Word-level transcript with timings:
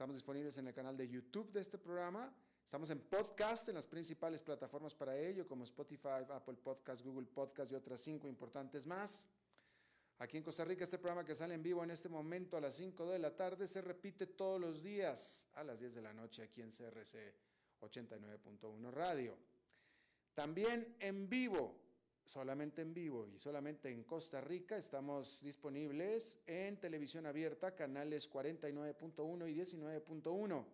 Estamos 0.00 0.16
disponibles 0.16 0.56
en 0.56 0.66
el 0.66 0.72
canal 0.72 0.96
de 0.96 1.06
YouTube 1.06 1.52
de 1.52 1.60
este 1.60 1.76
programa. 1.76 2.34
Estamos 2.64 2.88
en 2.88 3.00
podcast 3.00 3.68
en 3.68 3.74
las 3.74 3.86
principales 3.86 4.40
plataformas 4.40 4.94
para 4.94 5.14
ello, 5.14 5.46
como 5.46 5.64
Spotify, 5.64 6.24
Apple 6.30 6.54
Podcast, 6.54 7.04
Google 7.04 7.26
Podcast 7.26 7.70
y 7.70 7.74
otras 7.74 8.00
cinco 8.00 8.26
importantes 8.26 8.86
más. 8.86 9.28
Aquí 10.18 10.38
en 10.38 10.42
Costa 10.42 10.64
Rica, 10.64 10.84
este 10.84 10.96
programa 10.96 11.22
que 11.22 11.34
sale 11.34 11.52
en 11.52 11.62
vivo 11.62 11.84
en 11.84 11.90
este 11.90 12.08
momento 12.08 12.56
a 12.56 12.62
las 12.62 12.76
5 12.76 13.10
de 13.10 13.18
la 13.18 13.36
tarde 13.36 13.68
se 13.68 13.82
repite 13.82 14.26
todos 14.26 14.58
los 14.58 14.82
días 14.82 15.46
a 15.52 15.62
las 15.62 15.78
10 15.78 15.96
de 15.96 16.00
la 16.00 16.14
noche 16.14 16.44
aquí 16.44 16.62
en 16.62 16.70
CRC 16.70 17.34
89.1 17.82 18.90
Radio. 18.92 19.36
También 20.32 20.96
en 20.98 21.28
vivo 21.28 21.78
solamente 22.30 22.82
en 22.82 22.94
vivo 22.94 23.26
y 23.26 23.38
solamente 23.40 23.90
en 23.90 24.04
Costa 24.04 24.40
Rica. 24.40 24.76
Estamos 24.76 25.40
disponibles 25.42 26.38
en 26.46 26.78
televisión 26.78 27.26
abierta, 27.26 27.74
canales 27.74 28.30
49.1 28.30 29.50
y 29.50 29.54
19.1. 29.56 30.64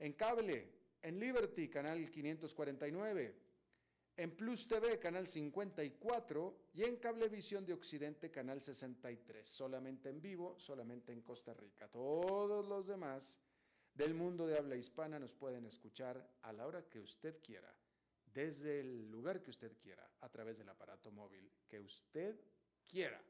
En 0.00 0.12
cable, 0.14 0.68
en 1.00 1.20
Liberty, 1.20 1.68
canal 1.68 2.10
549. 2.10 3.36
En 4.16 4.36
Plus 4.36 4.66
TV, 4.66 4.98
canal 4.98 5.28
54. 5.28 6.70
Y 6.74 6.82
en 6.82 6.96
Cablevisión 6.96 7.64
de 7.64 7.74
Occidente, 7.74 8.32
canal 8.32 8.60
63. 8.60 9.46
Solamente 9.46 10.08
en 10.08 10.20
vivo, 10.20 10.58
solamente 10.58 11.12
en 11.12 11.22
Costa 11.22 11.54
Rica. 11.54 11.86
Todos 11.86 12.66
los 12.66 12.88
demás 12.88 13.38
del 13.94 14.14
mundo 14.14 14.44
de 14.44 14.58
habla 14.58 14.74
hispana 14.74 15.20
nos 15.20 15.32
pueden 15.32 15.66
escuchar 15.66 16.28
a 16.42 16.52
la 16.52 16.66
hora 16.66 16.88
que 16.88 16.98
usted 16.98 17.40
quiera 17.40 17.72
desde 18.34 18.80
el 18.80 19.10
lugar 19.10 19.40
que 19.40 19.50
usted 19.50 19.76
quiera, 19.78 20.10
a 20.20 20.28
través 20.28 20.58
del 20.58 20.68
aparato 20.68 21.10
móvil 21.12 21.50
que 21.68 21.78
usted 21.78 22.36
quiera. 22.86 23.22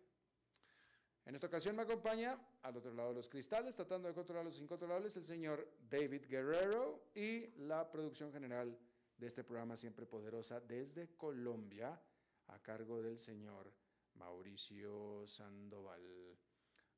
En 1.27 1.34
esta 1.34 1.47
ocasión 1.47 1.76
me 1.76 1.82
acompaña, 1.82 2.38
al 2.62 2.76
otro 2.76 2.92
lado 2.92 3.10
de 3.10 3.16
los 3.16 3.28
cristales, 3.28 3.75
tratando 3.75 4.09
de 4.09 4.15
controlar 4.15 4.44
los 4.44 4.59
incontrolables, 4.59 5.16
el 5.16 5.25
señor 5.25 5.69
David 5.88 6.26
Guerrero 6.28 7.10
y 7.15 7.48
la 7.59 7.91
producción 7.91 8.32
general 8.32 8.76
de 9.16 9.26
este 9.26 9.44
programa 9.44 9.76
Siempre 9.76 10.06
Poderosa 10.06 10.60
desde 10.60 11.16
Colombia, 11.16 12.00
a 12.48 12.59
cargo 12.62 13.00
del 13.00 13.19
señor 13.19 13.72
Mauricio 14.15 15.26
Sandoval. 15.26 16.38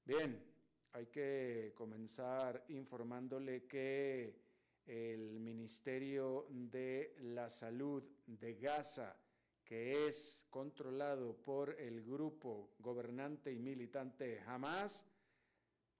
Bien, 0.04 0.42
hay 0.92 1.06
que 1.06 1.72
comenzar 1.76 2.64
informándole 2.68 3.66
que 3.66 4.45
el 4.86 5.40
Ministerio 5.40 6.46
de 6.48 7.16
la 7.20 7.50
Salud 7.50 8.02
de 8.26 8.54
Gaza, 8.54 9.16
que 9.64 10.06
es 10.06 10.44
controlado 10.48 11.36
por 11.36 11.78
el 11.80 12.02
grupo 12.04 12.74
gobernante 12.78 13.52
y 13.52 13.58
militante 13.58 14.40
Hamas, 14.46 15.04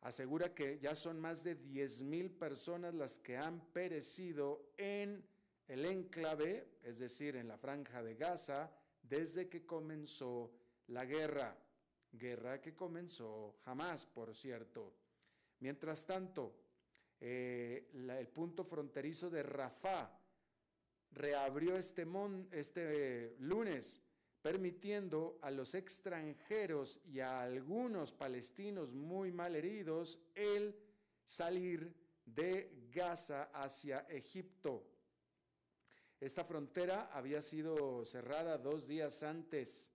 asegura 0.03 0.55
que 0.55 0.79
ya 0.79 0.95
son 0.95 1.19
más 1.19 1.43
de 1.43 1.59
10.000 1.59 2.39
personas 2.39 2.95
las 2.95 3.19
que 3.19 3.37
han 3.37 3.61
perecido 3.73 4.71
en 4.77 5.25
el 5.67 5.85
enclave, 5.85 6.79
es 6.85 7.01
decir, 7.01 7.35
en 7.35 7.49
la 7.49 7.59
franja 7.59 8.03
de 8.03 8.15
Gaza, 8.15 8.71
desde 9.03 9.49
que 9.49 9.67
comenzó 9.67 10.53
la 10.89 11.05
guerra. 11.05 11.57
Guerra 12.13 12.61
que 12.61 12.75
comenzó 12.75 13.57
Hamas, 13.65 14.07
por 14.07 14.35
cierto. 14.35 14.95
Mientras 15.59 16.07
tanto, 16.07 16.55
eh, 17.21 17.91
el 17.93 18.28
punto 18.28 18.65
fronterizo 18.65 19.31
de 19.31 19.43
Rafah 19.43 20.10
reabrió 21.12 21.77
este, 21.77 22.06
este 22.53 23.37
lunes, 23.38 24.03
permitiendo 24.43 25.38
a 25.43 25.50
los 25.50 25.75
extranjeros 25.75 27.00
y 27.05 27.21
a 27.21 27.43
algunos 27.43 28.12
palestinos 28.12 28.94
muy 28.94 29.32
mal 29.32 29.56
heridos 29.56 30.21
el 30.34 30.76
salir 31.25 31.94
de 32.25 32.88
Gaza 32.93 33.50
hacia 33.53 34.00
Egipto. 34.09 34.87
Esta 36.21 36.44
frontera 36.44 37.10
había 37.12 37.43
sido 37.43 38.05
cerrada 38.05 38.56
dos 38.59 38.87
días 38.87 39.22
antes. 39.22 39.91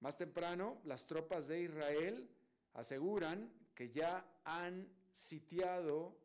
Más 0.00 0.16
temprano, 0.16 0.80
las 0.84 1.06
tropas 1.06 1.46
de 1.46 1.62
Israel 1.62 2.28
aseguran 2.72 3.52
que 3.74 3.90
ya 3.90 4.26
han 4.44 4.88
sitiado 5.12 6.16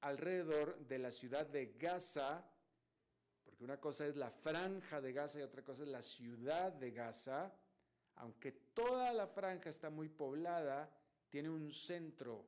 alrededor 0.00 0.78
de 0.86 0.98
la 0.98 1.10
ciudad 1.10 1.46
de 1.46 1.74
Gaza, 1.78 2.44
porque 3.44 3.64
una 3.64 3.80
cosa 3.80 4.06
es 4.06 4.16
la 4.16 4.30
franja 4.30 5.00
de 5.00 5.12
Gaza 5.12 5.40
y 5.40 5.42
otra 5.42 5.64
cosa 5.64 5.82
es 5.82 5.88
la 5.88 6.02
ciudad 6.02 6.72
de 6.72 6.90
Gaza, 6.92 7.52
aunque 8.16 8.52
toda 8.52 9.12
la 9.12 9.26
franja 9.26 9.70
está 9.70 9.90
muy 9.90 10.08
poblada, 10.08 10.90
tiene 11.28 11.50
un 11.50 11.72
centro 11.72 12.46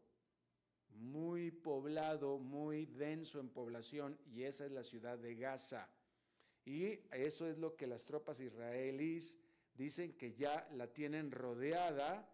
muy 0.91 1.50
poblado, 1.50 2.38
muy 2.38 2.87
denso 2.87 3.41
en 3.41 3.49
población, 3.49 4.19
y 4.27 4.43
esa 4.43 4.67
es 4.67 4.72
la 4.72 4.82
ciudad 4.82 5.19
de 5.19 5.34
Gaza. 5.34 5.88
Y 6.65 7.00
eso 7.11 7.49
es 7.49 7.59
lo 7.59 7.77
que 7.77 7.87
las 7.87 8.05
tropas 8.05 8.41
israelíes 8.41 9.38
dicen 9.75 10.12
que 10.17 10.34
ya 10.34 10.69
la 10.72 10.88
tienen 10.88 11.31
rodeada 11.31 12.28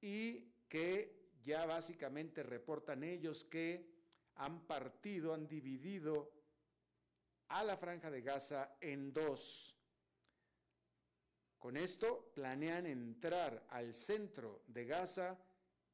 y 0.00 0.52
que 0.68 1.21
ya 1.44 1.66
básicamente 1.66 2.42
reportan 2.42 3.04
ellos 3.04 3.44
que 3.44 3.90
han 4.36 4.66
partido, 4.66 5.34
han 5.34 5.46
dividido 5.46 6.32
a 7.48 7.62
la 7.62 7.76
franja 7.76 8.10
de 8.10 8.22
Gaza 8.22 8.76
en 8.80 9.12
dos. 9.12 9.76
Con 11.58 11.76
esto 11.76 12.32
planean 12.34 12.86
entrar 12.86 13.66
al 13.70 13.94
centro 13.94 14.64
de 14.66 14.84
Gaza 14.84 15.38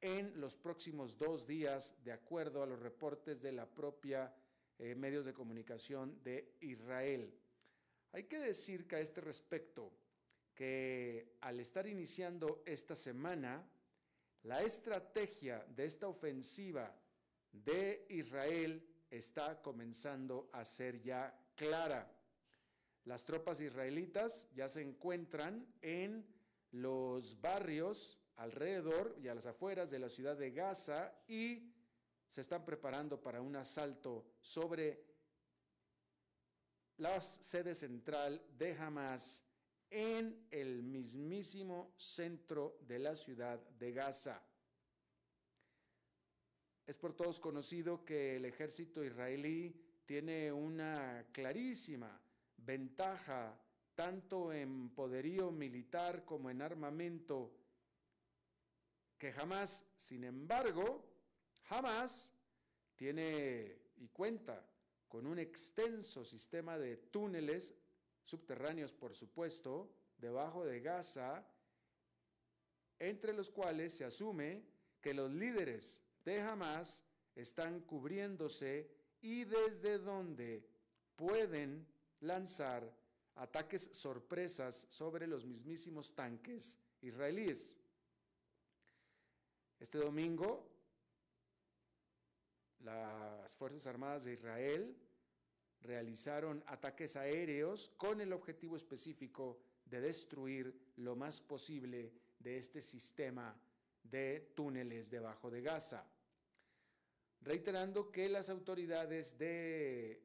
en 0.01 0.41
los 0.41 0.57
próximos 0.57 1.19
dos 1.19 1.47
días, 1.47 1.95
de 2.05 2.13
acuerdo 2.13 2.63
a 2.63 2.67
los 2.67 2.81
reportes 2.81 3.43
de 3.43 3.53
la 3.53 3.67
propia 3.67 4.33
eh, 4.79 4.95
medios 4.95 5.25
de 5.25 5.35
comunicación 5.35 6.23
de 6.23 6.57
Israel. 6.61 7.35
Hay 8.13 8.25
que 8.25 8.39
decir 8.39 8.87
que 8.87 8.97
a 8.97 9.01
este 9.01 9.21
respecto, 9.21 9.93
que 10.55 11.37
al 11.41 11.61
estar 11.61 11.87
iniciando 11.87 12.63
esta 12.65 12.95
semana, 12.95 13.69
la 14.49 14.63
estrategia 14.63 15.63
de 15.77 15.85
esta 15.85 16.09
ofensiva 16.09 16.91
de 17.53 18.07
Israel 18.09 18.83
está 19.11 19.61
comenzando 19.61 20.49
a 20.55 20.65
ser 20.65 21.03
ya 21.03 21.39
clara. 21.55 22.11
Las 23.05 23.27
tropas 23.27 23.61
israelitas 23.61 24.49
ya 24.55 24.71
se 24.71 24.81
encuentran 24.81 25.67
en 25.83 26.27
los 26.71 27.39
barrios 27.43 28.19
alrededor 28.37 29.19
y 29.23 29.29
a 29.29 29.35
las 29.35 29.45
afueras 29.45 29.91
de 29.91 29.99
la 29.99 30.09
ciudad 30.09 30.39
de 30.39 30.51
Gaza 30.51 31.13
y 31.29 31.71
se 32.31 32.41
están 32.41 32.65
preparando 32.65 33.21
para 33.21 33.43
un 33.43 33.55
asalto 33.55 34.33
sobre 34.41 35.05
la 36.97 37.21
sede 37.21 37.75
central 37.75 38.43
de 38.57 38.73
Hamas 38.79 39.45
en 39.91 40.47
el 40.51 40.83
mismísimo 40.83 41.95
centro 41.97 42.79
de 42.87 42.99
la 42.99 43.17
ciudad 43.17 43.59
de 43.79 43.93
Gaza. 43.93 44.43
Es 46.87 46.97
por 46.97 47.15
todos 47.15 47.39
conocido 47.39 48.05
que 48.05 48.37
el 48.37 48.45
ejército 48.45 49.05
israelí 49.05 49.75
tiene 50.07 50.51
una 50.51 51.27
clarísima 51.33 52.21
ventaja 52.57 53.59
tanto 53.95 54.53
en 54.53 54.91
poderío 54.91 55.51
militar 55.51 56.25
como 56.25 56.51
en 56.51 56.63
armamento, 56.63 57.53
que 59.19 59.33
jamás, 59.33 59.85
sin 59.97 60.25
embargo, 60.25 61.05
jamás 61.65 62.31
tiene 62.95 63.83
y 63.97 64.09
cuenta 64.09 64.65
con 65.09 65.27
un 65.27 65.39
extenso 65.39 66.25
sistema 66.25 66.79
de 66.79 66.97
túneles 66.97 67.75
subterráneos, 68.29 68.93
por 68.93 69.15
supuesto, 69.15 69.91
debajo 70.19 70.63
de 70.63 70.81
Gaza, 70.81 71.47
entre 72.99 73.33
los 73.33 73.49
cuales 73.49 73.97
se 73.97 74.05
asume 74.05 74.63
que 75.01 75.15
los 75.15 75.31
líderes 75.33 75.99
de 76.27 76.43
Hamas 76.43 77.03
están 77.35 77.81
cubriéndose 77.81 78.91
y 79.23 79.45
desde 79.45 79.99
donde 79.99 80.63
pueden 81.17 81.87
lanzar 82.21 82.93
ataques 83.37 83.89
sorpresas 83.93 84.85
sobre 84.91 85.27
los 85.27 85.47
mismísimos 85.47 86.15
tanques 86.15 86.79
israelíes. 87.01 87.77
Este 89.81 89.97
domingo, 89.97 90.69
las 92.81 93.57
Fuerzas 93.57 93.87
Armadas 93.87 94.25
de 94.25 94.35
Israel 94.35 95.08
realizaron 95.83 96.63
ataques 96.67 97.17
aéreos 97.17 97.91
con 97.97 98.21
el 98.21 98.33
objetivo 98.33 98.77
específico 98.77 99.61
de 99.85 100.01
destruir 100.01 100.93
lo 100.97 101.17
más 101.17 101.41
posible 101.41 102.13
de 102.39 102.59
este 102.59 102.83
sistema 102.83 103.55
de 104.03 104.53
túneles 104.55 105.11
debajo 105.11 105.51
de 105.51 105.63
Gaza, 105.63 106.07
reiterando 107.43 108.11
que 108.11 108.29
las 108.29 108.49
autoridades 108.49 109.39
de 109.39 110.23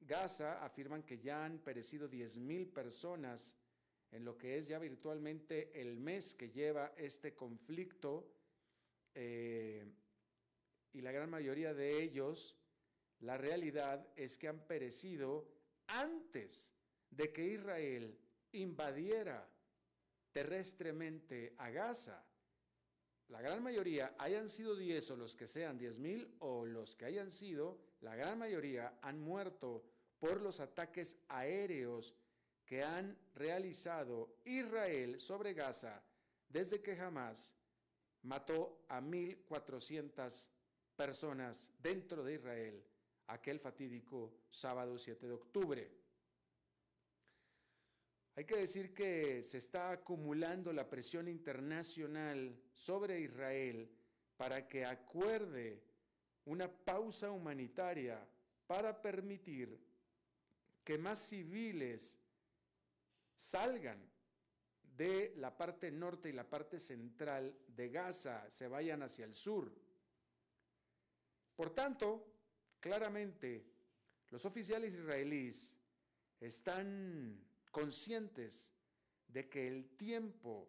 Gaza 0.00 0.64
afirman 0.64 1.02
que 1.02 1.18
ya 1.18 1.44
han 1.44 1.58
perecido 1.58 2.10
10.000 2.10 2.72
personas 2.72 3.56
en 4.10 4.24
lo 4.24 4.36
que 4.36 4.58
es 4.58 4.68
ya 4.68 4.78
virtualmente 4.78 5.80
el 5.80 5.96
mes 5.96 6.34
que 6.34 6.50
lleva 6.50 6.92
este 6.96 7.34
conflicto 7.34 8.30
eh, 9.14 9.84
y 10.92 11.00
la 11.00 11.12
gran 11.12 11.30
mayoría 11.30 11.72
de 11.72 12.02
ellos, 12.02 12.56
la 13.22 13.36
realidad 13.36 14.06
es 14.16 14.36
que 14.36 14.48
han 14.48 14.66
perecido 14.66 15.48
antes 15.86 16.70
de 17.10 17.32
que 17.32 17.46
Israel 17.46 18.18
invadiera 18.52 19.48
terrestremente 20.32 21.54
a 21.58 21.70
Gaza. 21.70 22.24
La 23.28 23.40
gran 23.40 23.62
mayoría, 23.62 24.14
hayan 24.18 24.48
sido 24.48 24.74
10 24.74 25.12
o 25.12 25.16
los 25.16 25.36
que 25.36 25.46
sean 25.46 25.78
10 25.78 25.98
mil 25.98 26.34
o 26.40 26.66
los 26.66 26.96
que 26.96 27.06
hayan 27.06 27.30
sido, 27.30 27.78
la 28.00 28.16
gran 28.16 28.38
mayoría 28.38 28.98
han 29.02 29.20
muerto 29.20 29.84
por 30.18 30.40
los 30.40 30.58
ataques 30.60 31.16
aéreos 31.28 32.14
que 32.64 32.82
han 32.82 33.16
realizado 33.34 34.40
Israel 34.44 35.20
sobre 35.20 35.54
Gaza 35.54 36.02
desde 36.48 36.82
que 36.82 36.96
jamás 36.96 37.54
mató 38.22 38.84
a 38.88 39.00
1.400 39.00 40.48
personas 40.96 41.70
dentro 41.80 42.22
de 42.24 42.34
Israel 42.34 42.84
aquel 43.32 43.58
fatídico 43.58 44.32
sábado 44.50 44.98
7 44.98 45.26
de 45.26 45.32
octubre. 45.32 45.90
Hay 48.34 48.44
que 48.44 48.56
decir 48.56 48.94
que 48.94 49.42
se 49.42 49.58
está 49.58 49.90
acumulando 49.90 50.72
la 50.72 50.88
presión 50.88 51.28
internacional 51.28 52.56
sobre 52.72 53.20
Israel 53.20 53.90
para 54.36 54.66
que 54.66 54.84
acuerde 54.84 55.82
una 56.46 56.68
pausa 56.68 57.30
humanitaria 57.30 58.26
para 58.66 59.00
permitir 59.00 59.78
que 60.82 60.98
más 60.98 61.18
civiles 61.18 62.16
salgan 63.34 64.10
de 64.96 65.34
la 65.36 65.56
parte 65.56 65.90
norte 65.90 66.28
y 66.28 66.32
la 66.32 66.48
parte 66.48 66.78
central 66.80 67.56
de 67.68 67.88
Gaza, 67.88 68.50
se 68.50 68.68
vayan 68.68 69.02
hacia 69.02 69.24
el 69.24 69.34
sur. 69.34 69.72
Por 71.54 71.74
tanto, 71.74 72.31
claramente, 72.82 73.64
los 74.30 74.44
oficiales 74.44 74.92
israelíes 74.92 75.72
están 76.40 77.40
conscientes 77.70 78.70
de 79.28 79.48
que 79.48 79.68
el 79.68 79.96
tiempo 79.96 80.68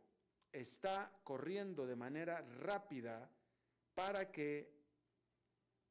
está 0.51 1.11
corriendo 1.23 1.85
de 1.87 1.95
manera 1.95 2.41
rápida 2.59 3.29
para 3.95 4.31
que 4.31 4.71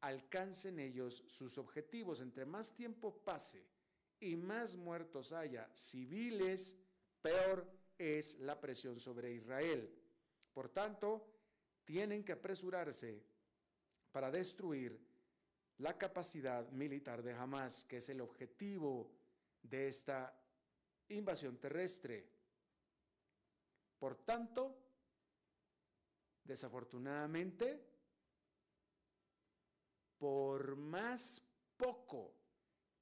alcancen 0.00 0.78
ellos 0.78 1.24
sus 1.26 1.58
objetivos. 1.58 2.20
Entre 2.20 2.46
más 2.46 2.72
tiempo 2.72 3.18
pase 3.24 3.66
y 4.20 4.36
más 4.36 4.76
muertos 4.76 5.32
haya 5.32 5.68
civiles, 5.74 6.76
peor 7.20 7.66
es 7.98 8.38
la 8.38 8.60
presión 8.60 9.00
sobre 9.00 9.32
Israel. 9.32 9.92
Por 10.54 10.68
tanto, 10.68 11.28
tienen 11.84 12.24
que 12.24 12.32
apresurarse 12.32 13.24
para 14.12 14.30
destruir 14.30 15.11
la 15.82 15.98
capacidad 15.98 16.70
militar 16.70 17.24
de 17.24 17.32
Hamas, 17.32 17.84
que 17.84 17.96
es 17.96 18.08
el 18.08 18.20
objetivo 18.20 19.10
de 19.62 19.88
esta 19.88 20.32
invasión 21.08 21.58
terrestre. 21.58 22.24
Por 23.98 24.14
tanto, 24.24 24.78
desafortunadamente, 26.44 27.84
por 30.18 30.76
más 30.76 31.42
poco 31.76 32.32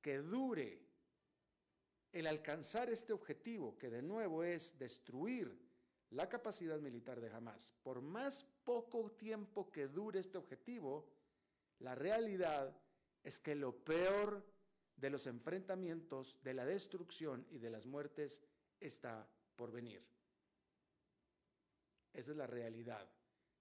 que 0.00 0.16
dure 0.18 0.80
el 2.12 2.26
alcanzar 2.26 2.88
este 2.88 3.12
objetivo, 3.12 3.76
que 3.76 3.90
de 3.90 4.00
nuevo 4.00 4.42
es 4.42 4.78
destruir 4.78 5.54
la 6.12 6.30
capacidad 6.30 6.80
militar 6.80 7.20
de 7.20 7.28
Hamas, 7.28 7.74
por 7.82 8.00
más 8.00 8.42
poco 8.64 9.12
tiempo 9.12 9.70
que 9.70 9.86
dure 9.86 10.18
este 10.18 10.38
objetivo, 10.38 11.19
la 11.80 11.94
realidad 11.94 12.74
es 13.22 13.38
que 13.38 13.54
lo 13.54 13.76
peor 13.84 14.46
de 14.96 15.10
los 15.10 15.26
enfrentamientos, 15.26 16.36
de 16.42 16.54
la 16.54 16.64
destrucción 16.64 17.46
y 17.50 17.58
de 17.58 17.70
las 17.70 17.86
muertes 17.86 18.42
está 18.78 19.28
por 19.56 19.72
venir. 19.72 20.02
Esa 22.12 22.30
es 22.32 22.36
la 22.36 22.46
realidad. 22.46 23.08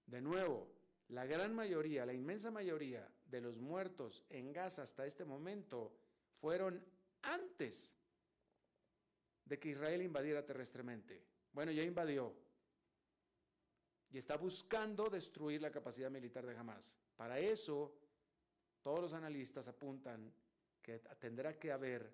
De 0.06 0.20
nuevo, 0.20 0.68
la 1.08 1.24
gran 1.24 1.54
mayoría, 1.54 2.04
la 2.04 2.12
inmensa 2.12 2.50
mayoría 2.50 3.08
de 3.24 3.40
los 3.40 3.58
muertos 3.58 4.24
en 4.28 4.52
Gaza 4.52 4.82
hasta 4.82 5.06
este 5.06 5.24
momento 5.24 5.96
fueron 6.40 6.84
antes 7.22 7.94
de 9.44 9.58
que 9.58 9.70
Israel 9.70 10.02
invadiera 10.02 10.44
terrestremente. 10.44 11.24
Bueno, 11.52 11.72
ya 11.72 11.82
invadió 11.82 12.34
y 14.10 14.18
está 14.18 14.36
buscando 14.36 15.08
destruir 15.08 15.62
la 15.62 15.70
capacidad 15.70 16.10
militar 16.10 16.44
de 16.46 16.56
Hamas. 16.56 16.96
Para 17.16 17.38
eso, 17.38 17.99
todos 18.82 19.00
los 19.00 19.12
analistas 19.12 19.68
apuntan 19.68 20.32
que 20.82 20.98
tendrá 21.18 21.58
que 21.58 21.72
haber 21.72 22.10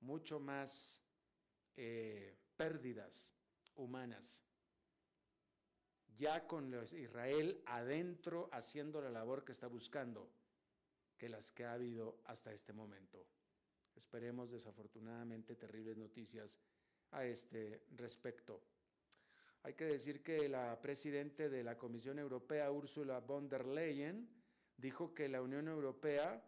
mucho 0.00 0.40
más 0.40 1.02
eh, 1.76 2.36
pérdidas 2.56 3.32
humanas, 3.76 4.44
ya 6.16 6.46
con 6.46 6.74
Israel 6.92 7.62
adentro 7.66 8.48
haciendo 8.52 9.00
la 9.00 9.10
labor 9.10 9.44
que 9.44 9.52
está 9.52 9.68
buscando, 9.68 10.28
que 11.16 11.28
las 11.28 11.52
que 11.52 11.64
ha 11.64 11.74
habido 11.74 12.20
hasta 12.24 12.52
este 12.52 12.72
momento. 12.72 13.24
Esperemos 13.94 14.50
desafortunadamente 14.50 15.54
terribles 15.56 15.96
noticias 15.96 16.58
a 17.12 17.24
este 17.24 17.84
respecto. 17.96 18.62
Hay 19.62 19.74
que 19.74 19.84
decir 19.84 20.22
que 20.22 20.48
la 20.48 20.80
presidenta 20.80 21.48
de 21.48 21.64
la 21.64 21.76
Comisión 21.76 22.18
Europea, 22.18 22.70
Ursula 22.70 23.20
von 23.20 23.48
der 23.48 23.66
Leyen, 23.66 24.37
dijo 24.78 25.14
que 25.14 25.28
la 25.28 25.42
Unión 25.42 25.68
Europea 25.68 26.42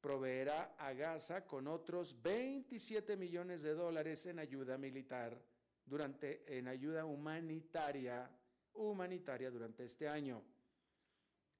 proveerá 0.00 0.74
a 0.78 0.92
Gaza 0.92 1.46
con 1.46 1.66
otros 1.66 2.20
27 2.22 3.16
millones 3.16 3.62
de 3.62 3.74
dólares 3.74 4.26
en 4.26 4.38
ayuda 4.38 4.76
militar 4.76 5.40
durante 5.84 6.58
en 6.58 6.68
ayuda 6.68 7.04
humanitaria 7.06 8.30
humanitaria 8.74 9.50
durante 9.50 9.84
este 9.84 10.08
año. 10.08 10.42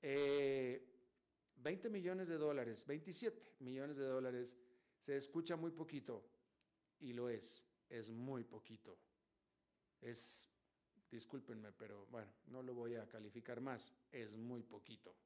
20 0.03 0.83
eh, 1.63 1.91
millones 1.91 2.29
de 2.29 2.37
dólares, 2.37 2.85
27 2.87 3.55
millones 3.61 3.97
de 3.97 4.05
dólares, 4.05 4.57
se 5.01 5.17
escucha 5.17 5.57
muy 5.57 5.71
poquito 5.71 6.25
y 7.01 7.13
lo 7.13 7.29
es, 7.29 7.65
es 7.89 8.11
muy 8.11 8.45
poquito. 8.45 8.99
Es, 10.01 10.49
discúlpenme, 11.11 11.73
pero 11.73 12.07
bueno, 12.07 12.31
no 12.47 12.63
lo 12.63 12.75
voy 12.75 12.97
a 12.97 13.09
calificar 13.09 13.61
más, 13.61 13.93
es 14.13 14.37
muy 14.37 14.63
poquito. 14.63 15.17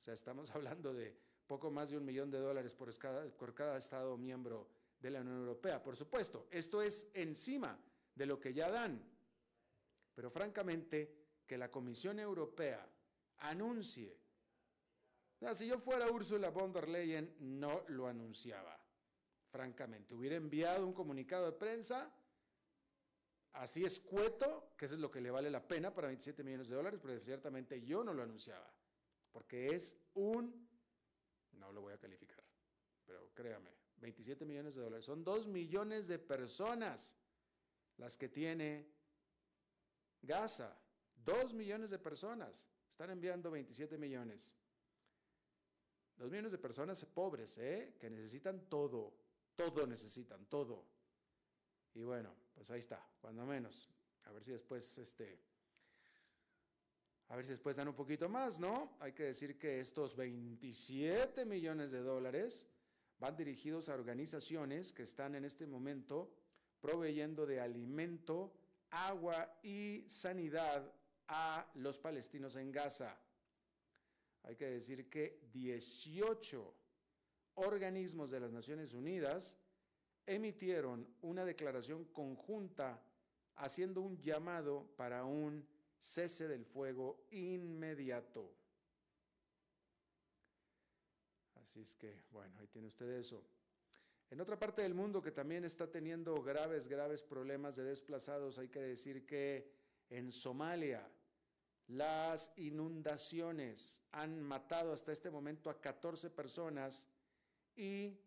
O 0.00 0.02
sea, 0.02 0.14
estamos 0.14 0.50
hablando 0.54 0.94
de 0.94 1.14
poco 1.46 1.70
más 1.70 1.90
de 1.90 1.98
un 1.98 2.04
millón 2.04 2.30
de 2.30 2.38
dólares 2.38 2.74
por 2.74 2.96
cada, 2.98 3.28
por 3.30 3.54
cada 3.54 3.76
Estado 3.76 4.16
miembro 4.16 4.68
de 4.98 5.10
la 5.10 5.20
Unión 5.20 5.38
Europea. 5.38 5.82
Por 5.82 5.96
supuesto, 5.96 6.46
esto 6.50 6.80
es 6.80 7.08
encima 7.12 7.78
de 8.14 8.26
lo 8.26 8.40
que 8.40 8.54
ya 8.54 8.70
dan. 8.70 9.02
Pero 10.14 10.30
francamente, 10.30 11.20
que 11.46 11.58
la 11.58 11.70
Comisión 11.70 12.18
Europea 12.18 12.86
anuncie, 13.38 14.16
si 15.54 15.66
yo 15.66 15.78
fuera 15.78 16.10
Ursula 16.10 16.50
von 16.50 16.72
der 16.72 16.88
Leyen, 16.88 17.34
no 17.40 17.84
lo 17.88 18.06
anunciaba, 18.06 18.78
francamente. 19.50 20.14
Hubiera 20.14 20.36
enviado 20.36 20.86
un 20.86 20.92
comunicado 20.92 21.46
de 21.46 21.52
prensa 21.52 22.12
así 23.54 23.84
escueto, 23.84 24.74
que 24.76 24.86
eso 24.86 24.94
es 24.94 25.00
lo 25.00 25.10
que 25.10 25.20
le 25.20 25.30
vale 25.30 25.50
la 25.50 25.66
pena 25.66 25.92
para 25.92 26.06
27 26.06 26.44
millones 26.44 26.68
de 26.68 26.76
dólares, 26.76 27.00
pero 27.02 27.18
ciertamente 27.18 27.82
yo 27.82 28.04
no 28.04 28.14
lo 28.14 28.22
anunciaba, 28.22 28.72
porque 29.32 29.74
es 29.74 29.96
un 30.14 30.68
no 31.52 31.72
lo 31.72 31.82
voy 31.82 31.92
a 31.92 31.98
calificar, 31.98 32.42
pero 33.04 33.30
créame, 33.34 33.70
27 33.98 34.44
millones 34.44 34.74
de 34.74 34.80
dólares. 34.80 35.04
Son 35.04 35.22
2 35.22 35.46
millones 35.46 36.08
de 36.08 36.18
personas 36.18 37.14
las 37.96 38.16
que 38.16 38.28
tiene 38.28 38.90
Gaza. 40.22 40.76
Dos 41.14 41.52
millones 41.52 41.90
de 41.90 41.98
personas. 41.98 42.66
Están 42.90 43.10
enviando 43.10 43.50
27 43.50 43.98
millones. 43.98 44.54
Dos 46.16 46.30
millones 46.30 46.52
de 46.52 46.58
personas 46.58 47.04
pobres, 47.04 47.56
¿eh? 47.58 47.96
que 47.98 48.10
necesitan 48.10 48.68
todo. 48.68 49.14
Todo 49.54 49.86
necesitan, 49.86 50.46
todo. 50.46 50.86
Y 51.94 52.02
bueno, 52.02 52.34
pues 52.54 52.70
ahí 52.70 52.80
está, 52.80 53.06
cuando 53.20 53.44
menos. 53.44 53.90
A 54.24 54.32
ver 54.32 54.42
si 54.42 54.52
después, 54.52 54.98
este, 54.98 55.38
a 57.30 57.36
ver 57.36 57.44
si 57.44 57.52
después 57.52 57.76
dan 57.76 57.86
un 57.86 57.94
poquito 57.94 58.28
más, 58.28 58.58
¿no? 58.58 58.96
Hay 58.98 59.12
que 59.12 59.22
decir 59.22 59.56
que 59.56 59.78
estos 59.78 60.16
27 60.16 61.44
millones 61.44 61.92
de 61.92 62.00
dólares 62.00 62.66
van 63.20 63.36
dirigidos 63.36 63.88
a 63.88 63.94
organizaciones 63.94 64.92
que 64.92 65.04
están 65.04 65.36
en 65.36 65.44
este 65.44 65.64
momento 65.64 66.34
proveyendo 66.80 67.46
de 67.46 67.60
alimento, 67.60 68.52
agua 68.90 69.60
y 69.62 70.04
sanidad 70.08 70.92
a 71.28 71.70
los 71.74 72.00
palestinos 72.00 72.56
en 72.56 72.72
Gaza. 72.72 73.16
Hay 74.42 74.56
que 74.56 74.66
decir 74.66 75.08
que 75.08 75.48
18 75.52 76.74
organismos 77.54 78.32
de 78.32 78.40
las 78.40 78.50
Naciones 78.50 78.92
Unidas 78.92 79.54
emitieron 80.26 81.06
una 81.22 81.44
declaración 81.44 82.06
conjunta 82.06 83.00
haciendo 83.54 84.00
un 84.00 84.18
llamado 84.20 84.90
para 84.96 85.24
un 85.24 85.64
cese 86.00 86.48
del 86.48 86.64
fuego 86.64 87.26
inmediato. 87.30 88.52
Así 91.54 91.80
es 91.80 91.92
que, 91.94 92.22
bueno, 92.30 92.58
ahí 92.58 92.66
tiene 92.66 92.88
usted 92.88 93.08
eso. 93.10 93.44
En 94.30 94.40
otra 94.40 94.58
parte 94.58 94.82
del 94.82 94.94
mundo 94.94 95.20
que 95.20 95.32
también 95.32 95.64
está 95.64 95.90
teniendo 95.90 96.42
graves, 96.42 96.86
graves 96.86 97.22
problemas 97.22 97.76
de 97.76 97.84
desplazados, 97.84 98.58
hay 98.58 98.68
que 98.68 98.80
decir 98.80 99.26
que 99.26 99.70
en 100.08 100.30
Somalia 100.30 101.08
las 101.88 102.52
inundaciones 102.56 104.02
han 104.12 104.40
matado 104.40 104.92
hasta 104.92 105.10
este 105.10 105.30
momento 105.30 105.68
a 105.68 105.80
14 105.80 106.30
personas 106.30 107.06
y 107.74 108.20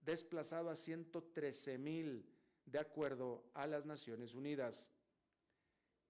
desplazado 0.00 0.68
a 0.68 0.76
113 0.76 1.78
mil, 1.78 2.30
de 2.66 2.78
acuerdo 2.78 3.44
a 3.54 3.66
las 3.66 3.86
Naciones 3.86 4.34
Unidas, 4.34 4.90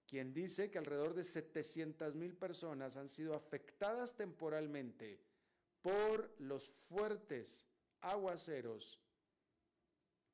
quien 0.07 0.33
dice 0.33 0.71
que 0.71 0.77
alrededor 0.77 1.13
de 1.13 1.23
700 1.23 2.15
mil 2.15 2.35
personas 2.35 2.95
han 2.95 3.09
sido 3.09 3.35
afectadas 3.35 4.15
temporalmente 4.15 5.19
por 5.81 6.33
los 6.39 6.69
fuertes 6.87 7.65
aguaceros 8.01 8.99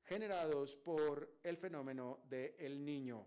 generados 0.05 0.75
por 0.75 1.39
el 1.43 1.57
fenómeno 1.57 2.19
de 2.29 2.55
El 2.59 2.83
Niño. 2.83 3.25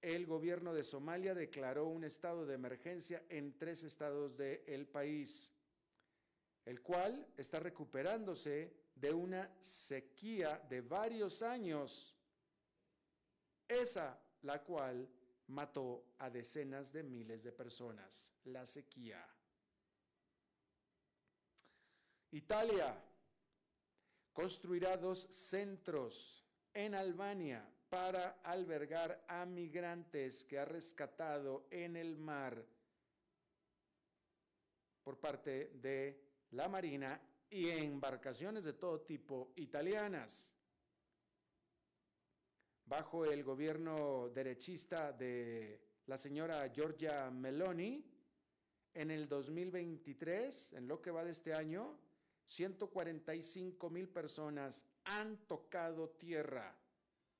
El 0.00 0.26
gobierno 0.26 0.74
de 0.74 0.82
Somalia 0.82 1.34
declaró 1.34 1.86
un 1.86 2.04
estado 2.04 2.44
de 2.46 2.54
emergencia 2.54 3.22
en 3.28 3.56
tres 3.56 3.84
estados 3.84 4.36
del 4.36 4.86
país, 4.86 5.52
el 6.64 6.82
cual 6.82 7.26
está 7.36 7.60
recuperándose 7.60 8.74
de 8.94 9.12
una 9.12 9.54
sequía 9.60 10.58
de 10.68 10.80
varios 10.80 11.42
años, 11.42 12.16
esa 13.68 14.21
la 14.42 14.62
cual 14.62 15.08
mató 15.48 16.14
a 16.18 16.30
decenas 16.30 16.92
de 16.92 17.02
miles 17.02 17.42
de 17.42 17.52
personas, 17.52 18.32
la 18.44 18.64
sequía. 18.66 19.26
Italia 22.30 22.96
construirá 24.32 24.96
dos 24.96 25.20
centros 25.30 26.44
en 26.72 26.94
Albania 26.94 27.68
para 27.90 28.40
albergar 28.42 29.24
a 29.28 29.44
migrantes 29.44 30.44
que 30.44 30.58
ha 30.58 30.64
rescatado 30.64 31.66
en 31.70 31.96
el 31.96 32.16
mar 32.16 32.64
por 35.02 35.18
parte 35.18 35.72
de 35.74 36.46
la 36.52 36.68
Marina 36.68 37.20
y 37.50 37.68
embarcaciones 37.68 38.64
de 38.64 38.72
todo 38.72 39.02
tipo 39.02 39.52
italianas. 39.56 40.54
Bajo 42.92 43.24
el 43.24 43.42
gobierno 43.42 44.28
derechista 44.34 45.14
de 45.14 45.80
la 46.08 46.18
señora 46.18 46.68
Giorgia 46.68 47.30
Meloni, 47.30 48.04
en 48.92 49.10
el 49.10 49.26
2023, 49.30 50.74
en 50.74 50.86
lo 50.86 51.00
que 51.00 51.10
va 51.10 51.24
de 51.24 51.32
este 51.32 51.54
año, 51.54 51.98
145 52.44 53.88
mil 53.88 54.10
personas 54.10 54.84
han 55.04 55.38
tocado 55.46 56.10
tierra 56.10 56.76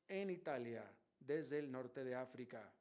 en 0.08 0.30
Italia 0.30 0.90
desde 1.20 1.58
el 1.58 1.70
norte 1.70 2.02
de 2.02 2.14
África. 2.14 2.72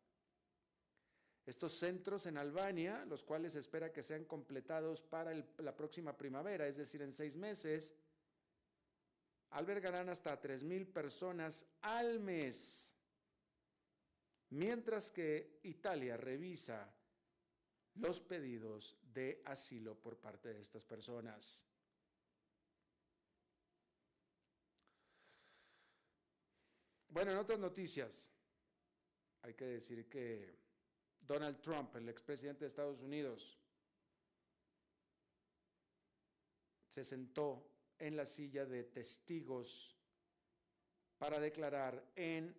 Estos 1.46 1.78
centros 1.78 2.26
en 2.26 2.38
Albania, 2.38 3.04
los 3.04 3.22
cuales 3.22 3.56
espera 3.56 3.92
que 3.92 4.02
sean 4.02 4.24
completados 4.24 5.02
para 5.02 5.34
la 5.58 5.76
próxima 5.76 6.16
primavera, 6.16 6.66
es 6.68 6.78
decir, 6.78 7.02
en 7.02 7.12
seis 7.12 7.36
meses, 7.36 7.92
albergarán 9.52 10.10
hasta 10.10 10.40
mil 10.62 10.88
personas 10.88 11.66
al 11.82 12.20
mes, 12.20 12.94
mientras 14.50 15.12
que 15.12 15.60
Italia 15.64 16.18
revisa 16.18 16.94
los 17.96 18.20
pedidos 18.22 18.98
de 19.02 19.42
asilo 19.46 19.96
por 19.96 20.18
parte 20.18 20.54
de 20.54 20.62
estas 20.62 20.86
personas. 20.86 21.66
Bueno, 27.10 27.32
en 27.32 27.38
otras 27.38 27.60
noticias, 27.60 28.32
hay 29.42 29.54
que 29.54 29.66
decir 29.66 30.08
que 30.08 30.56
Donald 31.20 31.60
Trump, 31.62 31.94
el 31.98 32.08
expresidente 32.08 32.64
de 32.64 32.70
Estados 32.70 33.02
Unidos, 33.02 33.60
se 36.88 37.04
sentó 37.04 37.71
en 38.02 38.18
la 38.18 38.26
silla 38.26 38.66
de 38.66 38.84
testigos 38.84 39.96
para 41.20 41.40
declarar 41.40 42.04
en 42.16 42.56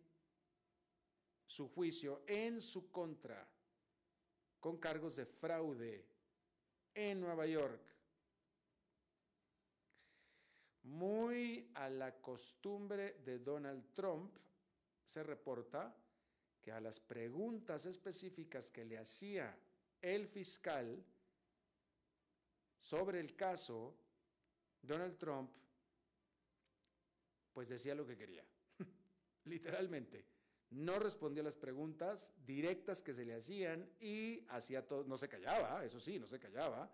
su 1.47 1.69
juicio 1.69 2.23
en 2.29 2.61
su 2.61 2.93
contra 2.93 3.47
con 4.61 4.79
cargos 4.79 5.17
de 5.17 5.27
fraude 5.27 6.07
en 6.95 7.21
Nueva 7.21 7.47
York. 7.47 7.83
Muy 10.85 11.71
a 11.75 11.89
la 11.89 12.21
costumbre 12.21 13.19
de 13.25 13.41
Donald 13.41 13.93
Trump, 13.93 14.37
se 15.05 15.25
reporta 15.25 15.95
que 16.61 16.71
a 16.71 16.81
las 16.81 17.01
preguntas 17.01 17.85
específicas 17.87 18.71
que 18.71 18.85
le 18.85 18.99
hacía 18.99 19.59
el 20.01 20.29
fiscal 20.29 21.05
sobre 22.79 23.21
el 23.21 23.35
caso, 23.35 23.97
Donald 24.83 25.17
Trump 25.17 25.51
pues 27.53 27.69
decía 27.69 27.95
lo 27.95 28.07
que 28.07 28.17
quería, 28.17 28.45
literalmente. 29.45 30.25
No 30.71 30.99
respondió 30.99 31.43
a 31.43 31.45
las 31.45 31.57
preguntas 31.57 32.33
directas 32.47 33.03
que 33.03 33.13
se 33.13 33.27
le 33.27 33.35
hacían 33.35 33.91
y 34.01 34.43
hacía 34.49 34.87
todo, 34.87 35.05
no 35.05 35.19
se 35.19 35.29
callaba, 35.29 35.85
eso 35.85 36.01
sí, 36.01 36.19
no 36.19 36.27
se 36.27 36.39
callaba, 36.39 36.91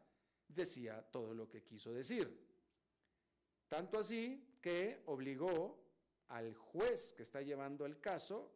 decía 0.49 1.01
todo 1.01 1.33
lo 1.33 1.49
que 1.49 1.63
quiso 1.63 1.93
decir. 1.93 2.45
Tanto 3.69 3.99
así 3.99 4.59
que 4.61 5.03
obligó 5.07 5.81
al 6.29 6.55
juez 6.55 7.13
que 7.13 7.23
está 7.23 7.41
llevando 7.41 7.87
el 7.87 8.01
caso 8.01 8.53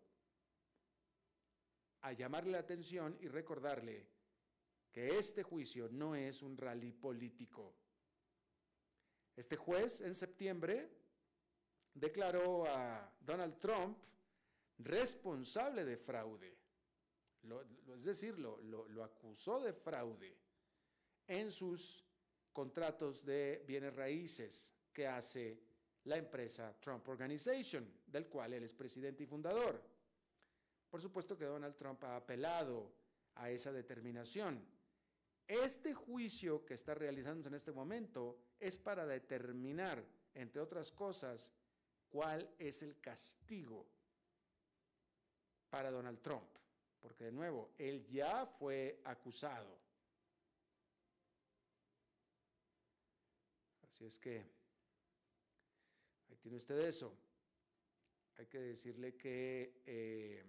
a 2.01 2.13
llamarle 2.13 2.53
la 2.53 2.59
atención 2.59 3.17
y 3.21 3.29
recordarle 3.29 4.09
que 4.91 5.07
este 5.19 5.43
juicio 5.43 5.89
no 5.89 6.17
es 6.17 6.43
un 6.43 6.57
rally 6.57 6.93
político. 6.93 7.75
Este 9.37 9.57
juez 9.57 10.01
en 10.01 10.15
septiembre 10.15 10.91
declaró 11.95 12.67
a 12.67 13.13
Donald 13.21 13.59
Trump 13.59 13.99
responsable 14.79 15.85
de 15.85 15.97
fraude, 15.97 16.57
es 17.95 18.05
decir, 18.05 18.39
lo 18.39 19.05
acusó 19.05 19.61
de 19.61 19.73
fraude 19.73 20.37
en 21.27 21.51
sus 21.51 22.05
contratos 22.53 23.25
de 23.25 23.65
bienes 23.67 23.95
raíces 23.97 24.75
que 24.93 25.07
hace 25.07 25.63
la 26.05 26.17
empresa 26.17 26.77
Trump 26.81 27.09
Organization, 27.09 27.89
del 28.07 28.27
cual 28.27 28.53
él 28.53 28.65
es 28.65 28.75
presidente 28.75 29.23
y 29.23 29.27
fundador. 29.27 29.83
Por 30.91 31.01
supuesto 31.01 31.39
que 31.39 31.47
Donald 31.47 31.77
Trump 31.77 32.03
ha 32.05 32.17
apelado 32.17 32.93
a 33.37 33.51
esa 33.51 33.73
determinación. 33.73 34.63
Este 35.53 35.93
juicio 35.93 36.65
que 36.65 36.73
está 36.73 36.95
realizándose 36.95 37.49
en 37.51 37.55
este 37.57 37.73
momento 37.73 38.39
es 38.59 38.79
para 38.79 39.05
determinar, 39.05 40.03
entre 40.33 40.63
otras 40.63 40.91
cosas, 40.91 41.53
cuál 42.09 42.55
es 42.59 42.81
el 42.81 42.99
castigo 42.99 43.87
para 45.69 45.91
Donald 45.91 46.23
Trump. 46.23 46.49
Porque 46.99 47.25
de 47.25 47.33
nuevo, 47.33 47.75
él 47.77 48.07
ya 48.07 48.47
fue 48.47 49.03
acusado. 49.05 49.79
Así 53.83 54.07
es 54.07 54.19
que 54.19 54.39
Ahí 56.31 56.37
tiene 56.39 56.57
usted 56.57 56.79
eso. 56.79 57.15
hay 58.39 58.47
que 58.47 58.59
decirle 58.59 59.19
que 59.19 59.83
eh, 59.85 60.43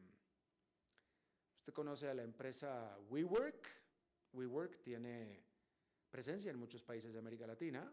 usted 1.58 1.74
conoce 1.74 2.08
a 2.08 2.14
la 2.14 2.24
empresa 2.24 2.98
WeWork. 3.10 3.83
WeWork 4.34 4.82
tiene 4.82 5.44
presencia 6.10 6.52
en 6.52 6.58
muchos 6.58 6.84
países 6.84 7.14
de 7.14 7.20
América 7.20 7.48
Latina. 7.48 7.92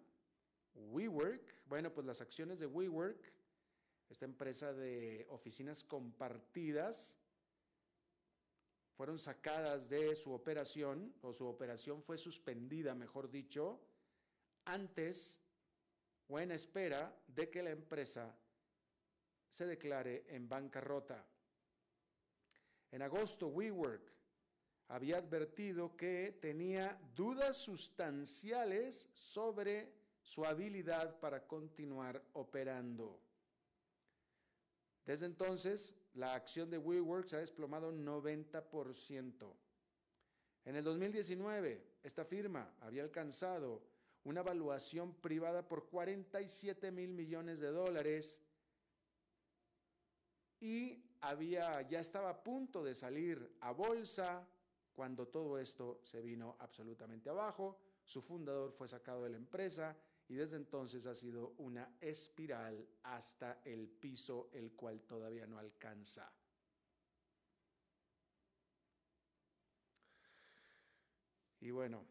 WeWork, 0.74 1.66
bueno, 1.66 1.92
pues 1.92 2.06
las 2.06 2.20
acciones 2.20 2.58
de 2.58 2.66
WeWork, 2.66 3.32
esta 4.08 4.24
empresa 4.24 4.72
de 4.72 5.26
oficinas 5.30 5.84
compartidas, 5.84 7.14
fueron 8.96 9.18
sacadas 9.18 9.88
de 9.88 10.14
su 10.14 10.32
operación, 10.32 11.14
o 11.22 11.32
su 11.32 11.46
operación 11.46 12.02
fue 12.02 12.18
suspendida, 12.18 12.94
mejor 12.94 13.30
dicho, 13.30 13.80
antes 14.66 15.40
o 16.28 16.38
en 16.38 16.52
espera 16.52 17.18
de 17.26 17.48
que 17.50 17.62
la 17.62 17.70
empresa 17.70 18.36
se 19.48 19.66
declare 19.66 20.24
en 20.28 20.48
bancarrota. 20.48 21.26
En 22.92 23.02
agosto, 23.02 23.48
WeWork 23.48 24.19
había 24.90 25.18
advertido 25.18 25.96
que 25.96 26.36
tenía 26.40 26.98
dudas 27.14 27.56
sustanciales 27.56 29.08
sobre 29.12 29.92
su 30.20 30.44
habilidad 30.44 31.20
para 31.20 31.46
continuar 31.46 32.20
operando. 32.32 33.20
Desde 35.06 35.26
entonces, 35.26 35.96
la 36.14 36.34
acción 36.34 36.70
de 36.70 36.78
WeWork 36.78 37.28
se 37.28 37.36
ha 37.36 37.38
desplomado 37.38 37.92
90%. 37.92 39.54
En 40.64 40.74
el 40.76 40.82
2019, 40.82 41.86
esta 42.02 42.24
firma 42.24 42.74
había 42.80 43.04
alcanzado 43.04 43.82
una 44.24 44.40
evaluación 44.40 45.14
privada 45.14 45.66
por 45.66 45.88
47 45.88 46.90
mil 46.90 47.12
millones 47.12 47.60
de 47.60 47.68
dólares 47.68 48.40
y 50.58 51.04
había, 51.20 51.80
ya 51.82 52.00
estaba 52.00 52.30
a 52.30 52.42
punto 52.42 52.82
de 52.82 52.96
salir 52.96 53.56
a 53.60 53.70
bolsa 53.70 54.46
cuando 55.00 55.28
todo 55.28 55.58
esto 55.58 56.02
se 56.04 56.20
vino 56.20 56.56
absolutamente 56.58 57.30
abajo. 57.30 57.78
Su 58.04 58.20
fundador 58.20 58.70
fue 58.70 58.86
sacado 58.86 59.24
de 59.24 59.30
la 59.30 59.38
empresa 59.38 59.96
y 60.28 60.34
desde 60.34 60.56
entonces 60.56 61.06
ha 61.06 61.14
sido 61.14 61.54
una 61.56 61.96
espiral 62.02 62.86
hasta 63.04 63.62
el 63.64 63.88
piso, 63.88 64.50
el 64.52 64.72
cual 64.72 65.00
todavía 65.00 65.46
no 65.46 65.58
alcanza. 65.58 66.30
Y 71.60 71.70
bueno, 71.70 72.04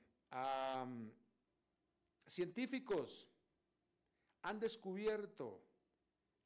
científicos 2.26 3.28
han 4.42 4.60
descubierto 4.60 5.62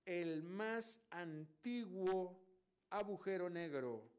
el 0.04 0.44
más 0.44 1.00
antiguo 1.10 2.38
agujero 2.90 3.50
negro, 3.50 4.12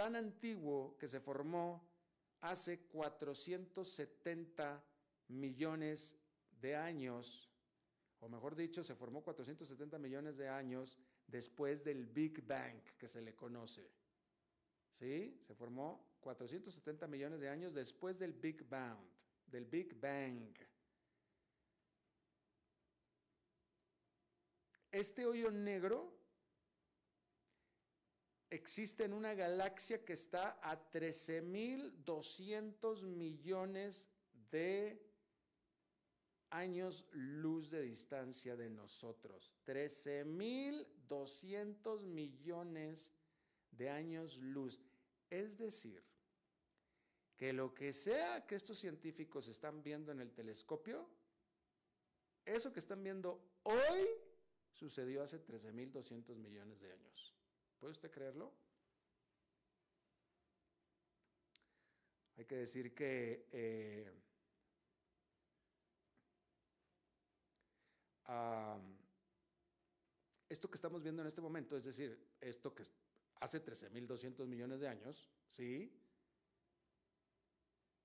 tan 0.00 0.16
antiguo 0.16 0.96
que 0.98 1.06
se 1.06 1.20
formó 1.20 1.86
hace 2.40 2.86
470 2.86 4.82
millones 5.28 6.16
de 6.58 6.74
años, 6.74 7.50
o 8.20 8.26
mejor 8.26 8.56
dicho, 8.56 8.82
se 8.82 8.94
formó 8.94 9.22
470 9.22 9.98
millones 9.98 10.38
de 10.38 10.48
años 10.48 10.96
después 11.26 11.84
del 11.84 12.06
Big 12.06 12.42
Bang 12.46 12.80
que 12.96 13.08
se 13.08 13.20
le 13.20 13.34
conoce. 13.34 13.90
¿Sí? 14.98 15.38
Se 15.46 15.54
formó 15.54 16.16
470 16.20 17.06
millones 17.06 17.38
de 17.38 17.50
años 17.50 17.74
después 17.74 18.18
del 18.18 18.32
Big 18.32 18.66
Bang, 18.66 18.96
del 19.44 19.66
Big 19.66 20.00
Bang. 20.00 20.54
Este 24.90 25.26
hoyo 25.26 25.50
negro 25.50 26.19
existe 28.50 29.04
en 29.04 29.12
una 29.12 29.34
galaxia 29.34 30.04
que 30.04 30.14
está 30.14 30.58
a 30.62 30.90
13.200 30.90 33.06
millones 33.06 34.08
de 34.50 35.00
años 36.50 37.06
luz 37.12 37.70
de 37.70 37.82
distancia 37.82 38.56
de 38.56 38.68
nosotros. 38.68 39.52
13.200 39.66 42.02
millones 42.02 43.12
de 43.70 43.88
años 43.88 44.36
luz. 44.38 44.80
Es 45.30 45.56
decir, 45.56 46.02
que 47.36 47.52
lo 47.52 47.72
que 47.72 47.92
sea 47.92 48.44
que 48.46 48.56
estos 48.56 48.78
científicos 48.78 49.46
están 49.48 49.82
viendo 49.82 50.12
en 50.12 50.20
el 50.20 50.32
telescopio, 50.32 51.08
eso 52.44 52.70
que 52.72 52.80
están 52.80 53.02
viendo 53.02 53.42
hoy 53.62 54.06
sucedió 54.72 55.22
hace 55.22 55.42
13.200 55.42 56.36
millones 56.36 56.80
de 56.80 56.92
años. 56.92 57.39
¿Puede 57.80 57.92
usted 57.92 58.10
creerlo? 58.10 58.52
Hay 62.36 62.44
que 62.44 62.56
decir 62.56 62.94
que 62.94 63.48
eh, 63.52 64.12
esto 70.48 70.70
que 70.70 70.76
estamos 70.76 71.02
viendo 71.02 71.22
en 71.22 71.28
este 71.28 71.40
momento, 71.40 71.76
es 71.76 71.84
decir, 71.84 72.18
esto 72.40 72.74
que 72.74 72.82
hace 73.40 73.64
13.200 73.64 74.46
millones 74.46 74.80
de 74.80 74.88
años, 74.88 75.30
¿sí? 75.46 75.90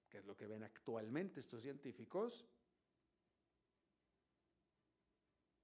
Que 0.10 0.20
es 0.20 0.26
lo 0.26 0.38
que 0.38 0.48
ven 0.48 0.64
actualmente 0.64 1.42
estos 1.42 1.62
científicos, 1.62 2.46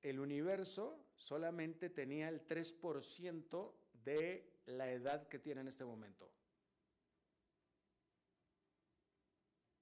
el 0.01 0.19
universo 0.19 1.07
solamente 1.15 1.89
tenía 1.89 2.27
el 2.27 2.45
3% 2.45 3.80
de 4.03 4.61
la 4.65 4.91
edad 4.91 5.27
que 5.27 5.39
tiene 5.39 5.61
en 5.61 5.67
este 5.67 5.85
momento. 5.85 6.31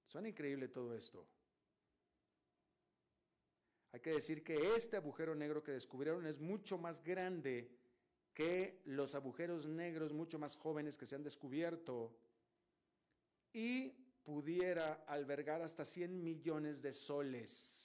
Suena 0.06 0.28
increíble 0.28 0.68
todo 0.68 0.94
esto. 0.94 1.26
Hay 3.92 4.00
que 4.00 4.12
decir 4.12 4.42
que 4.42 4.74
este 4.76 4.96
agujero 4.96 5.34
negro 5.34 5.62
que 5.62 5.72
descubrieron 5.72 6.26
es 6.26 6.38
mucho 6.38 6.78
más 6.78 7.02
grande 7.02 7.76
que 8.34 8.80
los 8.84 9.14
agujeros 9.14 9.66
negros 9.66 10.12
mucho 10.12 10.38
más 10.38 10.56
jóvenes 10.56 10.96
que 10.96 11.06
se 11.06 11.16
han 11.16 11.24
descubierto 11.24 12.16
y 13.52 13.90
pudiera 14.22 15.04
albergar 15.06 15.62
hasta 15.62 15.84
100 15.84 16.22
millones 16.22 16.82
de 16.82 16.92
soles. 16.92 17.79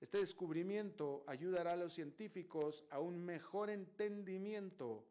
Este 0.00 0.18
descubrimiento 0.18 1.24
ayudará 1.26 1.72
a 1.72 1.76
los 1.76 1.92
científicos 1.92 2.84
a 2.90 3.00
un 3.00 3.24
mejor 3.24 3.70
entendimiento 3.70 5.06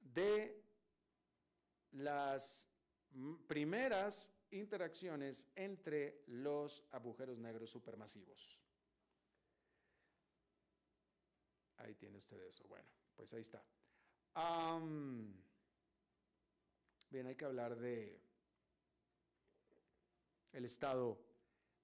de 0.00 0.62
las 1.92 2.68
primeras 3.46 4.32
interacciones 4.50 5.48
entre 5.56 6.22
los 6.26 6.84
agujeros 6.92 7.38
negros 7.38 7.70
supermasivos. 7.70 8.60
Ahí 11.78 11.94
tiene 11.94 12.16
usted 12.16 12.40
eso. 12.42 12.64
Bueno, 12.68 12.88
pues 13.16 13.32
ahí 13.32 13.40
está. 13.40 13.62
bien, 17.10 17.26
hay 17.26 17.34
que 17.34 17.44
hablar 17.44 17.76
de 17.76 18.20
el 20.52 20.64
estado 20.64 21.23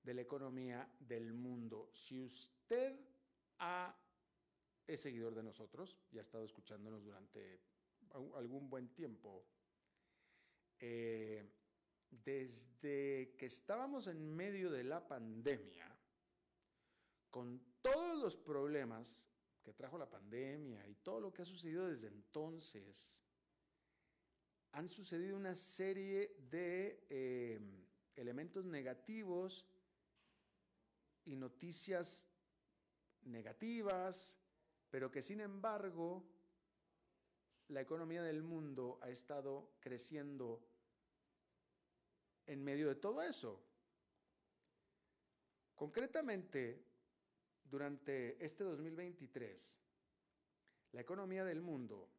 de 0.02 0.14
la 0.14 0.22
economía 0.22 0.90
del 0.98 1.32
mundo. 1.32 1.90
Si 1.92 2.20
usted 2.20 2.98
es 4.86 5.00
seguidor 5.00 5.34
de 5.34 5.42
nosotros 5.42 5.96
y 6.10 6.18
ha 6.18 6.22
estado 6.22 6.44
escuchándonos 6.44 7.04
durante 7.04 7.60
algún 8.34 8.68
buen 8.68 8.88
tiempo, 8.88 9.46
eh, 10.78 11.44
desde 12.10 13.34
que 13.36 13.46
estábamos 13.46 14.06
en 14.06 14.34
medio 14.34 14.70
de 14.70 14.84
la 14.84 15.06
pandemia, 15.06 15.96
con 17.30 17.62
todos 17.80 18.18
los 18.18 18.36
problemas 18.36 19.28
que 19.62 19.72
trajo 19.72 19.98
la 19.98 20.10
pandemia 20.10 20.86
y 20.88 20.94
todo 20.96 21.20
lo 21.20 21.32
que 21.32 21.42
ha 21.42 21.44
sucedido 21.44 21.86
desde 21.86 22.08
entonces, 22.08 23.22
han 24.72 24.88
sucedido 24.88 25.36
una 25.36 25.54
serie 25.54 26.36
de 26.50 27.06
eh, 27.08 27.60
elementos 28.16 28.64
negativos 28.64 29.66
y 31.30 31.36
noticias 31.36 32.26
negativas, 33.22 34.36
pero 34.90 35.10
que 35.10 35.22
sin 35.22 35.40
embargo 35.40 36.24
la 37.68 37.80
economía 37.80 38.22
del 38.22 38.42
mundo 38.42 38.98
ha 39.00 39.10
estado 39.10 39.76
creciendo 39.78 40.66
en 42.46 42.64
medio 42.64 42.88
de 42.88 42.96
todo 42.96 43.22
eso. 43.22 43.64
Concretamente, 45.76 46.84
durante 47.62 48.44
este 48.44 48.64
2023, 48.64 49.80
la 50.92 51.00
economía 51.00 51.44
del 51.44 51.60
mundo 51.60 52.10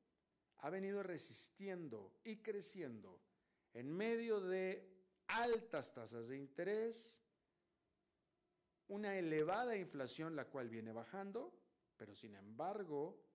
ha 0.59 0.69
venido 0.69 1.03
resistiendo 1.03 2.15
y 2.23 2.37
creciendo 2.37 3.19
en 3.73 3.91
medio 3.91 4.39
de 4.39 4.89
altas 5.27 5.93
tasas 5.93 6.29
de 6.29 6.37
interés, 6.37 7.20
una 8.87 9.17
elevada 9.17 9.75
inflación 9.77 10.35
la 10.35 10.45
cual 10.45 10.69
viene 10.69 10.91
bajando, 10.91 11.53
pero 11.97 12.13
sin 12.15 12.35
embargo 12.35 13.31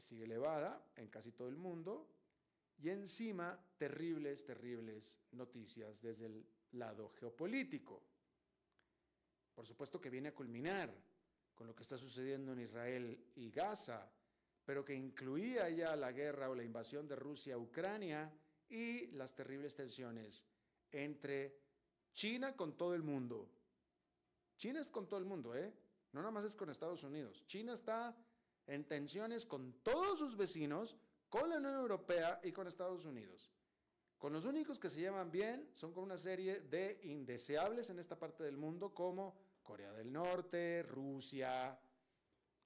sigue 0.00 0.24
elevada 0.24 0.84
en 0.96 1.08
casi 1.08 1.32
todo 1.32 1.48
el 1.48 1.56
mundo 1.56 2.08
y 2.78 2.88
encima 2.88 3.58
terribles, 3.76 4.44
terribles 4.44 5.20
noticias 5.32 6.00
desde 6.00 6.26
el 6.26 6.46
lado 6.72 7.10
geopolítico. 7.10 8.02
Por 9.54 9.66
supuesto 9.66 10.00
que 10.00 10.10
viene 10.10 10.30
a 10.30 10.34
culminar 10.34 10.92
con 11.54 11.66
lo 11.66 11.74
que 11.74 11.82
está 11.82 11.98
sucediendo 11.98 12.52
en 12.52 12.60
Israel 12.60 13.32
y 13.36 13.50
Gaza, 13.50 14.10
pero 14.64 14.84
que 14.84 14.94
incluía 14.94 15.68
ya 15.68 15.94
la 15.96 16.12
guerra 16.12 16.48
o 16.48 16.54
la 16.54 16.64
invasión 16.64 17.06
de 17.06 17.16
Rusia 17.16 17.54
a 17.54 17.58
Ucrania 17.58 18.32
y 18.68 19.08
las 19.08 19.34
terribles 19.34 19.74
tensiones 19.74 20.46
entre 20.90 21.60
China 22.12 22.56
con 22.56 22.76
todo 22.76 22.94
el 22.94 23.02
mundo. 23.02 23.50
China 24.60 24.78
es 24.78 24.90
con 24.90 25.08
todo 25.08 25.18
el 25.18 25.24
mundo, 25.24 25.56
¿eh? 25.56 25.72
No 26.12 26.20
nada 26.20 26.30
más 26.30 26.44
es 26.44 26.54
con 26.54 26.68
Estados 26.68 27.02
Unidos. 27.02 27.46
China 27.46 27.72
está 27.72 28.14
en 28.66 28.84
tensiones 28.84 29.46
con 29.46 29.72
todos 29.82 30.18
sus 30.18 30.36
vecinos, 30.36 30.98
con 31.30 31.48
la 31.48 31.56
Unión 31.56 31.76
Europea 31.76 32.38
y 32.44 32.52
con 32.52 32.66
Estados 32.66 33.06
Unidos. 33.06 33.50
Con 34.18 34.34
los 34.34 34.44
únicos 34.44 34.78
que 34.78 34.90
se 34.90 35.00
llevan 35.00 35.30
bien 35.30 35.70
son 35.72 35.94
con 35.94 36.04
una 36.04 36.18
serie 36.18 36.60
de 36.60 37.00
indeseables 37.04 37.88
en 37.88 37.98
esta 37.98 38.18
parte 38.18 38.44
del 38.44 38.58
mundo 38.58 38.92
como 38.92 39.34
Corea 39.62 39.94
del 39.94 40.12
Norte, 40.12 40.82
Rusia 40.82 41.80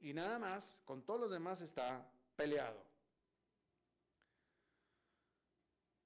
y 0.00 0.12
nada 0.14 0.40
más. 0.40 0.80
Con 0.84 1.04
todos 1.04 1.20
los 1.20 1.30
demás 1.30 1.60
está 1.60 2.10
peleado. 2.34 2.93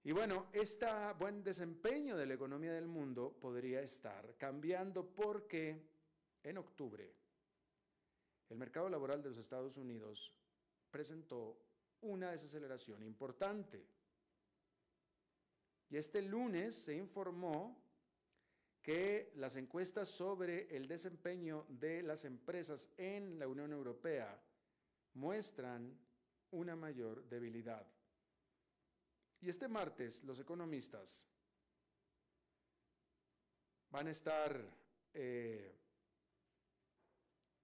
Y 0.09 0.13
bueno, 0.13 0.47
este 0.55 0.87
buen 1.19 1.45
desempeño 1.45 2.17
de 2.17 2.25
la 2.25 2.33
economía 2.33 2.73
del 2.73 2.89
mundo 2.89 3.37
podría 3.39 3.83
estar 3.83 4.39
cambiando 4.39 5.05
porque 5.07 5.83
en 6.43 6.57
octubre 6.57 7.13
el 8.49 8.57
mercado 8.57 8.89
laboral 8.89 9.23
de 9.23 9.29
los 9.29 9.37
Estados 9.37 9.77
Unidos 9.77 10.33
presentó 10.91 11.61
una 12.01 12.31
desaceleración 12.31 13.03
importante. 13.03 13.85
Y 15.91 15.99
este 15.99 16.23
lunes 16.23 16.75
se 16.75 16.97
informó 16.97 17.79
que 18.81 19.31
las 19.35 19.57
encuestas 19.57 20.09
sobre 20.09 20.75
el 20.75 20.89
desempeño 20.89 21.67
de 21.69 22.03
las 22.03 22.25
empresas 22.25 22.89
en 22.97 23.39
la 23.39 23.47
Unión 23.47 23.73
Europea 23.73 24.43
muestran 25.13 26.01
una 26.51 26.77
mayor 26.77 27.29
debilidad. 27.29 27.87
Y 29.41 29.49
este 29.49 29.69
martes 29.69 30.25
los 30.25 30.39
economistas 30.41 31.29
van 33.91 34.09
a 34.09 34.11
estar 34.11 34.61
eh, 35.15 35.75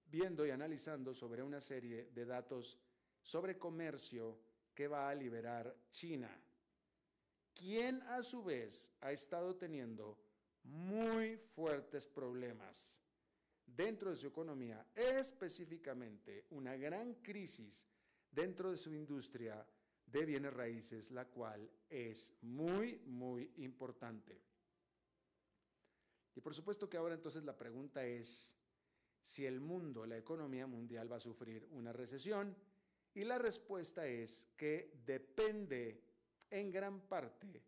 viendo 0.05 0.45
y 0.45 0.51
analizando 0.51 1.13
sobre 1.13 1.43
una 1.43 1.59
serie 1.59 2.09
de 2.13 2.25
datos 2.25 2.79
sobre 3.21 3.57
comercio 3.57 4.39
que 4.73 4.87
va 4.87 5.09
a 5.09 5.15
liberar 5.15 5.75
China, 5.89 6.29
quien 7.53 8.01
a 8.03 8.21
su 8.23 8.43
vez 8.43 8.93
ha 9.01 9.11
estado 9.11 9.55
teniendo 9.55 10.17
muy 10.63 11.37
fuertes 11.37 12.05
problemas 12.05 12.99
dentro 13.65 14.11
de 14.11 14.15
su 14.15 14.27
economía, 14.27 14.85
específicamente 14.95 16.45
una 16.51 16.75
gran 16.75 17.15
crisis 17.15 17.87
dentro 18.31 18.71
de 18.71 18.77
su 18.77 18.93
industria 18.93 19.65
de 20.19 20.25
bienes 20.25 20.53
raíces, 20.53 21.11
la 21.11 21.25
cual 21.25 21.69
es 21.89 22.31
muy, 22.41 22.99
muy 23.05 23.51
importante. 23.57 24.41
Y 26.33 26.39
por 26.39 26.55
supuesto 26.55 26.89
que 26.89 26.95
ahora 26.95 27.15
entonces 27.15 27.43
la 27.43 27.57
pregunta 27.57 28.05
es 28.05 28.57
si 29.21 29.45
el 29.45 29.59
mundo, 29.59 30.05
la 30.05 30.17
economía 30.17 30.67
mundial 30.67 31.11
va 31.11 31.17
a 31.17 31.19
sufrir 31.19 31.67
una 31.71 31.91
recesión. 31.91 32.55
Y 33.13 33.25
la 33.25 33.37
respuesta 33.37 34.07
es 34.07 34.47
que 34.55 35.01
depende 35.05 36.01
en 36.49 36.71
gran 36.71 37.01
parte 37.01 37.63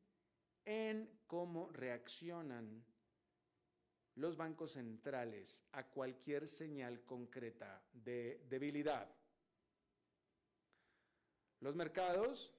en 0.64 1.20
cómo 1.28 1.70
reaccionan 1.72 2.84
los 4.16 4.38
bancos 4.38 4.72
centrales 4.72 5.66
a 5.74 5.86
cualquier 5.90 6.48
señal 6.48 7.04
concreta 7.04 7.84
de 7.92 8.46
debilidad. 8.50 9.14
Los 11.60 11.76
mercados 11.76 12.54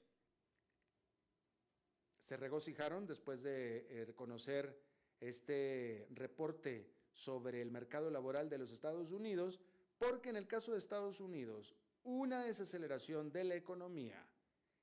se 2.18 2.36
regocijaron 2.36 3.06
después 3.06 3.42
de 3.42 3.86
eh, 3.88 4.04
reconocer 4.04 4.78
este 5.20 6.06
reporte 6.10 6.90
sobre 7.12 7.62
el 7.62 7.70
mercado 7.70 8.10
laboral 8.10 8.48
de 8.48 8.58
los 8.58 8.72
Estados 8.72 9.12
Unidos, 9.12 9.60
porque 9.98 10.30
en 10.30 10.36
el 10.36 10.46
caso 10.46 10.72
de 10.72 10.78
Estados 10.78 11.20
Unidos, 11.20 11.74
una 12.04 12.44
desaceleración 12.44 13.32
de 13.32 13.44
la 13.44 13.54
economía 13.54 14.24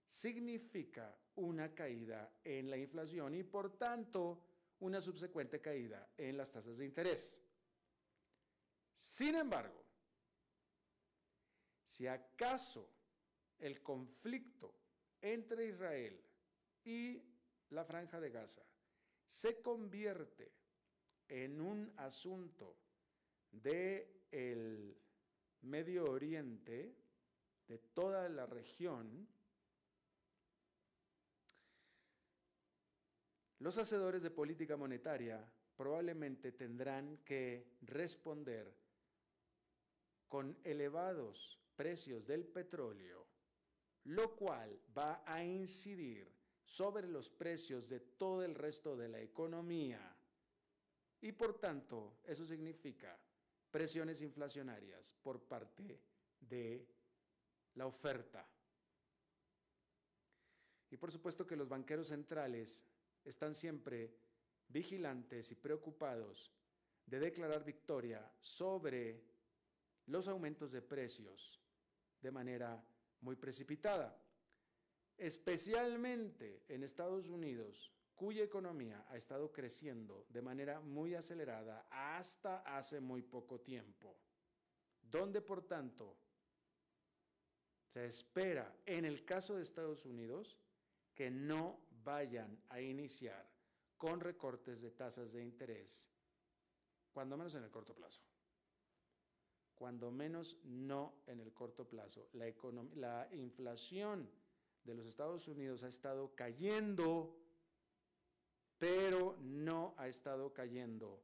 significa 0.07 1.15
una 1.35 1.73
caída 1.73 2.31
en 2.43 2.69
la 2.69 2.77
inflación 2.77 3.35
y 3.35 3.43
por 3.43 3.77
tanto 3.77 4.41
una 4.79 5.01
subsecuente 5.01 5.61
caída 5.61 6.09
en 6.17 6.37
las 6.37 6.51
tasas 6.51 6.77
de 6.77 6.85
interés. 6.85 7.41
Sin 8.97 9.35
embargo, 9.35 9.83
si 11.85 12.07
acaso 12.07 12.94
el 13.59 13.81
conflicto 13.81 14.73
entre 15.21 15.67
Israel 15.67 16.21
y 16.83 17.21
la 17.69 17.83
franja 17.83 18.19
de 18.19 18.29
Gaza 18.29 18.63
se 19.25 19.61
convierte 19.61 20.51
en 21.27 21.59
un 21.59 21.91
asunto 21.97 22.77
de 23.51 24.27
el 24.31 24.95
Medio 25.61 26.05
Oriente, 26.05 26.95
de 27.67 27.77
toda 27.79 28.29
la 28.29 28.45
región, 28.45 29.27
los 33.59 33.77
hacedores 33.77 34.21
de 34.21 34.29
política 34.29 34.77
monetaria 34.77 35.43
probablemente 35.75 36.51
tendrán 36.51 37.17
que 37.25 37.77
responder 37.81 38.71
con 40.27 40.57
elevados 40.63 41.59
precios 41.75 42.27
del 42.27 42.45
petróleo 42.45 43.25
lo 44.05 44.35
cual 44.35 44.79
va 44.97 45.23
a 45.25 45.43
incidir 45.43 46.31
sobre 46.63 47.07
los 47.07 47.29
precios 47.29 47.87
de 47.87 47.99
todo 47.99 48.43
el 48.43 48.55
resto 48.55 48.95
de 48.95 49.07
la 49.07 49.21
economía. 49.21 50.15
Y 51.21 51.31
por 51.31 51.59
tanto, 51.59 52.17
eso 52.23 52.45
significa 52.45 53.17
presiones 53.71 54.21
inflacionarias 54.21 55.13
por 55.13 55.41
parte 55.41 55.99
de 56.39 56.87
la 57.75 57.87
oferta. 57.87 58.47
Y 60.89 60.97
por 60.97 61.11
supuesto 61.11 61.45
que 61.45 61.55
los 61.55 61.67
banqueros 61.67 62.07
centrales 62.07 62.85
están 63.23 63.55
siempre 63.55 64.15
vigilantes 64.67 65.51
y 65.51 65.55
preocupados 65.55 66.51
de 67.05 67.19
declarar 67.19 67.63
victoria 67.63 68.31
sobre 68.39 69.23
los 70.07 70.27
aumentos 70.27 70.71
de 70.71 70.81
precios 70.81 71.59
de 72.21 72.31
manera 72.31 72.83
muy 73.25 73.35
precipitada, 73.35 74.15
especialmente 75.17 76.63
en 76.69 76.83
Estados 76.83 77.27
Unidos, 77.27 77.91
cuya 78.13 78.43
economía 78.43 79.03
ha 79.09 79.17
estado 79.17 79.51
creciendo 79.51 80.25
de 80.29 80.43
manera 80.43 80.79
muy 80.79 81.15
acelerada 81.15 81.87
hasta 81.89 82.59
hace 82.59 83.01
muy 83.01 83.23
poco 83.23 83.59
tiempo, 83.59 84.15
donde 85.01 85.41
por 85.41 85.63
tanto 85.63 86.15
se 87.87 88.05
espera, 88.05 88.77
en 88.85 89.05
el 89.05 89.25
caso 89.25 89.55
de 89.55 89.63
Estados 89.63 90.05
Unidos, 90.05 90.55
que 91.15 91.31
no 91.31 91.79
vayan 92.03 92.61
a 92.69 92.79
iniciar 92.79 93.49
con 93.97 94.19
recortes 94.19 94.81
de 94.81 94.91
tasas 94.91 95.31
de 95.33 95.43
interés, 95.43 96.09
cuando 97.11 97.37
menos 97.37 97.55
en 97.55 97.63
el 97.63 97.71
corto 97.71 97.95
plazo 97.95 98.21
cuando 99.75 100.11
menos 100.11 100.57
no 100.63 101.21
en 101.27 101.39
el 101.39 101.53
corto 101.53 101.87
plazo. 101.87 102.29
La, 102.33 102.45
la 102.95 103.27
inflación 103.33 104.29
de 104.83 104.93
los 104.95 105.05
Estados 105.05 105.47
Unidos 105.47 105.83
ha 105.83 105.89
estado 105.89 106.33
cayendo, 106.35 107.37
pero 108.77 109.37
no 109.41 109.93
ha 109.97 110.07
estado 110.07 110.53
cayendo 110.53 111.21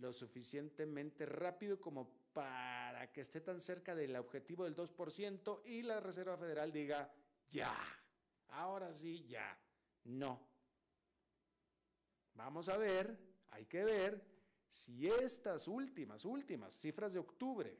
lo 0.00 0.12
suficientemente 0.12 1.26
rápido 1.26 1.80
como 1.80 2.10
para 2.32 3.10
que 3.12 3.22
esté 3.22 3.40
tan 3.40 3.60
cerca 3.60 3.94
del 3.94 4.14
objetivo 4.16 4.64
del 4.64 4.76
2% 4.76 5.62
y 5.64 5.82
la 5.82 6.00
Reserva 6.00 6.36
Federal 6.36 6.70
diga, 6.70 7.10
ya, 7.50 7.74
ahora 8.48 8.94
sí, 8.94 9.26
ya, 9.26 9.58
no. 10.04 10.46
Vamos 12.34 12.68
a 12.68 12.76
ver, 12.76 13.18
hay 13.50 13.66
que 13.66 13.82
ver 13.82 14.37
si 14.68 15.08
estas 15.08 15.68
últimas, 15.68 16.24
últimas 16.24 16.74
cifras 16.74 17.12
de 17.12 17.18
octubre 17.18 17.78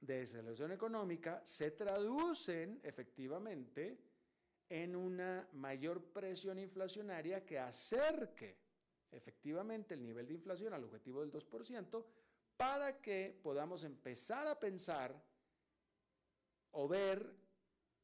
de 0.00 0.18
desaceleración 0.20 0.72
económica 0.72 1.42
se 1.44 1.72
traducen 1.72 2.80
efectivamente 2.82 3.98
en 4.68 4.96
una 4.96 5.48
mayor 5.52 6.12
presión 6.12 6.58
inflacionaria 6.58 7.44
que 7.44 7.58
acerque 7.58 8.56
efectivamente 9.10 9.94
el 9.94 10.02
nivel 10.02 10.26
de 10.26 10.34
inflación 10.34 10.72
al 10.72 10.84
objetivo 10.84 11.20
del 11.20 11.32
2% 11.32 12.04
para 12.56 13.00
que 13.00 13.38
podamos 13.42 13.84
empezar 13.84 14.46
a 14.46 14.58
pensar 14.58 15.14
o 16.72 16.86
ver 16.86 17.34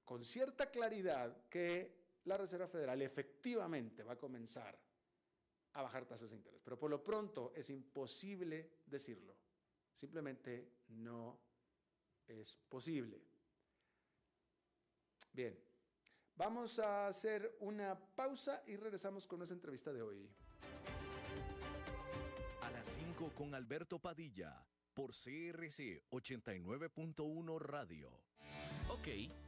con 0.04 0.24
cierta 0.24 0.70
claridad 0.70 1.48
que 1.48 1.94
la 2.24 2.36
Reserva 2.36 2.66
Federal 2.66 3.00
efectivamente 3.02 4.02
va 4.02 4.14
a 4.14 4.18
comenzar 4.18 4.76
a 5.76 5.82
bajar 5.82 6.06
tasas 6.06 6.30
de 6.30 6.36
interés. 6.36 6.60
Pero 6.64 6.78
por 6.78 6.90
lo 6.90 7.04
pronto 7.04 7.52
es 7.54 7.68
imposible 7.70 8.80
decirlo. 8.86 9.36
Simplemente 9.92 10.72
no 10.88 11.38
es 12.26 12.58
posible. 12.68 13.22
Bien, 15.32 15.58
vamos 16.34 16.78
a 16.78 17.08
hacer 17.08 17.56
una 17.60 17.98
pausa 17.98 18.62
y 18.66 18.76
regresamos 18.76 19.26
con 19.26 19.38
nuestra 19.38 19.54
entrevista 19.54 19.92
de 19.92 20.00
hoy. 20.00 20.30
A 22.62 22.70
las 22.70 22.86
5 22.86 23.32
con 23.34 23.54
Alberto 23.54 23.98
Padilla 23.98 24.66
por 24.94 25.10
CRC 25.10 26.08
89.1 26.10 27.58
Radio. 27.60 28.10
Ok, 28.88 29.08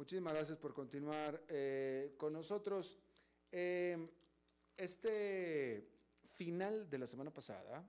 Muchísimas 0.00 0.32
gracias 0.32 0.56
por 0.56 0.72
continuar 0.72 1.44
eh, 1.46 2.14
con 2.16 2.32
nosotros. 2.32 2.96
Eh, 3.52 4.08
este 4.74 5.90
final 6.36 6.88
de 6.88 6.96
la 6.96 7.06
semana 7.06 7.30
pasada, 7.30 7.86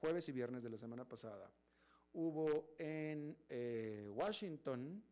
jueves 0.00 0.26
y 0.30 0.32
viernes 0.32 0.62
de 0.62 0.70
la 0.70 0.78
semana 0.78 1.06
pasada, 1.06 1.50
hubo 2.14 2.76
en 2.78 3.36
eh, 3.50 4.08
Washington 4.10 5.04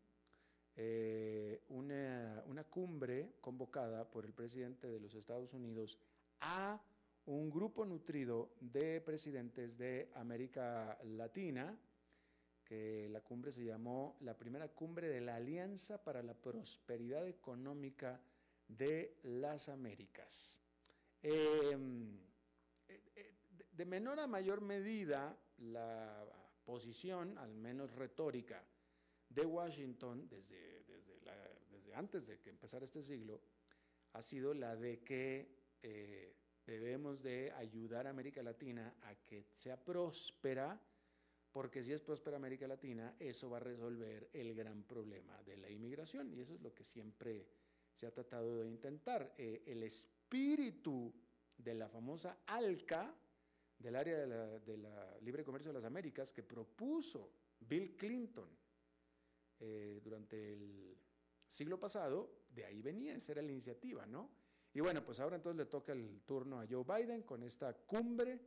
una, 1.67 2.43
una 2.47 2.63
cumbre 2.63 3.35
convocada 3.41 4.09
por 4.09 4.25
el 4.25 4.33
presidente 4.33 4.87
de 4.87 4.99
los 4.99 5.13
Estados 5.13 5.53
Unidos 5.53 5.99
a 6.39 6.81
un 7.27 7.51
grupo 7.51 7.85
nutrido 7.85 8.55
de 8.59 9.01
presidentes 9.01 9.77
de 9.77 10.09
América 10.15 10.97
Latina, 11.03 11.77
que 12.69 13.09
la 13.09 13.21
cumbre 13.21 13.51
se 13.51 13.65
llamó 13.65 14.15
la 14.19 14.37
primera 14.37 14.67
cumbre 14.67 15.09
de 15.09 15.21
la 15.21 15.37
Alianza 15.37 16.03
para 16.03 16.21
la 16.21 16.35
Prosperidad 16.35 17.27
Económica 17.27 18.21
de 18.67 19.17
las 19.23 19.69
Américas. 19.69 20.61
Em, 21.23 22.15
eh, 22.87 23.01
eh, 23.15 23.33
de 23.71 23.85
menor 23.85 24.19
a 24.19 24.27
mayor 24.27 24.61
medida, 24.61 25.35
la 25.57 26.23
posición, 26.63 27.39
al 27.39 27.55
menos 27.55 27.91
retórica, 27.95 28.63
de 29.27 29.45
Washington 29.47 30.29
desde, 30.29 30.83
desde, 30.83 31.95
antes 31.95 32.27
de 32.27 32.39
que 32.39 32.51
empezara 32.51 32.85
este 32.85 33.01
siglo, 33.01 33.41
ha 34.13 34.21
sido 34.21 34.53
la 34.53 34.75
de 34.75 34.99
que 34.99 35.55
eh, 35.81 36.35
debemos 36.67 37.23
de 37.23 37.51
ayudar 37.53 38.05
a 38.05 38.11
América 38.11 38.43
Latina 38.43 38.93
a 39.01 39.15
que 39.15 39.47
sea 39.55 39.83
próspera 39.83 40.79
porque 41.51 41.83
si 41.83 41.91
es 41.91 42.01
próspera 42.01 42.37
América 42.37 42.67
Latina, 42.67 43.15
eso 43.19 43.49
va 43.49 43.57
a 43.57 43.61
resolver 43.61 44.29
el 44.33 44.53
gran 44.53 44.83
problema 44.83 45.41
de 45.43 45.57
la 45.57 45.69
inmigración 45.69 46.31
y 46.33 46.41
eso 46.41 46.53
es 46.53 46.61
lo 46.61 46.73
que 46.73 46.83
siempre 46.83 47.47
se 47.93 48.05
ha 48.05 48.11
tratado 48.11 48.59
de 48.59 48.67
intentar. 48.67 49.33
Eh, 49.37 49.63
el 49.65 49.83
espíritu 49.83 51.13
de 51.57 51.73
la 51.73 51.89
famosa 51.89 52.39
ALCA, 52.45 53.13
del 53.77 53.95
área 53.95 54.17
de 54.59 54.77
la, 54.77 55.17
libre 55.21 55.43
comercio 55.43 55.71
de 55.71 55.79
las 55.79 55.85
Américas, 55.85 56.33
que 56.33 56.43
propuso 56.43 57.31
Bill 57.59 57.95
Clinton 57.95 58.49
eh, 59.59 59.99
durante 60.03 60.53
el 60.53 60.97
siglo 61.47 61.79
pasado, 61.79 62.43
de 62.49 62.65
ahí 62.65 62.81
venía, 62.81 63.15
esa 63.15 63.31
era 63.31 63.41
la 63.41 63.51
iniciativa, 63.51 64.05
¿no? 64.05 64.29
Y 64.73 64.81
bueno, 64.81 65.03
pues 65.03 65.19
ahora 65.19 65.35
entonces 65.35 65.57
le 65.57 65.65
toca 65.65 65.93
el 65.93 66.21
turno 66.25 66.59
a 66.59 66.67
Joe 66.67 66.83
Biden 66.83 67.23
con 67.23 67.41
esta 67.43 67.73
cumbre 67.73 68.39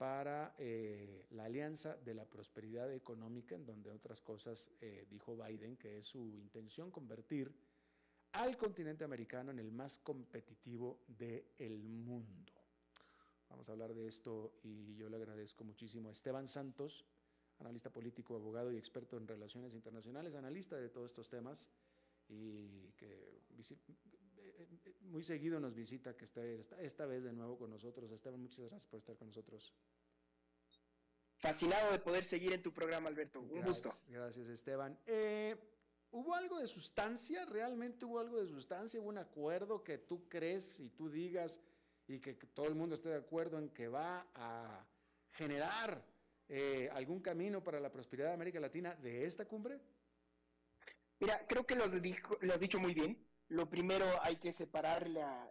para 0.00 0.54
eh, 0.56 1.26
la 1.32 1.44
Alianza 1.44 1.94
de 1.94 2.14
la 2.14 2.24
Prosperidad 2.24 2.90
Económica, 2.90 3.54
en 3.54 3.66
donde 3.66 3.90
otras 3.90 4.22
cosas 4.22 4.70
eh, 4.80 5.06
dijo 5.10 5.36
Biden 5.36 5.76
que 5.76 5.98
es 5.98 6.06
su 6.06 6.38
intención 6.38 6.90
convertir 6.90 7.54
al 8.32 8.56
continente 8.56 9.04
americano 9.04 9.50
en 9.50 9.58
el 9.58 9.70
más 9.70 9.98
competitivo 9.98 11.00
del 11.06 11.82
mundo. 11.82 12.54
Vamos 13.50 13.68
a 13.68 13.72
hablar 13.72 13.92
de 13.92 14.08
esto 14.08 14.54
y 14.62 14.94
yo 14.94 15.10
le 15.10 15.18
agradezco 15.18 15.64
muchísimo 15.64 16.08
a 16.08 16.12
Esteban 16.12 16.48
Santos, 16.48 17.04
analista 17.58 17.90
político, 17.90 18.36
abogado 18.36 18.72
y 18.72 18.78
experto 18.78 19.18
en 19.18 19.28
relaciones 19.28 19.74
internacionales, 19.74 20.34
analista 20.34 20.76
de 20.76 20.88
todos 20.88 21.10
estos 21.10 21.28
temas 21.28 21.68
y 22.26 22.88
que 22.96 23.42
muy 25.10 25.22
seguido 25.22 25.60
nos 25.60 25.74
visita, 25.74 26.16
que 26.16 26.24
está 26.24 26.42
esta, 26.78 27.06
vez 27.06 27.24
de 27.24 27.32
nuevo 27.32 27.58
con 27.58 27.70
nosotros. 27.70 28.10
Esteban, 28.10 28.40
muchas 28.40 28.60
gracias 28.66 28.86
por 28.86 28.98
estar 28.98 29.16
con 29.16 29.28
nosotros. 29.28 29.74
Fascinado 31.36 31.92
de 31.92 31.98
poder 31.98 32.24
seguir 32.24 32.52
en 32.52 32.62
tu 32.62 32.72
programa, 32.72 33.08
Alberto. 33.08 33.40
Un 33.40 33.62
gusto. 33.62 33.92
Gracias, 34.08 34.48
Esteban. 34.48 34.98
Eh, 35.06 35.56
¿Hubo 36.12 36.34
algo 36.34 36.58
de 36.58 36.66
sustancia? 36.66 37.44
¿Realmente 37.46 38.04
hubo 38.04 38.20
algo 38.20 38.40
de 38.40 38.46
sustancia? 38.46 39.00
¿Hubo 39.00 39.08
un 39.08 39.18
acuerdo 39.18 39.82
que 39.82 39.98
tú 39.98 40.28
crees 40.28 40.78
y 40.80 40.90
tú 40.90 41.08
digas 41.08 41.60
y 42.06 42.18
que 42.20 42.34
todo 42.34 42.66
el 42.66 42.74
mundo 42.74 42.94
esté 42.94 43.08
de 43.08 43.16
acuerdo 43.16 43.58
en 43.58 43.70
que 43.70 43.88
va 43.88 44.26
a 44.34 44.84
generar 45.32 46.04
eh, 46.48 46.90
algún 46.92 47.20
camino 47.20 47.62
para 47.62 47.78
la 47.78 47.92
prosperidad 47.92 48.28
de 48.28 48.34
América 48.34 48.60
Latina 48.60 48.94
de 48.96 49.24
esta 49.24 49.46
cumbre? 49.46 49.80
Mira, 51.20 51.46
creo 51.46 51.64
que 51.64 51.76
lo 51.76 51.84
has 51.84 52.60
dicho 52.60 52.80
muy 52.80 52.92
bien. 52.92 53.29
Lo 53.50 53.68
primero 53.68 54.06
hay 54.22 54.36
que 54.36 54.52
separar 54.52 55.06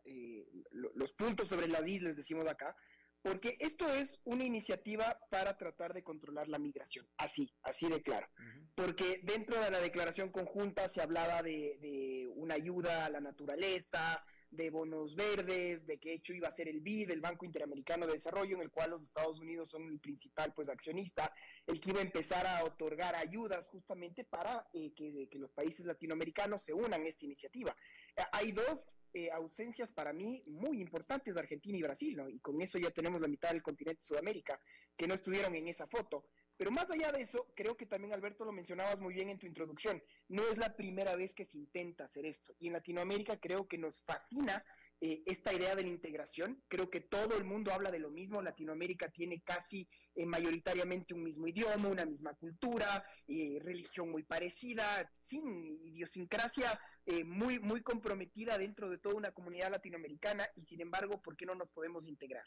eh, 0.05 0.47
los 0.71 1.11
puntos 1.13 1.49
sobre 1.49 1.67
la 1.67 1.87
islas, 1.87 2.15
decimos 2.15 2.47
acá, 2.47 2.75
porque 3.21 3.57
esto 3.59 3.93
es 3.93 4.21
una 4.23 4.45
iniciativa 4.45 5.19
para 5.29 5.57
tratar 5.57 5.93
de 5.93 6.03
controlar 6.03 6.47
la 6.47 6.59
migración, 6.59 7.05
así, 7.17 7.53
así 7.61 7.89
de 7.89 8.01
claro. 8.01 8.27
Porque 8.73 9.19
dentro 9.23 9.59
de 9.59 9.69
la 9.69 9.81
declaración 9.81 10.29
conjunta 10.29 10.87
se 10.87 11.01
hablaba 11.01 11.43
de, 11.43 11.77
de 11.81 12.31
una 12.35 12.55
ayuda 12.55 13.05
a 13.05 13.09
la 13.09 13.19
naturaleza, 13.19 14.23
de 14.51 14.69
bonos 14.69 15.15
verdes, 15.15 15.85
de 15.85 15.99
que 15.99 16.13
hecho 16.13 16.33
iba 16.33 16.47
a 16.47 16.51
ser 16.51 16.67
el 16.67 16.81
BID, 16.81 17.11
el 17.11 17.21
Banco 17.21 17.45
Interamericano 17.45 18.07
de 18.07 18.13
Desarrollo, 18.13 18.55
en 18.55 18.63
el 18.63 18.71
cual 18.71 18.91
los 18.91 19.03
Estados 19.03 19.39
Unidos 19.39 19.69
son 19.69 19.87
el 19.87 19.99
principal 19.99 20.53
pues 20.53 20.69
accionista, 20.69 21.31
el 21.69 21.79
que 21.79 21.91
iba 21.91 21.99
a 21.99 22.03
empezar 22.03 22.47
a 22.47 22.63
otorgar 22.63 23.15
ayudas 23.15 23.67
justamente 23.67 24.23
para 24.23 24.67
eh, 24.73 24.91
que, 24.95 25.29
los 25.37 25.51
países 25.51 25.85
latinoamericanos 25.85 26.63
se 26.63 26.73
unan 26.73 27.03
a 27.03 27.07
esta 27.07 27.25
iniciativa. 27.25 27.75
Eh, 28.15 28.23
hay 28.31 28.51
dos 28.51 28.81
eh, 29.13 29.29
ausencias 29.31 29.91
para 29.91 30.11
mí 30.11 30.43
muy 30.47 30.81
importantes 30.81 31.33
de 31.33 31.39
Argentina 31.39 31.77
y 31.77 31.83
Brasil, 31.83 32.19
y 32.29 32.39
con 32.39 32.59
eso 32.61 32.79
ya 32.79 32.89
tenemos 32.89 33.21
la 33.21 33.27
mitad 33.27 33.51
del 33.51 33.61
continente 33.61 34.01
Sudamérica 34.01 34.59
que 34.97 35.07
no 35.07 35.13
estuvieron 35.13 35.53
en 35.55 35.67
esa 35.67 35.85
foto. 35.85 36.25
Pero 36.57 36.71
más 36.71 36.89
allá 36.89 37.11
de 37.11 37.21
eso, 37.21 37.47
creo 37.55 37.77
que 37.77 37.85
también 37.85 38.13
Alberto 38.13 38.43
lo 38.43 38.51
mencionabas 38.51 38.99
muy 38.99 39.13
bien 39.13 39.29
en 39.29 39.39
tu 39.39 39.45
introducción, 39.45 40.03
no 40.27 40.43
es 40.49 40.57
la 40.57 40.75
primera 40.75 41.15
vez 41.15 41.33
que 41.33 41.45
se 41.45 41.57
intenta 41.57 42.05
hacer 42.05 42.25
esto. 42.25 42.53
Y 42.59 42.67
en 42.67 42.73
Latinoamérica 42.73 43.39
creo 43.39 43.67
que 43.67 43.77
nos 43.77 44.01
fascina 44.01 44.65
eh, 45.01 45.23
esta 45.25 45.53
idea 45.53 45.75
de 45.75 45.83
la 45.83 45.89
integración. 45.89 46.61
Creo 46.67 46.89
que 46.89 46.99
todo 46.99 47.37
el 47.37 47.45
mundo 47.45 47.71
habla 47.71 47.89
de 47.89 47.99
lo 47.99 48.09
mismo. 48.09 48.41
Latinoamérica 48.41 49.09
tiene 49.09 49.41
casi 49.41 49.87
eh, 50.13 50.25
mayoritariamente 50.25 51.13
un 51.13 51.23
mismo 51.23 51.47
idioma, 51.47 51.87
una 51.87 52.05
misma 52.05 52.33
cultura, 52.33 53.05
eh, 53.27 53.59
religión 53.61 54.11
muy 54.11 54.23
parecida, 54.23 55.09
sin 55.23 55.79
idiosincrasia 55.85 56.79
muy, 57.25 57.57
muy 57.57 57.81
comprometida 57.81 58.55
dentro 58.59 58.87
de 58.87 58.99
toda 58.99 59.15
una 59.15 59.31
comunidad 59.31 59.71
latinoamericana 59.71 60.47
y 60.55 60.63
sin 60.65 60.79
embargo, 60.79 61.19
¿por 61.23 61.35
qué 61.35 61.47
no 61.47 61.55
nos 61.55 61.71
podemos 61.71 62.07
integrar? 62.07 62.43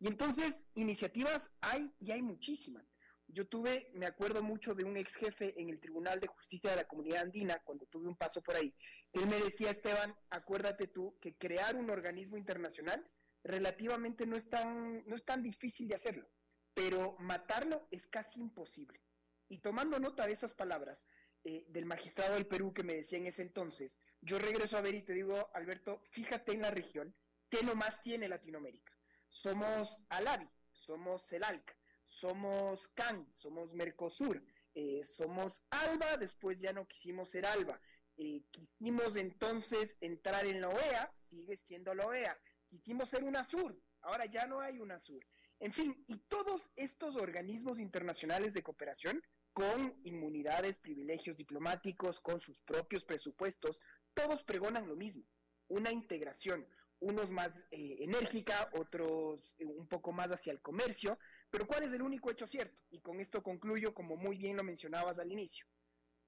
Y 0.00 0.06
entonces, 0.06 0.60
iniciativas 0.74 1.48
hay 1.62 1.90
y 1.98 2.10
hay 2.10 2.20
muchísimas. 2.20 2.94
Yo 3.28 3.46
tuve, 3.46 3.88
me 3.94 4.04
acuerdo 4.04 4.42
mucho 4.42 4.74
de 4.74 4.84
un 4.84 4.98
ex 4.98 5.14
jefe 5.14 5.58
en 5.58 5.70
el 5.70 5.80
Tribunal 5.80 6.20
de 6.20 6.26
Justicia 6.26 6.70
de 6.70 6.76
la 6.76 6.84
Comunidad 6.84 7.22
Andina, 7.22 7.58
cuando 7.64 7.86
tuve 7.86 8.06
un 8.06 8.16
paso 8.16 8.42
por 8.42 8.56
ahí. 8.56 8.74
Él 9.12 9.26
me 9.26 9.40
decía, 9.40 9.70
Esteban, 9.70 10.16
acuérdate 10.30 10.86
tú 10.86 11.18
que 11.20 11.36
crear 11.36 11.76
un 11.76 11.90
organismo 11.90 12.36
internacional 12.36 13.06
relativamente 13.44 14.26
no 14.26 14.36
es 14.36 14.48
tan, 14.48 15.06
no 15.06 15.16
es 15.16 15.24
tan 15.24 15.42
difícil 15.42 15.88
de 15.88 15.96
hacerlo, 15.96 16.28
pero 16.74 17.16
matarlo 17.18 17.86
es 17.90 18.06
casi 18.06 18.40
imposible. 18.40 19.00
Y 19.48 19.58
tomando 19.58 19.98
nota 19.98 20.26
de 20.26 20.32
esas 20.32 20.54
palabras 20.54 21.06
eh, 21.44 21.66
del 21.68 21.84
magistrado 21.84 22.34
del 22.34 22.46
Perú 22.46 22.72
que 22.72 22.84
me 22.84 22.94
decía 22.94 23.18
en 23.18 23.26
ese 23.26 23.42
entonces, 23.42 23.98
yo 24.20 24.38
regreso 24.38 24.78
a 24.78 24.80
ver 24.80 24.94
y 24.94 25.02
te 25.02 25.12
digo, 25.12 25.50
Alberto, 25.54 26.00
fíjate 26.10 26.52
en 26.52 26.62
la 26.62 26.70
región, 26.70 27.14
¿qué 27.50 27.62
nomás 27.62 28.00
tiene 28.02 28.28
Latinoamérica? 28.28 28.96
Somos 29.28 29.98
Alavi, 30.08 30.48
somos 30.72 31.26
CELALC, 31.26 31.76
somos 32.04 32.88
CAN, 32.88 33.26
somos 33.32 33.72
Mercosur, 33.72 34.42
eh, 34.74 35.02
somos 35.04 35.62
ALBA, 35.70 36.16
después 36.16 36.60
ya 36.60 36.72
no 36.72 36.86
quisimos 36.86 37.30
ser 37.30 37.44
ALBA. 37.46 37.80
Eh, 38.24 38.44
quisimos 38.52 39.16
entonces 39.16 39.96
entrar 40.00 40.46
en 40.46 40.60
la 40.60 40.68
OEA, 40.68 41.12
sigue 41.16 41.56
siendo 41.56 41.92
la 41.92 42.06
OEA. 42.06 42.38
Quisimos 42.68 43.08
ser 43.08 43.24
UNASUR, 43.24 43.76
ahora 44.00 44.26
ya 44.26 44.46
no 44.46 44.60
hay 44.60 44.78
UNASUR. 44.78 45.26
En 45.58 45.72
fin, 45.72 46.04
y 46.06 46.18
todos 46.28 46.70
estos 46.76 47.16
organismos 47.16 47.80
internacionales 47.80 48.54
de 48.54 48.62
cooperación, 48.62 49.20
con 49.52 50.00
inmunidades, 50.04 50.78
privilegios 50.78 51.36
diplomáticos, 51.36 52.20
con 52.20 52.40
sus 52.40 52.60
propios 52.60 53.02
presupuestos, 53.02 53.80
todos 54.14 54.44
pregonan 54.44 54.86
lo 54.86 54.94
mismo, 54.94 55.24
una 55.66 55.90
integración, 55.90 56.64
unos 57.00 57.28
más 57.28 57.58
eh, 57.72 57.96
enérgica, 58.04 58.70
otros 58.74 59.56
un 59.58 59.88
poco 59.88 60.12
más 60.12 60.30
hacia 60.30 60.52
el 60.52 60.60
comercio, 60.60 61.18
pero 61.50 61.66
¿cuál 61.66 61.82
es 61.82 61.92
el 61.92 62.02
único 62.02 62.30
hecho 62.30 62.46
cierto? 62.46 62.78
Y 62.88 63.00
con 63.00 63.18
esto 63.18 63.42
concluyo, 63.42 63.92
como 63.92 64.16
muy 64.16 64.38
bien 64.38 64.56
lo 64.56 64.62
mencionabas 64.62 65.18
al 65.18 65.32
inicio. 65.32 65.66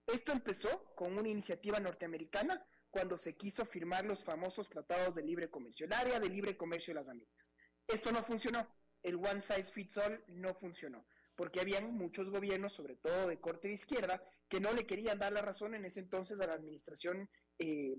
Esto 0.07 0.33
empezó 0.33 0.95
con 0.95 1.17
una 1.17 1.29
iniciativa 1.29 1.81
norteamericana 1.81 2.65
cuando 2.91 3.19
se 3.19 3.37
quiso 3.37 3.65
firmar 3.65 4.05
los 4.05 4.23
famosos 4.23 4.69
tratados 4.69 5.15
de 5.15 5.23
libre 5.23 5.51
comercio, 5.51 5.87
el 5.87 5.93
área 5.93 6.21
de 6.21 6.29
libre 6.29 6.57
comercio 6.57 6.93
de 6.93 7.01
las 7.01 7.09
Américas. 7.09 7.55
Esto 7.87 8.13
no 8.13 8.23
funcionó, 8.23 8.69
el 9.03 9.17
one 9.17 9.41
size 9.41 9.73
fits 9.73 9.97
all 9.99 10.23
no 10.29 10.55
funcionó, 10.55 11.05
porque 11.35 11.61
habían 11.61 11.93
muchos 11.95 12.31
gobiernos, 12.31 12.73
sobre 12.73 12.97
todo 12.97 13.27
de 13.27 13.41
corte 13.41 13.69
de 13.69 13.75
izquierda, 13.75 14.23
que 14.49 14.61
no 14.61 14.73
le 14.73 14.87
querían 14.87 15.19
dar 15.19 15.33
la 15.33 15.43
razón 15.43 15.75
en 15.75 15.85
ese 15.85 16.01
entonces 16.01 16.41
a 16.41 16.47
la 16.47 16.55
administración 16.55 17.29
eh, 17.59 17.97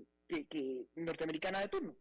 norteamericana 0.94 1.60
de 1.60 1.68
turno. 1.68 1.96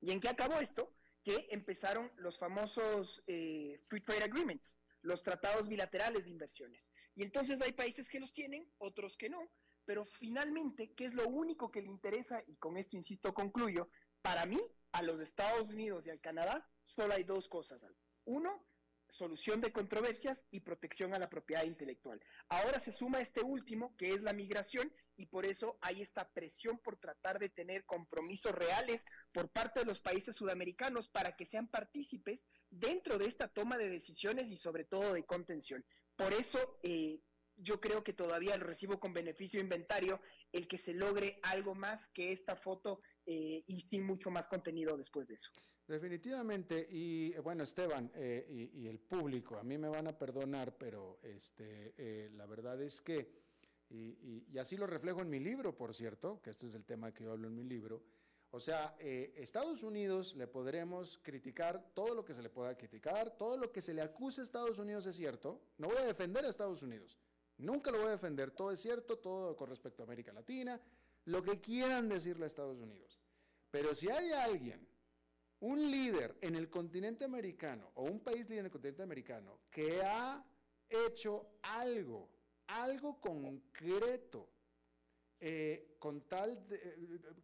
¿Y 0.00 0.10
en 0.10 0.20
qué 0.20 0.28
acabó 0.28 0.58
esto? 0.58 0.92
que 1.26 1.48
empezaron 1.50 2.12
los 2.18 2.38
famosos 2.38 3.20
eh, 3.26 3.80
Free 3.88 4.00
Trade 4.00 4.22
Agreements, 4.22 4.78
los 5.06 5.22
tratados 5.22 5.68
bilaterales 5.68 6.24
de 6.24 6.30
inversiones. 6.30 6.90
Y 7.14 7.22
entonces 7.22 7.62
hay 7.62 7.72
países 7.72 8.08
que 8.08 8.20
los 8.20 8.32
tienen, 8.32 8.68
otros 8.78 9.16
que 9.16 9.28
no, 9.30 9.50
pero 9.84 10.04
finalmente, 10.04 10.92
¿qué 10.94 11.04
es 11.04 11.14
lo 11.14 11.28
único 11.28 11.70
que 11.70 11.80
le 11.80 11.88
interesa? 11.88 12.42
Y 12.46 12.56
con 12.56 12.76
esto, 12.76 12.96
insisto, 12.96 13.32
concluyo, 13.32 13.88
para 14.20 14.44
mí, 14.46 14.60
a 14.92 15.02
los 15.02 15.20
Estados 15.20 15.70
Unidos 15.70 16.06
y 16.06 16.10
al 16.10 16.20
Canadá, 16.20 16.68
solo 16.82 17.14
hay 17.14 17.22
dos 17.22 17.48
cosas. 17.48 17.86
Uno, 18.24 18.66
solución 19.08 19.60
de 19.60 19.72
controversias 19.72 20.44
y 20.50 20.60
protección 20.60 21.14
a 21.14 21.20
la 21.20 21.30
propiedad 21.30 21.62
intelectual. 21.62 22.20
Ahora 22.48 22.80
se 22.80 22.90
suma 22.90 23.20
este 23.20 23.42
último, 23.42 23.96
que 23.96 24.12
es 24.12 24.22
la 24.22 24.32
migración, 24.32 24.92
y 25.16 25.26
por 25.26 25.46
eso 25.46 25.78
hay 25.80 26.02
esta 26.02 26.28
presión 26.32 26.78
por 26.78 26.96
tratar 26.96 27.38
de 27.38 27.48
tener 27.48 27.84
compromisos 27.84 28.52
reales 28.52 29.04
por 29.32 29.48
parte 29.50 29.80
de 29.80 29.86
los 29.86 30.00
países 30.00 30.36
sudamericanos 30.36 31.08
para 31.08 31.36
que 31.36 31.46
sean 31.46 31.68
partícipes 31.68 32.44
dentro 32.70 33.18
de 33.18 33.26
esta 33.26 33.48
toma 33.48 33.78
de 33.78 33.88
decisiones 33.88 34.50
y 34.50 34.56
sobre 34.56 34.84
todo 34.84 35.12
de 35.14 35.24
contención. 35.24 35.84
Por 36.16 36.32
eso 36.32 36.78
eh, 36.82 37.20
yo 37.56 37.80
creo 37.80 38.04
que 38.04 38.12
todavía 38.12 38.56
lo 38.56 38.66
recibo 38.66 39.00
con 39.00 39.12
beneficio 39.12 39.60
inventario 39.60 40.20
el 40.52 40.68
que 40.68 40.78
se 40.78 40.92
logre 40.92 41.38
algo 41.42 41.74
más 41.74 42.06
que 42.08 42.32
esta 42.32 42.56
foto 42.56 43.00
eh, 43.24 43.64
y 43.66 43.80
sin 43.82 44.04
mucho 44.04 44.30
más 44.30 44.46
contenido 44.46 44.96
después 44.96 45.26
de 45.26 45.34
eso. 45.34 45.50
Definitivamente, 45.86 46.88
y 46.90 47.32
eh, 47.32 47.38
bueno, 47.40 47.62
Esteban 47.62 48.10
eh, 48.14 48.70
y, 48.74 48.88
el 48.88 48.98
público, 48.98 49.56
a 49.56 49.62
mí 49.62 49.78
me 49.78 49.88
van 49.88 50.08
a 50.08 50.18
perdonar, 50.18 50.76
pero 50.76 51.20
este, 51.22 51.94
eh, 51.96 52.28
la 52.32 52.46
verdad 52.46 52.82
es 52.82 53.00
que, 53.00 53.45
y, 53.88 54.58
así 54.58 54.76
lo 54.76 54.86
reflejo 54.86 55.20
en 55.20 55.30
mi 55.30 55.38
libro, 55.38 55.76
por 55.76 55.94
cierto, 55.94 56.40
que 56.42 56.50
este 56.50 56.66
es 56.66 56.74
el 56.74 56.84
tema 56.84 57.12
que 57.12 57.24
yo 57.24 57.32
hablo 57.32 57.48
en 57.48 57.54
mi 57.54 57.64
libro, 57.64 58.02
o 58.50 58.60
sea, 58.60 58.96
Estados 58.98 59.82
Unidos 59.82 60.34
le 60.36 60.46
podremos 60.46 61.18
criticar 61.22 61.90
todo 61.94 62.14
lo 62.14 62.24
que 62.24 62.32
se 62.32 62.42
le 62.42 62.48
pueda 62.48 62.76
criticar, 62.76 63.36
todo 63.36 63.56
lo 63.56 63.70
que 63.70 63.82
se 63.82 63.92
le 63.92 64.02
acuse 64.02 64.40
a 64.40 64.44
Estados 64.44 64.78
Unidos 64.78 65.06
es 65.06 65.16
cierto, 65.16 65.60
no 65.78 65.88
voy 65.88 65.98
a 65.98 66.04
defender 66.04 66.44
a 66.44 66.48
Estados 66.48 66.82
Unidos, 66.82 67.18
nunca 67.58 67.90
lo 67.90 67.98
voy 67.98 68.08
a 68.08 68.12
defender, 68.12 68.50
todo 68.50 68.70
es 68.70 68.80
cierto, 68.80 69.18
todo 69.18 69.56
con 69.56 69.68
respecto 69.68 70.02
a 70.02 70.06
América 70.06 70.32
Latina, 70.32 70.80
lo 71.24 71.42
que 71.42 71.60
quieran 71.60 72.08
decirle 72.08 72.44
a 72.44 72.46
Estados 72.46 72.78
Unidos, 72.78 73.20
pero 73.70 73.94
si 73.94 74.08
hay 74.08 74.30
alguien 74.30 74.86
un 75.60 75.90
líder 75.90 76.36
en 76.40 76.54
el 76.54 76.68
continente 76.68 77.24
americano 77.24 77.90
o 77.94 78.04
un 78.04 78.20
país 78.20 78.48
líder 78.48 78.60
en 78.60 78.64
el 78.66 78.70
continente 78.70 79.02
americano 79.02 79.60
que 79.70 80.02
ha 80.02 80.44
hecho 80.88 81.58
algo, 81.62 82.35
algo 82.68 83.20
concreto, 83.20 84.48
eh, 85.38 85.96
con, 85.98 86.22
tal 86.22 86.66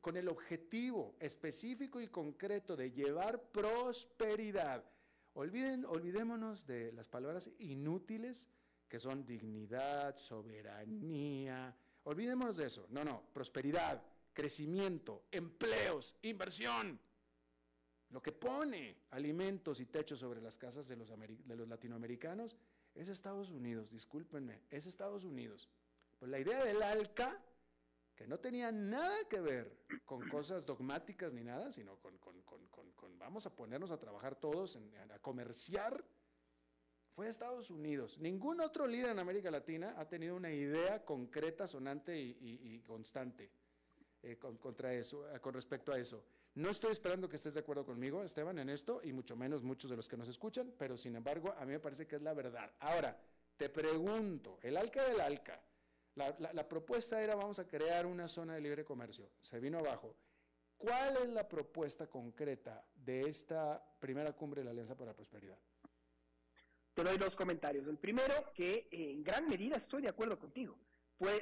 con 0.01 0.17
el 0.17 0.29
objetivo 0.29 1.17
específico 1.21 2.01
y 2.01 2.09
concreto 2.09 2.77
de 2.77 2.91
llevar 2.91 3.51
prosperidad. 3.51 4.85
Olviden, 5.35 5.85
olvidémonos 5.87 6.67
de 6.67 6.93
las 6.93 7.09
palabras 7.09 7.51
inútiles 7.59 8.49
que 8.89 8.99
son 8.99 9.25
dignidad, 9.25 10.17
soberanía. 10.19 11.75
Olvidémonos 12.05 12.57
de 12.57 12.67
eso. 12.67 12.87
No, 12.91 13.05
no, 13.05 13.23
prosperidad, 13.33 14.03
crecimiento, 14.35 15.25
empleos, 15.31 16.17
inversión 16.23 17.01
lo 18.13 18.23
que 18.23 18.33
pone 18.33 18.97
alimentos 19.11 19.81
y 19.81 19.87
techos 19.87 20.19
sobre 20.19 20.41
las 20.41 20.59
casas 20.59 20.87
de 20.87 20.97
los, 20.97 21.11
de 21.19 21.57
los 21.57 21.67
latinoamericanos 21.67 22.57
es 22.95 23.09
Estados 23.09 23.51
Unidos, 23.51 23.91
discúlpenme, 23.91 24.61
es 24.71 24.87
Estados 24.87 25.25
Unidos. 25.25 25.69
Pues 26.19 26.31
la 26.31 26.39
idea 26.39 26.65
del 26.65 26.83
ALCA, 26.83 27.41
que 28.15 28.27
no 28.27 28.39
tenía 28.39 28.71
nada 28.71 29.17
que 29.29 29.41
ver 29.41 29.77
con 30.05 30.29
cosas 30.29 30.67
dogmáticas 30.67 31.33
ni 31.33 31.43
nada, 31.43 31.73
sino 31.73 31.97
con, 31.97 32.19
vamos 33.19 33.47
a 33.47 33.55
ponernos 33.55 33.91
a 33.91 33.99
trabajar 33.99 34.37
todos, 34.37 34.79
a 35.11 35.19
comerciar, 35.21 36.05
fue 37.15 37.29
Estados 37.29 37.71
Unidos. 37.71 38.19
Ningún 38.19 38.61
otro 38.61 38.87
líder 38.87 39.11
en 39.11 39.19
América 39.19 39.51
Latina 39.51 39.95
ha 39.99 40.09
tenido 40.09 40.35
una 40.35 40.51
idea 40.51 41.05
concreta, 41.05 41.67
sonante 41.67 42.19
y, 42.19 42.81
constante 42.81 43.51
eh, 44.23 44.37
contra 44.39 44.95
eso, 44.95 45.27
con 45.41 45.55
respecto 45.55 45.93
a 45.93 45.99
eso. 45.99 46.25
No 46.55 46.69
estoy 46.69 46.93
esperando 46.93 47.31
que 47.31 47.37
estés 47.37 47.55
de 47.55 47.61
acuerdo 47.61 47.87
conmigo, 47.87 48.23
Esteban, 48.23 48.59
en 48.59 48.69
esto, 48.69 49.01
y 49.03 49.13
mucho 49.13 49.37
menos 49.37 49.63
muchos 49.63 49.91
de 49.91 49.97
los 49.97 50.07
que 50.07 50.19
nos 50.19 50.29
escuchan, 50.29 50.75
pero 50.79 50.99
sin 50.99 51.17
embargo, 51.17 51.55
a 51.59 51.65
mí 51.65 51.73
me 51.73 51.81
parece 51.81 52.07
que 52.07 52.17
es 52.17 52.23
la 52.23 52.35
verdad. 52.35 52.71
Ahora, 52.81 53.19
te 53.57 53.71
pregunto, 53.71 54.59
el 54.61 54.77
ALCA 54.77 55.09
del 55.09 55.21
ALCA, 55.21 55.63
la, 56.15 56.69
propuesta 56.69 57.23
era 57.23 57.35
vamos 57.35 57.59
a 57.59 57.67
crear 57.67 58.05
una 58.05 58.29
zona 58.29 58.55
de 58.55 58.61
libre 58.61 58.85
comercio, 58.85 59.31
se 59.41 59.61
vino 59.61 59.79
abajo. 59.79 60.15
¿Cuál 60.77 61.17
es 61.23 61.31
la 61.31 61.49
propuesta 61.49 62.09
concreta 62.09 62.85
de 62.95 63.23
esta 63.23 63.83
primera 63.99 64.33
cumbre 64.33 64.61
de 64.61 64.67
la 64.67 64.73
Alianza 64.73 64.95
para 64.95 65.13
la 65.13 65.17
Prosperidad? 65.17 65.59
Te 66.93 67.03
doy 67.03 67.17
dos 67.17 67.35
comentarios. 67.35 67.87
El 67.87 67.97
primero, 67.97 68.53
que 68.53 68.89
en 68.91 69.25
gran 69.25 69.49
medida 69.49 69.77
estoy 69.77 70.03
de 70.03 70.09
acuerdo 70.09 70.39
contigo. 70.39 70.77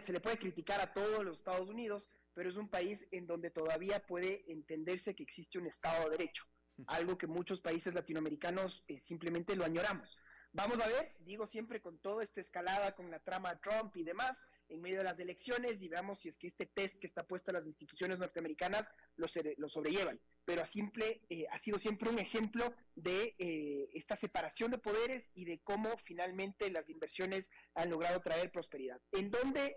se 0.00 0.12
le 0.12 0.20
puede 0.20 0.38
criticar 0.38 0.80
a 0.80 0.92
todos 0.92 1.24
los 1.24 1.38
Estados 1.38 1.68
Unidos, 1.68 2.08
pero 2.34 2.48
es 2.48 2.56
un 2.56 2.68
país 2.68 3.06
en 3.10 3.26
donde 3.26 3.50
todavía 3.50 4.06
puede 4.06 4.44
entenderse 4.50 5.14
que 5.14 5.22
existe 5.22 5.58
un 5.58 5.66
Estado 5.66 6.04
de 6.04 6.16
Derecho, 6.16 6.44
algo 6.86 7.18
que 7.18 7.26
muchos 7.26 7.60
países 7.60 7.94
latinoamericanos 7.94 8.84
eh, 8.88 9.00
simplemente 9.00 9.56
lo 9.56 9.64
añoramos. 9.64 10.18
Vamos 10.52 10.80
a 10.80 10.88
ver, 10.88 11.14
digo 11.20 11.46
siempre 11.46 11.80
con 11.80 11.98
toda 11.98 12.24
esta 12.24 12.40
escalada 12.40 12.96
con 12.96 13.08
la 13.10 13.20
trama 13.20 13.60
Trump 13.60 13.96
y 13.96 14.02
demás, 14.02 14.36
en 14.68 14.80
medio 14.80 14.98
de 14.98 15.04
las 15.04 15.18
elecciones 15.18 15.80
y 15.80 15.88
veamos 15.88 16.20
si 16.20 16.28
es 16.28 16.38
que 16.38 16.48
este 16.48 16.66
test 16.66 16.98
que 16.98 17.06
está 17.06 17.24
puesto 17.24 17.50
a 17.50 17.54
las 17.54 17.66
instituciones 17.66 18.18
norteamericanas 18.18 18.92
lo, 19.16 19.26
lo 19.58 19.68
sobrellevan. 19.68 20.20
Pero 20.44 20.62
a 20.62 20.66
simple, 20.66 21.22
eh, 21.28 21.46
ha 21.52 21.58
sido 21.58 21.78
siempre 21.78 22.08
un 22.08 22.18
ejemplo 22.18 22.74
de 22.96 23.36
eh, 23.38 23.90
esta 23.94 24.16
separación 24.16 24.72
de 24.72 24.78
poderes 24.78 25.30
y 25.34 25.44
de 25.44 25.60
cómo 25.60 25.96
finalmente 25.98 26.70
las 26.70 26.88
inversiones 26.88 27.50
han 27.74 27.90
logrado 27.90 28.20
traer 28.20 28.50
prosperidad. 28.50 29.00
En 29.12 29.30
donde 29.30 29.76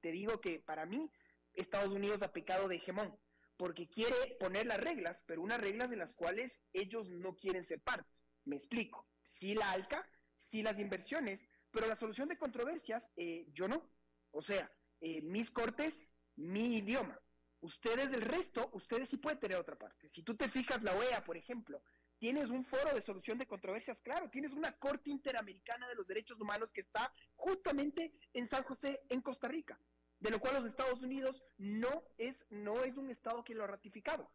te 0.00 0.12
digo 0.12 0.40
que 0.40 0.60
para 0.60 0.86
mí 0.86 1.10
Estados 1.58 1.92
Unidos 1.92 2.22
ha 2.22 2.32
pecado 2.32 2.68
de 2.68 2.76
hegemón, 2.76 3.18
porque 3.56 3.88
quiere 3.88 4.36
poner 4.38 4.66
las 4.66 4.80
reglas, 4.80 5.22
pero 5.26 5.42
unas 5.42 5.60
reglas 5.60 5.90
de 5.90 5.96
las 5.96 6.14
cuales 6.14 6.62
ellos 6.72 7.10
no 7.10 7.36
quieren 7.36 7.64
ser 7.64 7.80
parte. 7.80 8.08
Me 8.44 8.56
explico. 8.56 9.06
Sí 9.22 9.54
la 9.54 9.72
ALCA, 9.72 10.08
sí 10.34 10.62
las 10.62 10.78
inversiones, 10.78 11.46
pero 11.70 11.86
la 11.86 11.96
solución 11.96 12.28
de 12.28 12.38
controversias, 12.38 13.10
eh, 13.16 13.46
yo 13.52 13.68
no. 13.68 13.90
O 14.30 14.40
sea, 14.40 14.70
eh, 15.00 15.20
mis 15.22 15.50
cortes, 15.50 16.12
mi 16.36 16.76
idioma. 16.76 17.20
Ustedes 17.60 18.12
del 18.12 18.22
resto, 18.22 18.70
ustedes 18.72 19.08
sí 19.08 19.16
pueden 19.16 19.40
tener 19.40 19.58
otra 19.58 19.76
parte. 19.76 20.08
Si 20.08 20.22
tú 20.22 20.36
te 20.36 20.48
fijas, 20.48 20.82
la 20.82 20.94
OEA, 20.94 21.24
por 21.24 21.36
ejemplo, 21.36 21.82
tienes 22.18 22.50
un 22.50 22.64
foro 22.64 22.94
de 22.94 23.02
solución 23.02 23.38
de 23.38 23.46
controversias, 23.46 24.00
claro, 24.00 24.30
tienes 24.30 24.52
una 24.52 24.76
Corte 24.78 25.10
Interamericana 25.10 25.88
de 25.88 25.96
los 25.96 26.06
Derechos 26.06 26.40
Humanos 26.40 26.72
que 26.72 26.80
está 26.80 27.12
justamente 27.34 28.12
en 28.32 28.48
San 28.48 28.62
José, 28.62 29.02
en 29.08 29.20
Costa 29.20 29.48
Rica, 29.48 29.80
de 30.20 30.30
lo 30.30 30.40
cual 30.40 30.54
los 30.54 30.66
Estados 30.66 31.00
Unidos 31.02 31.44
no 31.56 32.04
es, 32.16 32.44
no 32.50 32.82
es 32.82 32.96
un 32.96 33.10
Estado 33.10 33.44
que 33.44 33.54
lo 33.54 33.64
ha 33.64 33.68
ratificado. 33.68 34.30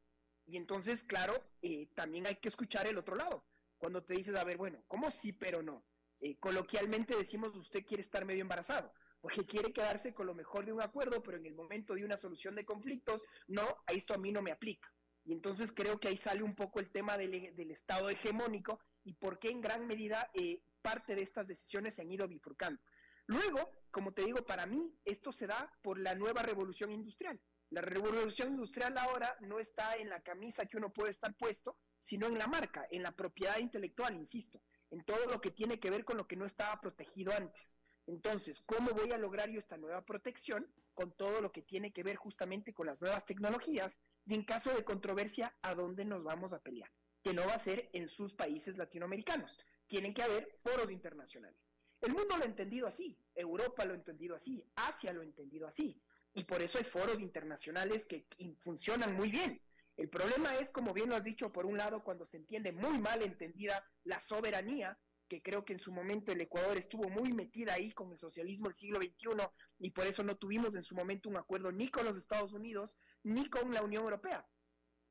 Y 0.46 0.58
entonces, 0.58 1.04
claro, 1.04 1.34
eh, 1.62 1.88
también 1.96 2.28
hay 2.28 2.36
que 2.36 2.50
escuchar 2.50 2.88
el 2.88 2.98
otro 2.98 3.16
lado. 3.16 3.46
Cuando 3.78 4.04
te 4.04 4.14
dices, 4.14 4.36
a 4.36 4.44
ver, 4.44 4.58
bueno, 4.58 4.84
¿cómo 4.88 5.12
sí, 5.12 5.34
pero 5.34 5.62
no? 5.62 5.86
Eh, 6.20 6.38
coloquialmente 6.40 7.16
decimos, 7.16 7.56
usted 7.56 7.86
quiere 7.86 8.02
estar 8.02 8.24
medio 8.24 8.42
embarazado, 8.42 8.94
porque 9.20 9.46
quiere 9.46 9.74
quedarse 9.74 10.14
con 10.14 10.26
lo 10.26 10.34
mejor 10.34 10.66
de 10.66 10.74
un 10.74 10.82
acuerdo, 10.82 11.22
pero 11.22 11.38
en 11.38 11.46
el 11.46 11.54
momento 11.54 11.96
de 11.96 12.06
una 12.06 12.18
solución 12.18 12.56
de 12.56 12.66
conflictos, 12.66 13.24
no, 13.48 13.64
a 13.88 13.92
esto 13.92 14.14
a 14.14 14.18
mí 14.18 14.32
no 14.32 14.42
me 14.42 14.52
aplica. 14.52 14.90
Y 15.26 15.34
entonces 15.34 15.72
creo 15.72 16.00
que 16.00 16.10
ahí 16.10 16.18
sale 16.18 16.44
un 16.44 16.56
poco 16.56 16.80
el 16.80 16.92
tema 16.92 17.18
del, 17.18 17.56
del 17.56 17.72
Estado 17.72 18.10
hegemónico 18.10 18.80
y 19.04 19.14
por 19.14 19.40
qué 19.40 19.50
en 19.50 19.62
gran 19.62 19.88
medida 19.88 20.30
eh, 20.34 20.62
parte 20.82 21.16
de 21.16 21.22
estas 21.24 21.48
decisiones 21.48 21.96
se 21.96 22.02
han 22.02 22.12
ido 22.12 22.28
bifurcando. 22.28 22.82
Luego, 23.28 23.72
como 23.92 24.14
te 24.14 24.24
digo, 24.24 24.46
para 24.46 24.66
mí 24.66 24.94
esto 25.06 25.32
se 25.32 25.48
da 25.48 25.72
por 25.82 26.00
la 26.00 26.16
nueva 26.16 26.44
revolución 26.44 26.92
industrial. 26.92 27.40
La 27.70 27.82
revolución 27.82 28.50
industrial 28.50 28.98
ahora 28.98 29.36
no 29.42 29.60
está 29.60 29.96
en 29.96 30.10
la 30.10 30.22
camisa 30.22 30.66
que 30.66 30.78
uno 30.78 30.94
puede 30.94 31.12
estar 31.12 31.36
puesto, 31.36 31.78
sino 32.00 32.28
en 32.28 32.38
la 32.38 32.48
marca, 32.48 32.88
en 32.92 33.02
la 33.02 33.14
propiedad 33.14 33.58
intelectual, 33.58 34.16
insisto, 34.16 34.62
en 34.92 35.04
todo 35.04 35.26
lo 35.26 35.42
que 35.42 35.52
tiene 35.52 35.80
que 35.80 35.90
ver 35.90 36.06
con 36.06 36.18
lo 36.18 36.28
que 36.28 36.36
no 36.36 36.46
estaba 36.46 36.80
protegido 36.82 37.34
antes. 37.34 37.78
Entonces, 38.06 38.62
¿cómo 38.66 38.92
voy 38.92 39.12
a 39.12 39.18
lograr 39.18 39.50
yo 39.50 39.58
esta 39.58 39.78
nueva 39.78 40.06
protección 40.06 40.72
con 40.94 41.16
todo 41.16 41.42
lo 41.42 41.52
que 41.52 41.62
tiene 41.62 41.94
que 41.94 42.04
ver 42.04 42.18
justamente 42.18 42.74
con 42.74 42.86
las 42.86 43.02
nuevas 43.02 43.26
tecnologías 43.26 44.00
y 44.26 44.36
en 44.36 44.44
caso 44.44 44.74
de 44.74 44.84
controversia, 44.84 45.56
¿a 45.62 45.74
dónde 45.74 46.06
nos 46.06 46.24
vamos 46.24 46.54
a 46.54 46.62
pelear? 46.62 46.92
Que 47.24 47.34
no 47.34 47.46
va 47.48 47.54
a 47.54 47.60
ser 47.60 47.90
en 47.94 48.10
sus 48.10 48.34
países 48.34 48.78
latinoamericanos. 48.78 49.58
Tienen 49.88 50.14
que 50.14 50.24
haber 50.24 50.60
foros 50.62 50.92
internacionales. 50.92 51.73
El 52.04 52.12
mundo 52.12 52.36
lo 52.36 52.44
ha 52.44 52.48
entendido 52.48 52.86
así, 52.86 53.18
Europa 53.34 53.86
lo 53.86 53.94
ha 53.94 53.96
entendido 53.96 54.36
así, 54.36 54.62
Asia 54.76 55.14
lo 55.14 55.22
ha 55.22 55.24
entendido 55.24 55.68
así. 55.68 56.02
Y 56.34 56.44
por 56.44 56.62
eso 56.62 56.78
hay 56.78 56.84
foros 56.84 57.22
internacionales 57.22 58.06
que 58.06 58.28
funcionan 58.60 59.16
muy 59.16 59.32
bien. 59.32 59.62
El 59.96 60.10
problema 60.10 60.54
es, 60.58 60.70
como 60.70 60.94
bien 60.94 61.08
lo 61.08 61.16
has 61.16 61.24
dicho, 61.24 61.54
por 61.54 61.66
un 61.66 61.78
lado, 61.78 62.04
cuando 62.04 62.26
se 62.26 62.36
entiende 62.36 62.74
muy 62.74 63.00
mal 63.00 63.22
entendida 63.22 63.86
la 64.04 64.20
soberanía, 64.20 65.00
que 65.30 65.42
creo 65.42 65.64
que 65.64 65.72
en 65.72 65.80
su 65.80 65.94
momento 65.94 66.34
el 66.34 66.42
Ecuador 66.42 66.76
estuvo 66.76 67.08
muy 67.10 67.32
metida 67.32 67.76
ahí 67.76 67.94
con 67.94 68.12
el 68.12 68.18
socialismo 68.18 68.68
del 68.68 68.76
siglo 68.76 69.00
XXI 69.00 69.48
y 69.80 69.92
por 69.92 70.06
eso 70.06 70.24
no 70.24 70.36
tuvimos 70.36 70.76
en 70.76 70.84
su 70.84 70.96
momento 70.96 71.30
un 71.30 71.38
acuerdo 71.38 71.72
ni 71.72 71.88
con 71.88 72.04
los 72.04 72.18
Estados 72.18 72.52
Unidos 72.52 72.98
ni 73.24 73.50
con 73.50 73.74
la 73.74 73.82
Unión 73.82 74.04
Europea, 74.04 74.46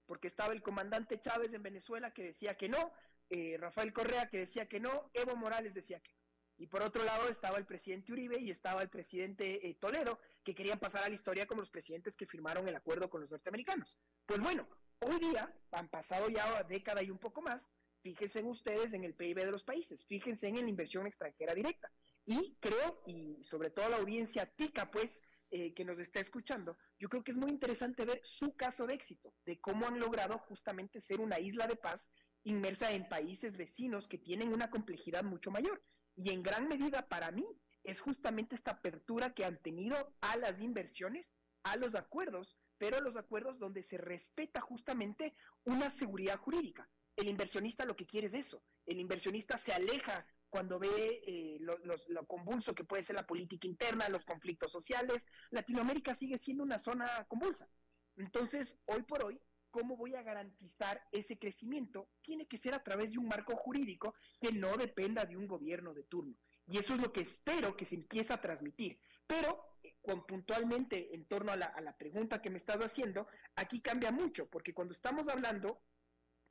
porque 0.05 0.29
estaba 0.29 0.53
el 0.53 0.61
comandante 0.61 1.19
Chávez 1.19 1.55
en 1.55 1.63
Venezuela 1.63 2.13
que 2.13 2.25
decía 2.25 2.55
que 2.55 2.69
no, 2.69 2.93
eh, 3.31 3.57
Rafael 3.59 3.95
Correa 3.95 4.29
que 4.29 4.41
decía 4.41 4.69
que 4.69 4.79
no, 4.79 5.11
Evo 5.15 5.35
Morales 5.37 5.73
decía 5.73 5.99
que 6.01 6.13
no. 6.13 6.22
Y 6.63 6.69
por 6.69 6.81
otro 6.83 7.03
lado 7.03 7.29
estaba 7.29 7.59
el 7.59 7.67
presidente 7.67 8.13
Uribe 8.13 8.39
y 8.41 8.49
estaba 8.49 8.83
el 8.83 8.89
presidente 8.89 9.67
eh, 9.67 9.75
Toledo, 9.75 10.21
que 10.45 10.55
querían 10.55 10.79
pasar 10.79 11.03
a 11.03 11.09
la 11.09 11.15
historia 11.15 11.45
como 11.45 11.61
los 11.61 11.71
presidentes 11.71 12.17
que 12.17 12.25
firmaron 12.25 12.69
el 12.69 12.77
acuerdo 12.77 13.11
con 13.11 13.21
los 13.21 13.33
norteamericanos. 13.33 13.99
Pues 14.27 14.39
bueno, 14.39 14.69
hoy 15.01 15.19
día, 15.19 15.53
han 15.73 15.89
pasado 15.89 16.29
ya 16.29 16.63
década 16.63 17.03
y 17.03 17.11
un 17.11 17.19
poco 17.19 17.43
más, 17.43 17.69
fíjense 18.01 18.45
ustedes 18.45 18.93
en 18.93 19.03
el 19.03 19.17
PIB 19.17 19.39
de 19.39 19.51
los 19.51 19.65
países, 19.65 20.05
fíjense 20.07 20.47
en 20.47 20.55
la 20.55 20.69
inversión 20.69 21.05
extranjera 21.05 21.53
directa. 21.53 21.91
Y 22.27 22.57
creo, 22.61 23.03
y 23.09 23.43
sobre 23.43 23.71
todo 23.71 23.89
la 23.89 23.97
audiencia 23.97 24.47
tica, 24.47 24.89
pues, 24.89 25.21
eh, 25.51 25.75
que 25.75 25.85
nos 25.85 25.99
está 25.99 26.21
escuchando, 26.21 26.79
yo 26.97 27.09
creo 27.09 27.25
que 27.25 27.33
es 27.33 27.39
muy 27.39 27.51
interesante 27.51 28.05
ver 28.05 28.21
su 28.23 28.55
caso 28.55 28.87
de 28.87 28.95
éxito, 28.95 29.35
de 29.45 29.61
cómo 29.61 29.89
han 29.89 29.99
logrado 29.99 30.39
justamente 30.39 31.01
ser 31.01 31.21
una 31.21 31.41
isla 31.41 31.67
de 31.67 31.75
paz 31.75 32.09
inmersa 32.45 32.93
en 32.93 33.09
países 33.09 33.57
vecinos 33.57 34.07
que 34.07 34.19
tienen 34.19 34.53
una 34.53 34.71
complejidad 34.71 35.25
mucho 35.25 35.51
mayor. 35.51 35.83
Y 36.17 36.31
en 36.31 36.43
gran 36.43 36.69
medida 36.69 37.09
para 37.09 37.31
mí 37.31 37.47
es 37.85 38.01
justamente 38.01 38.55
esta 38.55 38.73
apertura 38.73 39.35
que 39.35 39.45
han 39.45 39.59
tenido 39.59 40.15
a 40.21 40.37
las 40.37 40.61
inversiones, 40.61 41.33
a 41.63 41.77
los 41.77 41.95
acuerdos, 41.95 42.57
pero 42.79 43.01
los 43.01 43.17
acuerdos 43.17 43.59
donde 43.59 43.83
se 43.83 43.99
respeta 43.99 44.61
justamente 44.61 45.35
una 45.65 45.91
seguridad 45.91 46.39
jurídica. 46.39 46.89
El 47.17 47.29
inversionista 47.29 47.85
lo 47.85 47.97
que 47.97 48.07
quiere 48.07 48.27
es 48.27 48.35
eso. 48.35 48.65
El 48.87 48.99
inversionista 48.99 49.59
se 49.59 49.73
aleja 49.73 50.27
cuando 50.53 50.79
ve 50.79 51.23
eh, 51.27 51.59
lo, 51.61 52.27
convulso 52.27 52.75
que 52.75 52.85
puede 52.85 53.03
ser 53.03 53.17
la 53.17 53.27
política 53.27 53.67
interna, 53.67 54.11
los 54.11 54.25
conflictos 54.25 54.71
sociales, 54.71 55.27
Latinoamérica 55.51 56.15
sigue 56.15 56.37
siendo 56.37 56.63
una 56.63 56.79
zona 56.79 57.25
convulsa. 57.27 57.71
Entonces, 58.17 58.77
hoy 58.85 59.03
por 59.03 59.25
hoy, 59.25 59.41
¿cómo 59.73 59.97
voy 59.97 60.15
a 60.15 60.23
garantizar 60.23 61.03
ese 61.11 61.37
crecimiento? 61.39 62.09
Tiene 62.21 62.47
que 62.47 62.59
ser 62.59 62.75
a 62.75 62.85
través 62.85 63.11
de 63.11 63.19
un 63.19 63.27
marco 63.27 63.57
jurídico 63.57 64.15
que 64.41 64.53
no 64.53 64.77
dependa 64.77 65.25
de 65.25 65.37
un 65.37 65.49
gobierno 65.49 65.93
de 65.95 66.05
turno. 66.05 66.37
Y 66.69 66.79
eso 66.79 66.95
es 66.95 67.01
lo 67.01 67.13
que 67.13 67.23
espero 67.23 67.77
que 67.77 67.87
se 67.87 67.97
empiece 67.97 68.33
a 68.33 68.41
transmitir. 68.41 69.01
Pero 69.27 69.65
eh, 69.83 69.97
puntualmente 70.29 71.15
en 71.15 71.25
torno 71.25 71.51
a 71.51 71.57
la, 71.57 71.97
pregunta 71.99 72.41
que 72.41 72.51
me 72.51 72.59
estás 72.59 72.79
haciendo, 72.85 73.27
aquí 73.57 73.81
cambia 73.81 74.13
mucho, 74.13 74.49
porque 74.49 74.75
cuando 74.75 74.93
estamos 74.93 75.27
hablando 75.27 75.83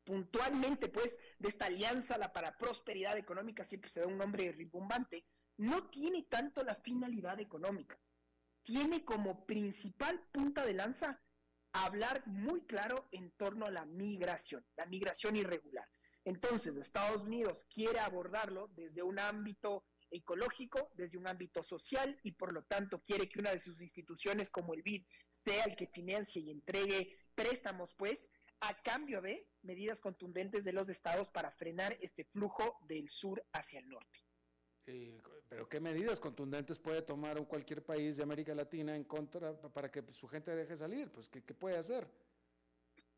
puntualmente, 0.03 0.89
pues, 0.89 1.17
de 1.37 1.49
esta 1.49 1.65
alianza 1.65 2.17
la 2.17 2.33
para 2.33 2.57
prosperidad 2.57 3.17
económica, 3.17 3.63
siempre 3.63 3.89
se 3.89 3.99
da 3.99 4.07
un 4.07 4.17
nombre 4.17 4.51
rimbombante, 4.51 5.25
no 5.57 5.89
tiene 5.89 6.23
tanto 6.23 6.63
la 6.63 6.75
finalidad 6.75 7.39
económica. 7.39 7.99
Tiene 8.63 9.05
como 9.05 9.45
principal 9.45 10.19
punta 10.31 10.65
de 10.65 10.73
lanza 10.73 11.21
hablar 11.73 12.25
muy 12.27 12.61
claro 12.61 13.07
en 13.11 13.31
torno 13.31 13.65
a 13.65 13.71
la 13.71 13.85
migración, 13.85 14.65
la 14.75 14.85
migración 14.85 15.35
irregular. 15.35 15.87
Entonces, 16.23 16.75
Estados 16.75 17.23
Unidos 17.23 17.65
quiere 17.73 17.99
abordarlo 17.99 18.67
desde 18.75 19.01
un 19.01 19.19
ámbito 19.19 19.85
ecológico, 20.11 20.91
desde 20.95 21.17
un 21.17 21.25
ámbito 21.27 21.63
social 21.63 22.19
y 22.23 22.33
por 22.33 22.53
lo 22.53 22.63
tanto 22.63 23.01
quiere 23.01 23.29
que 23.29 23.39
una 23.39 23.51
de 23.51 23.59
sus 23.59 23.81
instituciones 23.81 24.49
como 24.49 24.73
el 24.73 24.83
BID 24.83 25.05
sea 25.27 25.63
el 25.63 25.75
que 25.75 25.87
financie 25.87 26.41
y 26.41 26.51
entregue 26.51 27.17
préstamos, 27.33 27.93
pues, 27.97 28.29
a 28.59 28.79
cambio 28.83 29.21
de 29.21 29.47
medidas 29.63 29.99
contundentes 29.99 30.63
de 30.63 30.73
los 30.73 30.89
estados 30.89 31.29
para 31.29 31.51
frenar 31.51 31.97
este 32.01 32.25
flujo 32.25 32.77
del 32.87 33.09
sur 33.09 33.43
hacia 33.53 33.79
el 33.79 33.87
norte. 33.87 34.19
Pero 34.83 35.69
¿qué 35.69 35.79
medidas 35.79 36.19
contundentes 36.19 36.79
puede 36.79 37.01
tomar 37.01 37.45
cualquier 37.47 37.83
país 37.83 38.17
de 38.17 38.23
América 38.23 38.55
Latina 38.55 38.95
en 38.95 39.03
contra 39.03 39.53
para 39.53 39.91
que 39.91 40.03
su 40.11 40.27
gente 40.27 40.55
deje 40.55 40.75
salir? 40.75 41.11
Pues 41.11 41.29
¿qué, 41.29 41.43
qué 41.43 41.53
puede 41.53 41.77
hacer? 41.77 42.07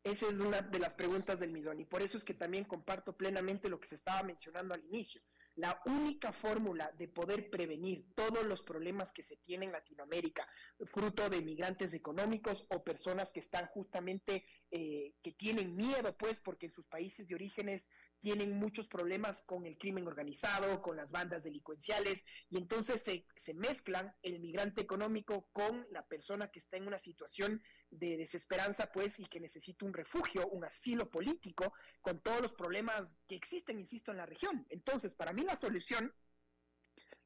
Esa 0.04 0.28
es 0.28 0.38
una 0.40 0.60
de 0.60 0.78
las 0.78 0.92
preguntas 0.92 1.40
del 1.40 1.50
millón 1.50 1.80
y 1.80 1.86
por 1.86 2.02
eso 2.02 2.18
es 2.18 2.24
que 2.24 2.34
también 2.34 2.64
comparto 2.64 3.16
plenamente 3.16 3.70
lo 3.70 3.80
que 3.80 3.88
se 3.88 3.94
estaba 3.94 4.22
mencionando 4.22 4.74
al 4.74 4.84
inicio. 4.84 5.22
La 5.56 5.80
única 5.86 6.30
fórmula 6.30 6.92
de 6.98 7.08
poder 7.08 7.48
prevenir 7.48 8.12
todos 8.14 8.44
los 8.44 8.60
problemas 8.60 9.14
que 9.14 9.22
se 9.22 9.36
tienen 9.36 9.70
en 9.70 9.72
Latinoamérica, 9.72 10.46
fruto 10.92 11.30
de 11.30 11.40
migrantes 11.40 11.94
económicos 11.94 12.66
o 12.68 12.84
personas 12.84 13.32
que 13.32 13.40
están 13.40 13.66
justamente, 13.68 14.44
eh, 14.70 15.14
que 15.22 15.32
tienen 15.32 15.74
miedo, 15.74 16.14
pues, 16.18 16.38
porque 16.38 16.66
en 16.66 16.72
sus 16.72 16.86
países 16.86 17.26
de 17.28 17.36
orígenes 17.36 17.86
tienen 18.24 18.58
muchos 18.58 18.88
problemas 18.88 19.42
con 19.42 19.66
el 19.66 19.76
crimen 19.76 20.06
organizado, 20.06 20.80
con 20.80 20.96
las 20.96 21.12
bandas 21.12 21.42
delincuenciales, 21.42 22.24
y 22.48 22.56
entonces 22.56 23.02
se, 23.02 23.26
se, 23.36 23.52
mezclan 23.52 24.16
el 24.22 24.40
migrante 24.40 24.80
económico 24.80 25.50
con 25.52 25.86
la 25.90 26.08
persona 26.08 26.50
que 26.50 26.58
está 26.58 26.78
en 26.78 26.86
una 26.86 26.98
situación 26.98 27.62
de 27.90 28.16
desesperanza, 28.16 28.90
pues, 28.92 29.20
y 29.20 29.26
que 29.26 29.40
necesita 29.40 29.84
un 29.84 29.92
refugio, 29.92 30.48
un 30.48 30.64
asilo 30.64 31.10
político, 31.10 31.74
con 32.00 32.18
todos 32.20 32.40
los 32.40 32.54
problemas 32.54 33.06
que 33.28 33.34
existen, 33.34 33.78
insisto, 33.78 34.10
en 34.10 34.16
la 34.16 34.24
región. 34.24 34.66
Entonces, 34.70 35.12
para 35.12 35.34
mí 35.34 35.42
la 35.42 35.56
solución 35.56 36.14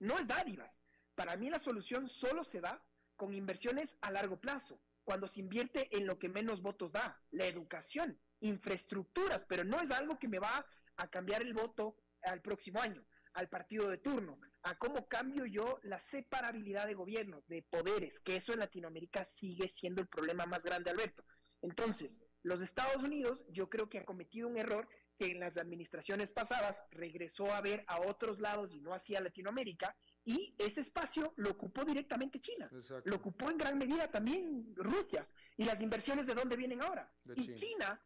no 0.01 0.19
es 0.19 0.27
dádivas, 0.27 0.81
para 1.15 1.37
mí 1.37 1.49
la 1.49 1.61
solución 1.61 2.09
solo 2.09 2.43
se 2.43 2.61
da 2.61 2.85
con 3.15 3.33
inversiones 3.35 3.97
a 4.01 4.11
largo 4.11 4.41
plazo, 4.41 4.83
cuando 5.05 5.29
se 5.29 5.39
invierte 5.39 5.97
en 5.97 6.09
lo 6.09 6.19
que 6.19 6.29
menos 6.29 6.61
votos 6.61 6.91
da, 6.91 7.23
la 7.31 7.47
educación, 7.47 8.19
infraestructuras, 8.41 9.45
pero 9.45 9.63
no 9.63 9.81
es 9.81 9.93
algo 9.93 10.19
que 10.19 10.27
me 10.27 10.41
va 10.41 10.67
a 10.99 11.09
cambiar 11.09 11.43
el 11.43 11.55
voto 11.55 11.97
al 12.23 12.43
próximo 12.43 12.81
año, 12.81 13.05
al 13.33 13.49
partido 13.49 13.89
de 13.89 13.99
turno, 13.99 14.39
a 14.63 14.77
cómo 14.77 15.09
cambio 15.09 15.47
yo 15.47 15.79
la 15.83 15.99
separabilidad 15.99 16.87
de 16.87 16.95
gobiernos, 16.95 17.47
de 17.49 17.63
poderes, 17.63 18.21
que 18.21 18.37
eso 18.37 18.53
en 18.53 18.59
Latinoamérica 18.59 19.25
sigue 19.25 19.69
siendo 19.69 20.03
el 20.03 20.09
problema 20.09 20.45
más 20.47 20.65
grande, 20.65 20.91
Alberto. 20.91 21.25
Entonces, 21.63 22.21
los 22.43 22.61
Estados 22.61 23.03
Unidos 23.03 23.45
yo 23.49 23.69
creo 23.69 23.89
que 23.89 23.99
ha 23.99 24.05
cometido 24.05 24.49
un 24.49 24.59
error 24.59 24.89
que 25.19 25.27
en 25.27 25.41
las 25.41 25.57
administraciones 25.57 26.31
pasadas 26.31 26.85
regresó 26.91 27.53
a 27.53 27.61
ver 27.61 27.85
a 27.89 28.01
otros 28.03 28.39
lados 28.39 28.73
y 28.73 28.81
no 28.81 28.95
hacia 28.95 29.21
Latinoamérica, 29.21 29.97
y 30.25 30.55
ese 30.59 30.81
espacio 30.81 31.33
lo 31.37 31.51
ocupó 31.51 31.85
directamente 31.85 32.41
China, 32.41 32.71
lo 33.05 33.17
ocupó 33.17 33.51
en 33.51 33.59
gran 33.59 33.79
medida 33.79 34.11
también 34.11 34.73
Rusia. 34.77 35.27
¿Y 35.57 35.65
las 35.65 35.81
inversiones 35.81 36.27
de 36.27 36.35
dónde 36.35 36.57
vienen 36.57 36.83
ahora? 36.83 37.13
y 37.35 37.55
China. 37.55 38.01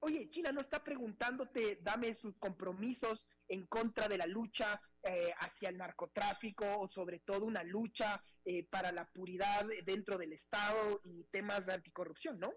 Oye, 0.00 0.28
China 0.30 0.52
no 0.52 0.60
está 0.60 0.82
preguntándote, 0.82 1.78
dame 1.82 2.14
sus 2.14 2.36
compromisos 2.36 3.26
en 3.48 3.66
contra 3.66 4.08
de 4.08 4.18
la 4.18 4.26
lucha 4.26 4.80
eh, 5.02 5.32
hacia 5.38 5.68
el 5.68 5.78
narcotráfico 5.78 6.78
o 6.78 6.88
sobre 6.88 7.20
todo 7.20 7.46
una 7.46 7.62
lucha 7.62 8.22
eh, 8.44 8.64
para 8.64 8.92
la 8.92 9.10
puridad 9.10 9.66
dentro 9.84 10.18
del 10.18 10.32
Estado 10.32 11.00
y 11.04 11.24
temas 11.24 11.66
de 11.66 11.74
anticorrupción, 11.74 12.38
¿no? 12.38 12.52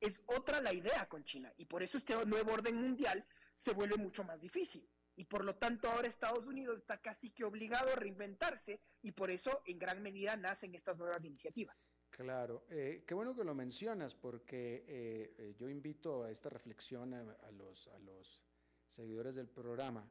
Es 0.00 0.22
otra 0.26 0.60
la 0.60 0.72
idea 0.72 1.08
con 1.08 1.24
China 1.24 1.52
y 1.56 1.66
por 1.66 1.82
eso 1.82 1.96
este 1.96 2.14
nuevo 2.26 2.52
orden 2.52 2.76
mundial 2.76 3.24
se 3.56 3.72
vuelve 3.72 3.96
mucho 3.96 4.24
más 4.24 4.40
difícil. 4.40 4.88
Y 5.14 5.26
por 5.26 5.44
lo 5.44 5.56
tanto 5.56 5.90
ahora 5.90 6.08
Estados 6.08 6.46
Unidos 6.46 6.78
está 6.78 7.00
casi 7.00 7.30
que 7.30 7.44
obligado 7.44 7.92
a 7.92 7.96
reinventarse 7.96 8.80
y 9.02 9.12
por 9.12 9.30
eso 9.30 9.62
en 9.66 9.78
gran 9.78 10.02
medida 10.02 10.36
nacen 10.36 10.74
estas 10.74 10.98
nuevas 10.98 11.24
iniciativas. 11.24 11.88
Claro, 12.12 12.66
eh, 12.68 13.04
qué 13.06 13.14
bueno 13.14 13.34
que 13.34 13.42
lo 13.42 13.54
mencionas 13.54 14.14
porque 14.14 14.84
eh, 14.86 15.34
eh, 15.38 15.54
yo 15.58 15.66
invito 15.68 16.24
a 16.24 16.30
esta 16.30 16.50
reflexión 16.50 17.14
a, 17.14 17.50
los, 17.52 17.88
a 17.88 17.98
los 18.00 18.42
seguidores 18.86 19.34
del 19.34 19.48
programa, 19.48 20.06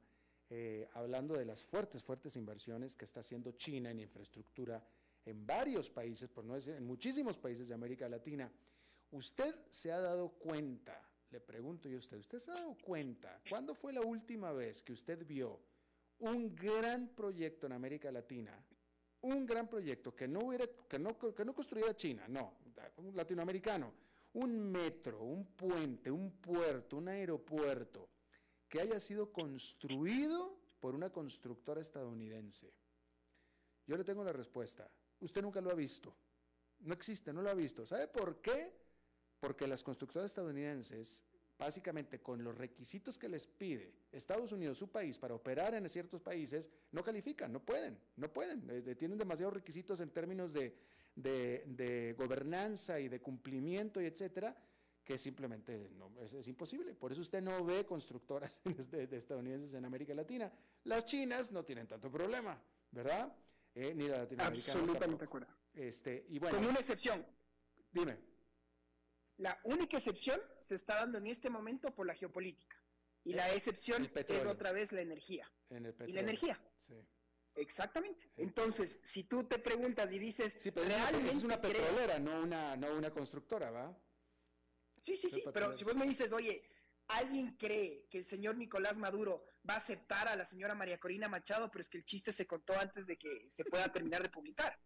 hablando 0.95 1.35
de 1.35 1.45
las 1.45 1.63
fuertes, 1.63 2.03
fuertes 2.03 2.35
inversiones 2.35 2.97
que 2.97 3.05
está 3.05 3.21
haciendo 3.21 3.53
China 3.53 3.89
en 3.89 4.01
infraestructura 4.01 4.85
en 5.23 5.45
varios 5.45 5.89
países, 5.89 6.27
por 6.27 6.43
no 6.43 6.55
decir 6.55 6.73
en 6.73 6.85
muchísimos 6.85 7.37
países 7.37 7.69
de 7.69 7.75
América 7.75 8.09
Latina. 8.09 8.51
¿Usted 9.11 9.55
se 9.69 9.93
ha 9.93 10.01
dado 10.01 10.27
cuenta 10.31 11.01
le 11.31 11.39
pregunto 11.39 11.87
yo 11.87 11.95
a 11.95 11.99
usted, 11.99 12.17
¿usted 12.17 12.39
se 12.39 12.51
ha 12.51 12.55
dado 12.55 12.75
cuenta 12.83 13.39
cuándo 13.49 13.73
fue 13.73 13.93
la 13.93 14.01
última 14.01 14.51
vez 14.51 14.83
que 14.83 14.91
usted 14.91 15.25
vio 15.25 15.61
un 16.19 16.53
gran 16.53 17.07
proyecto 17.15 17.67
en 17.67 17.71
América 17.71 18.11
Latina? 18.11 18.51
Un 19.22 19.45
gran 19.45 19.67
proyecto 19.67 20.15
que 20.15 20.28
no, 20.28 20.39
hubiera, 20.39 20.65
que 20.88 20.97
no, 20.97 21.17
que 21.17 21.45
no 21.45 21.53
construyera 21.53 21.95
China, 21.95 22.28
no, 22.28 22.55
un 22.97 23.15
latinoamericano, 23.15 23.93
un 24.34 24.72
metro, 24.72 25.24
un 25.24 25.45
puente, 25.45 26.09
un 26.09 26.32
puerto, 26.32 26.97
un 26.97 27.07
aeropuerto, 27.07 28.09
que 28.67 28.82
haya 28.82 28.99
sido 28.99 29.32
construido 29.32 30.57
por 30.80 30.95
una 30.95 31.11
constructora 31.11 31.82
estadounidense. 31.82 32.74
Yo 33.86 33.97
le 33.97 34.03
tengo 34.03 34.24
la 34.24 34.34
respuesta. 34.34 34.89
Usted 35.19 35.41
nunca 35.41 35.61
lo 35.61 35.69
ha 35.69 35.76
visto. 35.76 36.15
No 36.80 36.93
existe, 36.93 37.32
no 37.32 37.41
lo 37.41 37.49
ha 37.49 37.53
visto. 37.53 37.86
¿Sabe 37.86 38.07
por 38.07 38.41
qué? 38.41 38.82
porque 39.41 39.67
las 39.67 39.82
constructoras 39.82 40.30
estadounidenses, 40.30 41.24
básicamente 41.62 42.20
con 42.20 42.43
los 42.43 42.57
requisitos 42.57 43.20
que 43.20 43.30
les 43.30 43.45
pide 43.45 43.93
Estados 44.12 44.51
Unidos, 44.51 44.80
su 44.80 44.89
país, 44.89 45.20
para 45.20 45.36
operar 45.36 45.76
en 45.76 45.88
ciertos 45.89 46.20
países, 46.20 46.68
no 46.91 47.03
califican, 47.03 47.53
no 47.53 47.64
pueden, 47.64 47.99
no 48.16 48.34
pueden, 48.34 48.68
eh, 48.68 48.95
tienen 48.95 49.20
demasiados 49.20 49.53
requisitos 49.53 49.99
en 49.99 50.09
términos 50.09 50.53
de, 50.53 52.16
gobernanza 52.18 52.99
y 52.99 53.09
de 53.09 53.22
cumplimiento 53.22 54.01
y 54.01 54.05
etcétera, 54.05 54.57
que 55.03 55.20
simplemente 55.20 55.91
no, 55.99 56.09
es, 56.20 56.47
imposible. 56.47 56.95
Por 56.95 57.12
eso 57.12 57.22
usted 57.22 57.43
no 57.43 57.64
ve 57.64 57.86
constructoras 57.86 58.51
de, 58.91 59.07
estadounidenses 59.16 59.76
en 59.76 59.86
América 59.86 60.16
Latina. 60.16 60.51
Las 60.86 61.05
chinas 61.05 61.51
no 61.51 61.64
tienen 61.64 61.86
tanto 61.86 62.09
problema, 62.09 62.59
¿verdad? 62.89 63.32
Eh, 63.76 63.93
ni 63.95 64.07
la 64.07 64.18
latinoamericana. 64.18 64.80
Absolutamente 64.80 65.20
de 65.20 65.26
acuerdo. 65.26 65.47
Este, 65.76 66.26
y 66.30 66.39
bueno, 66.39 66.57
Con 66.57 66.66
una 66.66 66.80
excepción. 66.80 67.24
Dime. 67.91 68.30
La 69.41 69.59
única 69.63 69.97
excepción 69.97 70.39
se 70.59 70.75
está 70.75 70.97
dando 70.97 71.17
en 71.17 71.25
este 71.25 71.49
momento 71.49 71.95
por 71.95 72.05
la 72.05 72.13
geopolítica. 72.13 72.77
Y 73.23 73.33
la 73.33 73.51
excepción 73.55 74.07
es 74.15 74.45
otra 74.45 74.71
vez 74.71 74.91
la 74.91 75.01
energía. 75.01 75.51
y 76.05 76.11
la 76.11 76.19
energía. 76.21 76.61
Sí. 76.87 76.95
Exactamente. 77.55 78.31
Entonces, 78.37 78.99
si 79.03 79.23
tú 79.23 79.45
te 79.45 79.57
preguntas 79.57 80.11
y 80.11 80.19
dices, 80.19 80.55
sí, 80.59 80.69
pero 80.69 80.85
realmente 80.85 81.31
es 81.31 81.43
una 81.43 81.59
petrolera, 81.59 82.19
no 82.19 82.43
una, 82.43 82.77
no 82.77 82.95
una 82.95 83.09
constructora, 83.09 83.71
¿va? 83.71 83.99
Sí, 85.01 85.17
sí, 85.17 85.27
sí, 85.31 85.43
pero 85.51 85.75
si 85.75 85.83
vos 85.85 85.95
me 85.95 86.05
dices, 86.05 86.31
oye, 86.33 86.63
¿alguien 87.07 87.57
cree 87.57 88.05
que 88.11 88.19
el 88.19 88.25
señor 88.25 88.55
Nicolás 88.57 88.99
Maduro 88.99 89.47
va 89.67 89.73
a 89.73 89.77
aceptar 89.77 90.27
a 90.27 90.35
la 90.35 90.45
señora 90.45 90.75
María 90.75 90.99
Corina 90.99 91.27
Machado, 91.27 91.71
pero 91.71 91.81
es 91.81 91.89
que 91.89 91.97
el 91.97 92.05
chiste 92.05 92.31
se 92.31 92.45
contó 92.45 92.79
antes 92.79 93.07
de 93.07 93.17
que 93.17 93.47
se 93.49 93.65
pueda 93.65 93.91
terminar 93.91 94.21
de 94.21 94.29
publicar. 94.29 94.79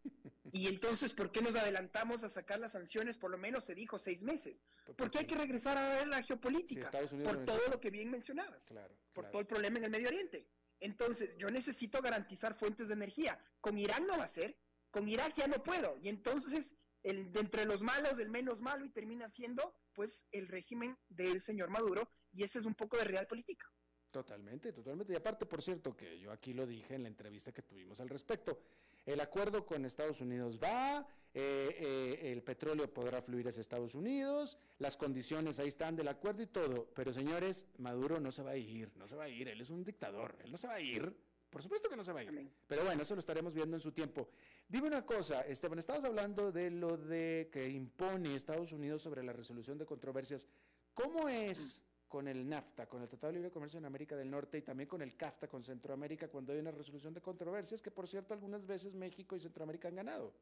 Y 0.56 0.70
entonces, 0.70 1.12
¿por 1.12 1.34
qué 1.34 1.42
nos 1.42 1.58
adelantamos 1.58 2.24
a 2.24 2.30
sacar 2.30 2.62
las 2.62 2.72
sanciones? 2.72 3.18
Por 3.18 3.30
lo 3.30 3.38
menos 3.38 3.66
se 3.66 3.76
dijo 3.76 4.00
seis 4.00 4.24
meses. 4.24 4.64
Porque 4.96 5.18
hay 5.18 5.26
que 5.26 5.36
regresar 5.36 5.78
a 5.78 5.90
ver 5.90 6.08
la 6.08 6.24
geopolítica, 6.24 6.90
por 7.26 7.44
todo 7.44 7.60
lo 7.70 7.82
que 7.82 7.90
bien 7.90 8.10
mencionabas, 8.10 8.70
por 9.12 9.30
todo 9.30 9.42
el 9.42 9.48
problema 9.48 9.80
en 9.80 9.84
el 9.84 9.92
Medio 9.92 10.08
Oriente. 10.08 10.48
Entonces, 10.80 11.36
yo 11.38 11.52
necesito 11.52 12.02
garantizar 12.02 12.56
fuentes 12.56 12.88
de 12.88 12.94
energía. 12.94 13.38
Con 13.60 13.78
Irán 13.78 14.08
no 14.08 14.18
va 14.18 14.24
a 14.24 14.30
ser, 14.30 14.58
con 14.92 15.10
Irak 15.10 15.34
ya 15.36 15.48
no 15.48 15.62
puedo. 15.62 15.98
Y 15.98 16.08
entonces, 16.08 16.78
el, 17.04 17.34
de 17.34 17.42
entre 17.42 17.66
los 17.66 17.82
malos, 17.82 18.18
el 18.20 18.30
menos 18.30 18.62
malo, 18.62 18.86
y 18.86 18.90
termina 18.92 19.30
siendo, 19.30 19.76
pues, 19.94 20.24
el 20.32 20.48
régimen 20.48 20.98
del 21.10 21.42
señor 21.42 21.70
Maduro, 21.70 22.10
y 22.32 22.44
ese 22.44 22.60
es 22.60 22.66
un 22.66 22.76
poco 22.76 22.96
de 22.96 23.04
real 23.04 23.28
política. 23.28 23.70
Totalmente, 24.10 24.72
totalmente. 24.72 25.12
Y 25.12 25.18
aparte, 25.18 25.46
por 25.46 25.62
cierto, 25.62 25.98
que 25.98 26.18
yo 26.18 26.32
aquí 26.32 26.54
lo 26.54 26.66
dije 26.66 26.96
en 26.96 27.04
la 27.04 27.10
entrevista 27.10 27.52
que 27.52 27.62
tuvimos 27.62 28.00
al 28.00 28.08
respecto, 28.08 28.62
el 29.06 29.20
acuerdo 29.20 29.66
con 29.66 29.86
Estados 29.86 30.22
Unidos 30.22 30.60
va, 30.62 31.08
eh, 31.34 31.76
eh, 31.80 32.32
el 32.32 32.42
petróleo 32.44 32.92
podrá 32.94 33.22
fluir 33.22 33.48
hacia 33.48 33.62
Estados 33.62 33.94
Unidos, 33.94 34.58
las 34.80 34.98
condiciones 34.98 35.60
ahí 35.60 35.68
están 35.68 35.96
del 35.96 36.08
acuerdo 36.08 36.44
y 36.44 36.48
todo, 36.48 36.88
pero 36.94 37.14
señores, 37.14 37.66
Maduro 37.78 38.20
no 38.20 38.32
se 38.32 38.42
va 38.42 38.52
a 38.52 38.58
ir, 38.58 38.92
no 38.96 39.08
se 39.08 39.16
va 39.16 39.26
a 39.26 39.30
ir, 39.30 39.48
él 39.48 39.62
es 39.62 39.70
un 39.70 39.84
dictador, 39.84 40.36
él 40.44 40.52
no 40.52 40.58
se 40.58 40.68
va 40.68 40.76
a 40.76 40.82
ir. 40.82 41.16
Por 41.50 41.62
supuesto 41.62 41.88
que 41.88 41.96
no 41.96 42.04
se 42.04 42.12
va 42.12 42.20
a 42.20 42.24
ir. 42.24 42.52
Pero 42.68 42.84
bueno, 42.84 43.04
eso 43.04 43.16
lo 43.16 43.20
estaremos 43.20 43.54
viendo 43.54 43.78
en 43.78 43.80
su 43.80 43.94
tiempo. 43.94 44.28
Dime 44.68 44.88
una 44.88 45.06
cosa, 45.06 45.40
Esteban, 45.42 45.80
estabas 45.80 46.04
hablando 46.04 46.52
de 46.52 46.70
lo 46.70 46.98
de 46.98 47.50
que 47.50 47.70
impone 47.70 48.36
Estados 48.36 48.74
Unidos 48.74 49.02
sobre 49.02 49.24
la 49.24 49.32
resolución 49.32 49.78
de 49.78 49.86
controversias. 49.86 50.48
¿Cómo 50.94 51.30
es 51.30 51.82
con 52.08 52.28
el 52.28 52.48
NAFTA, 52.48 52.88
con 52.88 53.02
el 53.02 53.08
Tratado 53.08 53.32
de 53.32 53.40
Libre 53.40 53.52
Comercio 53.52 53.80
en 53.80 53.86
América 53.86 54.16
del 54.16 54.30
Norte 54.30 54.58
y 54.58 54.62
también 54.62 54.88
con 54.88 55.02
el 55.02 55.16
CAFTA 55.16 55.48
con 55.48 55.64
Centroamérica 55.64 56.28
cuando 56.28 56.54
hay 56.54 56.60
una 56.60 56.72
resolución 56.72 57.14
de 57.14 57.22
controversias 57.22 57.82
que 57.82 57.92
por 57.92 58.08
cierto 58.08 58.34
algunas 58.34 58.66
veces 58.66 58.94
México 58.94 59.36
y 59.36 59.40
Centroamérica 59.40 59.88
han 59.88 59.96
ganado. 59.96 60.34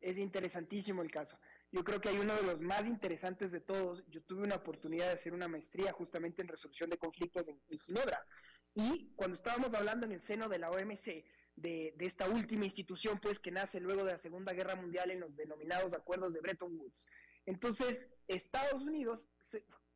Es 0.00 0.18
interesantísimo 0.18 1.02
el 1.02 1.10
caso. 1.10 1.38
Yo 1.72 1.82
creo 1.82 1.98
que 2.00 2.10
hay 2.10 2.18
uno 2.18 2.34
de 2.34 2.42
los 2.42 2.60
más 2.60 2.86
interesantes 2.86 3.52
de 3.52 3.60
todos. 3.60 4.04
Yo 4.10 4.22
tuve 4.22 4.42
una 4.42 4.56
oportunidad 4.56 5.06
de 5.06 5.12
hacer 5.12 5.32
una 5.32 5.48
maestría 5.48 5.92
justamente 5.92 6.42
en 6.42 6.48
resolución 6.48 6.90
de 6.90 6.98
conflictos 6.98 7.48
en, 7.48 7.58
Ginebra. 7.80 8.22
Y 8.74 9.14
cuando 9.16 9.34
estábamos 9.34 9.72
hablando 9.72 10.04
en 10.04 10.12
el 10.12 10.20
seno 10.20 10.50
de 10.50 10.58
la 10.58 10.70
OMC, 10.70 11.24
de, 11.56 11.94
de, 11.96 12.04
esta 12.04 12.28
última 12.28 12.66
institución, 12.66 13.18
pues, 13.18 13.38
que 13.38 13.50
nace 13.50 13.80
luego 13.80 14.04
de 14.04 14.12
la 14.12 14.18
Segunda 14.18 14.52
Guerra 14.52 14.74
Mundial 14.74 15.10
en 15.10 15.20
los 15.20 15.34
denominados 15.36 15.94
acuerdos 15.94 16.34
de 16.34 16.40
Bretton 16.40 16.76
Woods. 16.76 17.06
Entonces, 17.46 17.98
Estados 18.28 18.82
Unidos 18.82 19.28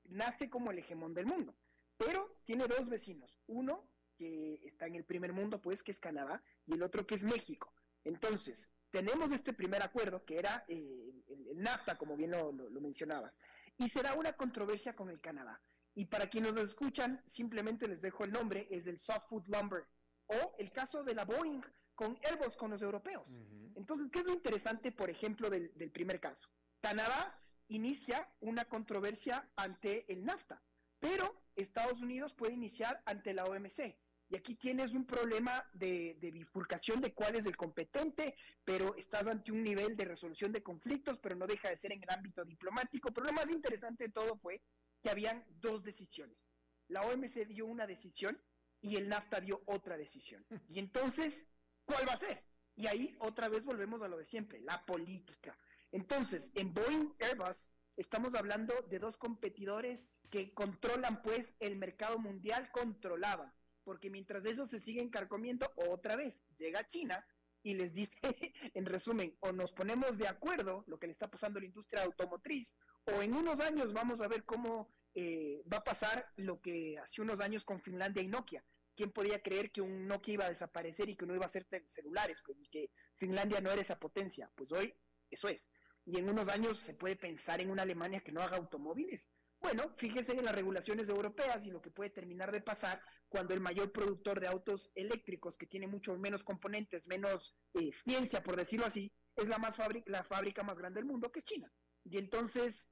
nace 0.08 0.48
como 0.50 0.70
el 0.70 0.78
hegemón 0.78 1.14
del 1.14 1.26
mundo, 1.26 1.54
pero 1.96 2.40
tiene 2.44 2.66
dos 2.66 2.88
vecinos, 2.88 3.40
uno 3.46 3.88
que 4.16 4.60
está 4.64 4.86
en 4.86 4.96
el 4.96 5.04
primer 5.04 5.32
mundo, 5.32 5.60
pues 5.60 5.82
que 5.82 5.92
es 5.92 6.00
Canadá, 6.00 6.42
y 6.66 6.74
el 6.74 6.82
otro 6.82 7.06
que 7.06 7.14
es 7.14 7.22
México. 7.22 7.72
Entonces, 8.04 8.68
tenemos 8.90 9.32
este 9.32 9.52
primer 9.52 9.82
acuerdo, 9.82 10.24
que 10.24 10.38
era 10.38 10.64
eh, 10.68 11.12
el, 11.28 11.62
NAFTA, 11.62 11.96
como 11.96 12.16
bien 12.16 12.32
lo, 12.32 12.52
mencionabas, 12.52 13.38
y 13.76 13.88
será 13.90 14.14
una 14.14 14.32
controversia 14.32 14.96
con 14.96 15.08
el 15.08 15.20
Canadá. 15.20 15.60
Y 15.94 16.06
para 16.06 16.28
quienes 16.28 16.52
nos 16.52 16.64
escuchan, 16.64 17.22
simplemente 17.26 17.86
les 17.86 18.02
dejo 18.02 18.24
el 18.24 18.32
nombre, 18.32 18.66
es 18.70 18.86
el 18.86 18.98
Softwood 18.98 19.46
Lumber, 19.46 19.84
o 20.26 20.54
el 20.58 20.72
caso 20.72 21.02
de 21.04 21.14
la 21.14 21.24
Boeing 21.24 21.62
con 21.94 22.18
Airbus, 22.22 22.56
con 22.56 22.70
los 22.70 22.82
europeos. 22.82 23.34
Entonces, 23.74 24.08
¿qué 24.12 24.20
es 24.20 24.24
lo 24.24 24.32
interesante, 24.32 24.92
por 24.92 25.10
ejemplo, 25.10 25.50
del, 25.50 25.72
del 25.76 25.90
primer 25.90 26.20
caso? 26.20 26.48
Canadá 26.80 27.40
inicia 27.68 28.28
una 28.40 28.64
controversia 28.64 29.48
ante 29.56 30.10
el 30.12 30.24
NAFTA, 30.24 30.62
pero 30.98 31.42
Estados 31.54 32.00
Unidos 32.00 32.34
puede 32.34 32.54
iniciar 32.54 33.02
ante 33.04 33.34
la 33.34 33.44
OMC. 33.44 33.96
Y 34.30 34.36
aquí 34.36 34.56
tienes 34.56 34.92
un 34.92 35.06
problema 35.06 35.64
de, 35.72 36.16
bifurcación 36.20 37.00
de 37.00 37.14
cuál 37.14 37.36
es 37.36 37.46
el 37.46 37.56
competente, 37.56 38.36
pero 38.62 38.94
estás 38.96 39.26
ante 39.26 39.52
un 39.52 39.62
nivel 39.62 39.96
de 39.96 40.04
resolución 40.04 40.52
de 40.52 40.62
conflictos, 40.62 41.18
pero 41.18 41.34
no 41.34 41.46
deja 41.46 41.70
de 41.70 41.76
ser 41.76 41.92
en 41.92 42.02
el 42.02 42.10
ámbito 42.10 42.44
diplomático. 42.44 43.10
Pero 43.10 43.26
lo 43.26 43.32
más 43.32 43.50
interesante 43.50 44.04
de 44.04 44.12
todo 44.12 44.36
fue 44.36 44.60
que 45.02 45.08
habían 45.08 45.44
dos 45.60 45.82
decisiones. 45.82 46.52
La 46.88 47.02
OMC 47.06 47.46
dio 47.46 47.64
una 47.66 47.86
decisión 47.86 48.38
y 48.82 48.96
el 48.96 49.08
NAFTA 49.08 49.40
dio 49.40 49.62
otra 49.66 49.96
decisión. 49.96 50.44
Y 50.68 50.78
entonces, 50.78 51.46
¿cuál 51.86 52.06
va 52.06 52.12
a 52.12 52.18
ser? 52.18 52.44
Y 52.76 52.86
ahí 52.86 53.16
otra 53.20 53.48
vez 53.48 53.64
volvemos 53.64 54.02
a 54.02 54.08
lo 54.08 54.18
de 54.18 54.24
siempre, 54.24 54.60
la 54.60 54.84
política. 54.84 55.58
Entonces, 55.92 56.50
en 56.54 56.74
Boeing 56.74 57.14
Airbus 57.20 57.70
estamos 57.96 58.34
hablando 58.34 58.74
de 58.88 58.98
dos 58.98 59.16
competidores 59.16 60.08
que 60.30 60.52
controlan 60.52 61.22
pues 61.22 61.54
el 61.60 61.76
mercado 61.76 62.18
mundial, 62.18 62.70
controlaban, 62.70 63.52
porque 63.84 64.10
mientras 64.10 64.44
ellos 64.44 64.70
se 64.70 64.80
siguen 64.80 65.08
carcomiendo, 65.08 65.72
otra 65.76 66.16
vez 66.16 66.38
llega 66.56 66.86
China 66.86 67.26
y 67.62 67.74
les 67.74 67.94
dice, 67.94 68.12
en 68.74 68.86
resumen, 68.86 69.36
o 69.40 69.52
nos 69.52 69.72
ponemos 69.72 70.18
de 70.18 70.28
acuerdo, 70.28 70.84
lo 70.86 70.98
que 70.98 71.06
le 71.06 71.12
está 71.12 71.30
pasando 71.30 71.58
a 71.58 71.62
la 71.62 71.66
industria 71.66 72.04
automotriz, 72.04 72.76
o 73.04 73.22
en 73.22 73.34
unos 73.34 73.60
años 73.60 73.92
vamos 73.92 74.20
a 74.20 74.28
ver 74.28 74.44
cómo 74.44 74.92
eh, 75.14 75.62
va 75.72 75.78
a 75.78 75.84
pasar 75.84 76.26
lo 76.36 76.60
que 76.60 76.98
hace 76.98 77.22
unos 77.22 77.40
años 77.40 77.64
con 77.64 77.80
Finlandia 77.80 78.22
y 78.22 78.28
Nokia. 78.28 78.64
¿Quién 78.94 79.10
podía 79.10 79.42
creer 79.42 79.70
que 79.70 79.80
un 79.80 80.06
Nokia 80.06 80.34
iba 80.34 80.44
a 80.44 80.50
desaparecer 80.50 81.08
y 81.08 81.16
que 81.16 81.24
no 81.24 81.34
iba 81.34 81.46
a 81.46 81.48
ser 81.48 81.66
celulares, 81.86 82.42
pues, 82.44 82.58
y 82.60 82.68
que 82.68 82.90
Finlandia 83.16 83.60
no 83.60 83.70
era 83.70 83.80
esa 83.80 83.98
potencia? 83.98 84.50
Pues 84.54 84.70
hoy 84.72 84.94
eso 85.30 85.48
es. 85.48 85.68
Y 86.08 86.18
en 86.18 86.28
unos 86.30 86.48
años 86.48 86.78
se 86.78 86.94
puede 86.94 87.16
pensar 87.16 87.60
en 87.60 87.70
una 87.70 87.82
Alemania 87.82 88.20
que 88.20 88.32
no 88.32 88.40
haga 88.40 88.56
automóviles. 88.56 89.28
Bueno, 89.60 89.92
fíjense 89.98 90.32
en 90.32 90.44
las 90.44 90.54
regulaciones 90.54 91.10
europeas 91.10 91.66
y 91.66 91.70
lo 91.70 91.82
que 91.82 91.90
puede 91.90 92.08
terminar 92.08 92.50
de 92.50 92.62
pasar 92.62 93.02
cuando 93.28 93.52
el 93.52 93.60
mayor 93.60 93.92
productor 93.92 94.40
de 94.40 94.46
autos 94.46 94.90
eléctricos, 94.94 95.58
que 95.58 95.66
tiene 95.66 95.86
mucho 95.86 96.16
menos 96.16 96.42
componentes, 96.44 97.06
menos 97.08 97.54
eh, 97.74 97.90
ciencia, 98.04 98.42
por 98.42 98.56
decirlo 98.56 98.86
así, 98.86 99.12
es 99.36 99.48
la, 99.48 99.58
más 99.58 99.76
la 100.06 100.24
fábrica 100.24 100.62
más 100.62 100.78
grande 100.78 101.00
del 101.00 101.10
mundo, 101.10 101.30
que 101.30 101.40
es 101.40 101.44
China. 101.44 101.70
Y 102.04 102.16
entonces, 102.16 102.90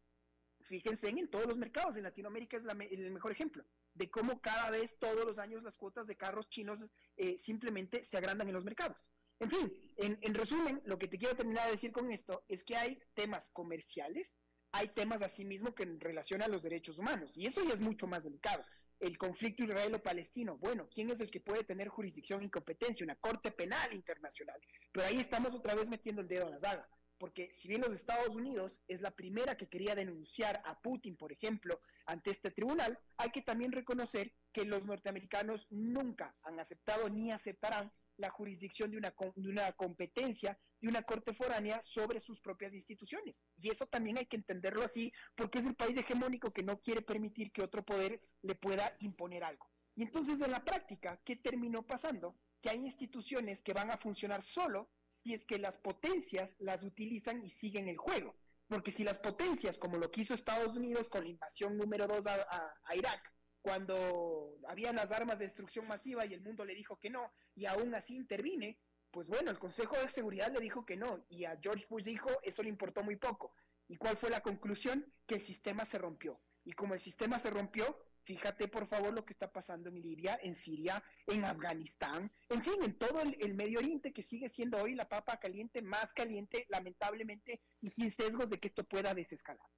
fíjense 0.60 1.08
en, 1.08 1.30
todos 1.30 1.46
los 1.46 1.56
mercados, 1.56 1.96
en 1.96 2.02
Latinoamérica 2.02 2.58
es 2.58 2.64
el 2.64 3.10
mejor 3.12 3.32
ejemplo 3.32 3.64
de 3.96 4.10
cómo 4.10 4.40
cada 4.40 4.70
vez, 4.70 4.98
todos 4.98 5.24
los 5.24 5.38
años, 5.38 5.62
las 5.62 5.78
cuotas 5.78 6.06
de 6.06 6.16
carros 6.16 6.50
chinos 6.50 6.92
eh, 7.16 7.38
simplemente 7.38 8.04
se 8.04 8.18
agrandan 8.18 8.46
en 8.48 8.54
los 8.54 8.64
mercados. 8.64 9.08
En 9.38 9.50
fin, 9.50 9.72
en, 9.98 10.18
en 10.22 10.34
resumen, 10.34 10.80
lo 10.86 10.98
que 10.98 11.08
te 11.08 11.18
quiero 11.18 11.36
terminar 11.36 11.66
de 11.66 11.72
decir 11.72 11.92
con 11.92 12.10
esto 12.10 12.44
es 12.48 12.64
que 12.64 12.76
hay 12.76 12.98
temas 13.14 13.50
comerciales, 13.50 14.34
hay 14.72 14.88
temas 14.88 15.22
asimismo 15.22 15.74
que 15.74 15.82
en 15.82 16.00
relación 16.00 16.42
a 16.42 16.48
los 16.48 16.62
derechos 16.62 16.98
humanos, 16.98 17.36
y 17.36 17.46
eso 17.46 17.62
ya 17.64 17.74
es 17.74 17.80
mucho 17.80 18.06
más 18.06 18.24
delicado. 18.24 18.64
El 18.98 19.18
conflicto 19.18 19.62
israelo-palestino, 19.62 20.56
bueno, 20.56 20.88
¿quién 20.88 21.10
es 21.10 21.20
el 21.20 21.30
que 21.30 21.40
puede 21.40 21.64
tener 21.64 21.88
jurisdicción 21.88 22.42
y 22.42 22.50
competencia? 22.50 23.04
Una 23.04 23.16
corte 23.16 23.50
penal 23.50 23.92
internacional. 23.92 24.58
Pero 24.90 25.06
ahí 25.06 25.18
estamos 25.18 25.54
otra 25.54 25.74
vez 25.74 25.88
metiendo 25.90 26.22
el 26.22 26.28
dedo 26.28 26.46
en 26.46 26.52
la 26.52 26.58
daga, 26.58 26.88
porque 27.18 27.52
si 27.52 27.68
bien 27.68 27.82
los 27.82 27.92
Estados 27.92 28.34
Unidos 28.34 28.82
es 28.88 29.02
la 29.02 29.10
primera 29.10 29.58
que 29.58 29.68
quería 29.68 29.94
denunciar 29.94 30.62
a 30.64 30.80
Putin, 30.80 31.16
por 31.16 31.30
ejemplo, 31.30 31.80
ante 32.06 32.30
este 32.30 32.50
tribunal, 32.50 32.98
hay 33.18 33.30
que 33.30 33.42
también 33.42 33.72
reconocer 33.72 34.32
que 34.50 34.64
los 34.64 34.84
norteamericanos 34.86 35.66
nunca 35.70 36.34
han 36.42 36.58
aceptado 36.58 37.10
ni 37.10 37.32
aceptarán 37.32 37.92
la 38.16 38.30
jurisdicción 38.30 38.90
de 38.90 38.98
una, 38.98 39.14
de 39.36 39.48
una 39.48 39.72
competencia 39.72 40.58
de 40.80 40.88
una 40.88 41.02
corte 41.02 41.32
foránea 41.32 41.80
sobre 41.82 42.20
sus 42.20 42.40
propias 42.40 42.74
instituciones. 42.74 43.36
Y 43.56 43.70
eso 43.70 43.86
también 43.86 44.18
hay 44.18 44.26
que 44.26 44.36
entenderlo 44.36 44.84
así, 44.84 45.12
porque 45.34 45.58
es 45.58 45.66
el 45.66 45.74
país 45.74 45.96
hegemónico 45.96 46.52
que 46.52 46.62
no 46.62 46.80
quiere 46.80 47.02
permitir 47.02 47.52
que 47.52 47.62
otro 47.62 47.84
poder 47.84 48.20
le 48.42 48.54
pueda 48.54 48.96
imponer 49.00 49.44
algo. 49.44 49.70
Y 49.94 50.02
entonces 50.02 50.40
en 50.40 50.50
la 50.50 50.64
práctica, 50.64 51.20
¿qué 51.24 51.36
terminó 51.36 51.86
pasando? 51.86 52.36
Que 52.60 52.70
hay 52.70 52.78
instituciones 52.78 53.62
que 53.62 53.72
van 53.72 53.90
a 53.90 53.96
funcionar 53.96 54.42
solo 54.42 54.90
si 55.22 55.34
es 55.34 55.44
que 55.44 55.58
las 55.58 55.78
potencias 55.78 56.54
las 56.58 56.82
utilizan 56.82 57.42
y 57.42 57.50
siguen 57.50 57.88
el 57.88 57.96
juego. 57.96 58.36
Porque 58.68 58.92
si 58.92 59.04
las 59.04 59.18
potencias, 59.18 59.78
como 59.78 59.96
lo 59.96 60.10
quiso 60.10 60.34
Estados 60.34 60.76
Unidos 60.76 61.08
con 61.08 61.22
la 61.22 61.30
invasión 61.30 61.76
número 61.76 62.06
2 62.06 62.26
a 62.26 62.96
Irak, 62.96 63.32
cuando 63.66 64.60
había 64.68 64.92
las 64.92 65.10
armas 65.10 65.40
de 65.40 65.46
destrucción 65.46 65.88
masiva 65.88 66.24
y 66.24 66.32
el 66.32 66.40
mundo 66.40 66.64
le 66.64 66.72
dijo 66.72 67.00
que 67.00 67.10
no, 67.10 67.32
y 67.56 67.66
aún 67.66 67.92
así 67.96 68.14
intervine, 68.14 68.78
pues 69.10 69.26
bueno, 69.26 69.50
el 69.50 69.58
Consejo 69.58 69.96
de 69.96 70.08
Seguridad 70.08 70.52
le 70.52 70.60
dijo 70.60 70.86
que 70.86 70.94
no, 70.94 71.26
y 71.28 71.46
a 71.46 71.58
George 71.60 71.84
Bush 71.90 72.04
dijo, 72.04 72.30
eso 72.44 72.62
le 72.62 72.68
importó 72.68 73.02
muy 73.02 73.16
poco. 73.16 73.56
¿Y 73.88 73.96
cuál 73.96 74.16
fue 74.16 74.30
la 74.30 74.40
conclusión? 74.40 75.12
Que 75.26 75.34
el 75.34 75.40
sistema 75.40 75.84
se 75.84 75.98
rompió. 75.98 76.40
Y 76.62 76.74
como 76.74 76.94
el 76.94 77.00
sistema 77.00 77.40
se 77.40 77.50
rompió, 77.50 77.98
fíjate 78.22 78.68
por 78.68 78.86
favor 78.86 79.12
lo 79.12 79.24
que 79.24 79.32
está 79.32 79.50
pasando 79.50 79.88
en 79.88 80.00
Libia, 80.00 80.38
en 80.40 80.54
Siria, 80.54 81.02
en 81.26 81.44
Afganistán, 81.44 82.30
en 82.48 82.62
fin, 82.62 82.80
en 82.84 82.96
todo 82.96 83.20
el, 83.20 83.54
Medio 83.56 83.80
Oriente 83.80 84.12
que 84.12 84.22
sigue 84.22 84.48
siendo 84.48 84.78
hoy 84.78 84.94
la 84.94 85.08
papa 85.08 85.40
caliente, 85.40 85.82
más 85.82 86.12
caliente, 86.12 86.66
lamentablemente, 86.68 87.60
y 87.80 87.90
sin 87.90 88.12
sesgos 88.12 88.48
de 88.48 88.60
que 88.60 88.68
esto 88.68 88.84
pueda 88.84 89.12
desescalar. 89.12 89.68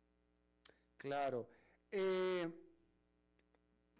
Claro. 0.98 1.48
Eh, 1.90 2.67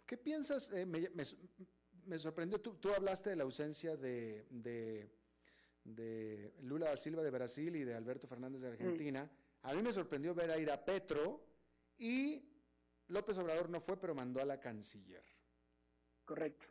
¿Qué 0.09 0.17
piensas? 0.17 0.71
Eh, 0.73 0.87
me, 0.87 2.17
sorprendió, 2.17 2.59
tú, 2.59 2.73
tú, 2.77 2.91
hablaste 2.91 3.29
de 3.29 3.35
la 3.35 3.43
ausencia 3.43 3.95
de, 3.95 4.43
de, 5.83 6.51
Lula 6.63 6.89
da 6.89 6.97
Silva 6.97 7.21
de 7.21 7.29
Brasil 7.29 7.75
y 7.75 7.83
de 7.83 7.93
Alberto 7.93 8.25
Fernández 8.25 8.59
de 8.59 8.69
Argentina. 8.69 9.29
A 9.61 9.75
mí 9.75 9.83
me 9.83 9.93
sorprendió 9.93 10.33
ver 10.33 10.49
a 10.49 10.57
ir 10.57 10.71
a 10.71 10.83
Petro 10.83 11.45
y 11.99 12.43
López 13.09 13.37
Obrador 13.37 13.69
no 13.69 13.81
fue, 13.81 14.01
pero 14.01 14.15
mandó 14.15 14.41
a 14.41 14.45
la 14.45 14.59
canciller. 14.59 15.23
Correcto. 16.25 16.65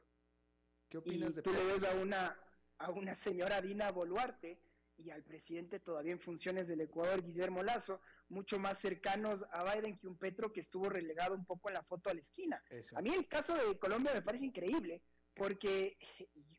¿Qué 0.89 0.99
opinas 0.99 1.36
de 1.36 1.43
tú 1.43 1.53
le 1.53 1.64
ves 1.64 1.84
a 1.84 1.95
una, 1.95 2.36
a 2.78 2.91
una 2.91 3.14
señora 3.14 3.62
Dina 3.62 3.93
Boluarte 3.93 4.59
y 4.97 5.11
al 5.11 5.22
presidente 5.22 5.78
todavía 5.78 6.11
en 6.11 6.18
funciones 6.18 6.66
del 6.66 6.80
Ecuador, 6.80 7.22
Guillermo 7.22 7.62
Lazo, 7.62 8.01
mucho 8.28 8.58
más 8.58 8.78
cercanos 8.78 9.44
a 9.52 9.64
Biden 9.64 9.98
que 9.98 10.06
un 10.06 10.18
Petro 10.18 10.52
que 10.52 10.60
estuvo 10.60 10.88
relegado 10.88 11.34
un 11.34 11.44
poco 11.44 11.68
en 11.68 11.74
la 11.74 11.82
foto 11.82 12.10
a 12.10 12.14
la 12.14 12.20
esquina. 12.20 12.62
A 12.94 13.02
mí 13.02 13.10
el 13.14 13.28
caso 13.28 13.54
de 13.54 13.78
Colombia 13.78 14.12
me 14.14 14.22
parece 14.22 14.44
increíble, 14.44 15.02
porque 15.34 15.96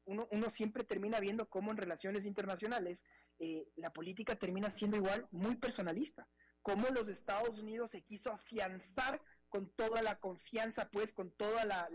uno, 0.05 0.27
uno 0.31 0.49
siempre 0.49 0.83
termina 0.83 1.19
viendo 1.19 1.49
cómo 1.49 1.71
en 1.71 1.77
relaciones 1.77 2.25
internacionales 2.25 3.03
eh, 3.39 3.67
la 3.75 3.91
política 3.91 4.35
termina 4.35 4.71
siendo 4.71 4.97
igual 4.97 5.27
muy 5.31 5.55
personalista, 5.55 6.27
cómo 6.61 6.87
los 6.89 7.07
Estados 7.07 7.57
Unidos 7.59 7.91
se 7.91 8.01
quiso 8.01 8.31
afianzar 8.31 9.21
con 9.49 9.69
toda 9.75 10.01
la 10.01 10.19
confianza, 10.19 10.89
pues, 10.89 11.11
con 11.11 11.31
toda 11.31 11.65
la, 11.65 11.89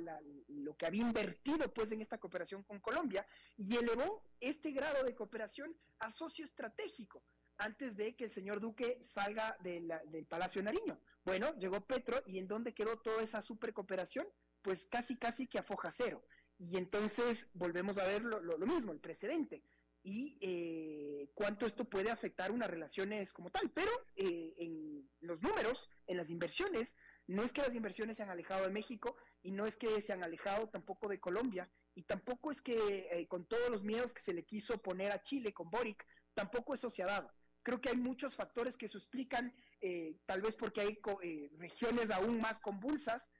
lo 0.48 0.76
que 0.76 0.86
había 0.86 1.02
invertido, 1.02 1.72
pues, 1.72 1.92
en 1.92 2.00
esta 2.00 2.18
cooperación 2.18 2.64
con 2.64 2.80
Colombia 2.80 3.26
y 3.56 3.76
elevó 3.76 4.24
este 4.40 4.72
grado 4.72 5.04
de 5.04 5.14
cooperación 5.14 5.76
a 5.98 6.10
socio 6.10 6.44
estratégico 6.44 7.22
antes 7.58 7.96
de 7.96 8.14
que 8.16 8.24
el 8.24 8.30
señor 8.30 8.60
Duque 8.60 8.98
salga 9.02 9.56
del 9.60 10.26
Palacio 10.28 10.62
Nariño. 10.62 10.98
Bueno, 11.24 11.54
llegó 11.56 11.86
Petro 11.86 12.22
y 12.26 12.38
¿en 12.38 12.48
dónde 12.48 12.74
quedó 12.74 12.98
toda 12.98 13.22
esa 13.22 13.42
super 13.42 13.72
cooperación? 13.72 14.26
Pues 14.62 14.86
casi, 14.86 15.16
casi 15.16 15.46
que 15.46 15.58
a 15.58 15.62
foja 15.62 15.90
cero. 15.90 16.24
Y 16.58 16.76
entonces 16.76 17.50
volvemos 17.54 17.98
a 17.98 18.04
ver 18.04 18.22
lo, 18.24 18.58
mismo, 18.66 18.92
el 18.92 19.00
precedente 19.00 19.62
y 20.02 20.36
eh, 20.42 21.30
cuánto 21.34 21.64
esto 21.64 21.86
puede 21.86 22.10
afectar 22.10 22.52
unas 22.52 22.70
relaciones 22.70 23.32
como 23.32 23.50
tal. 23.50 23.70
Pero 23.70 23.90
eh, 24.16 24.54
en 24.58 25.08
los 25.20 25.42
números, 25.42 25.90
en 26.06 26.16
las 26.16 26.30
inversiones, 26.30 26.96
no 27.26 27.42
es 27.42 27.52
que 27.52 27.62
las 27.62 27.74
inversiones 27.74 28.18
se 28.18 28.22
han 28.22 28.30
alejado 28.30 28.64
de 28.64 28.70
México 28.70 29.16
y 29.42 29.52
no 29.52 29.66
es 29.66 29.76
que 29.76 30.00
se 30.02 30.12
han 30.12 30.22
alejado 30.22 30.68
tampoco 30.68 31.08
de 31.08 31.20
Colombia 31.20 31.70
y 31.94 32.02
tampoco 32.02 32.50
es 32.50 32.60
que 32.60 33.08
eh, 33.10 33.26
con 33.28 33.46
todos 33.46 33.70
los 33.70 33.82
miedos 33.82 34.12
que 34.12 34.20
se 34.20 34.34
le 34.34 34.44
quiso 34.44 34.82
poner 34.82 35.12
a 35.12 35.22
Chile 35.22 35.54
con 35.54 35.70
Boric, 35.70 36.06
tampoco 36.34 36.74
eso 36.74 36.90
se 36.90 37.02
ha 37.02 37.06
dado. 37.06 37.32
Creo 37.64 37.80
que 37.80 37.88
hay 37.88 37.96
muchos 37.96 38.36
factores 38.36 38.76
que 38.76 38.86
se 38.86 38.96
explican, 38.96 39.52
eh, 39.80 40.16
tal 40.26 40.42
vez 40.42 40.54
porque 40.54 40.80
hay 40.82 41.00
eh, 41.22 41.50
regiones 41.58 42.12
aún 42.12 42.40
más 42.40 42.60
convulsas, 42.60 43.32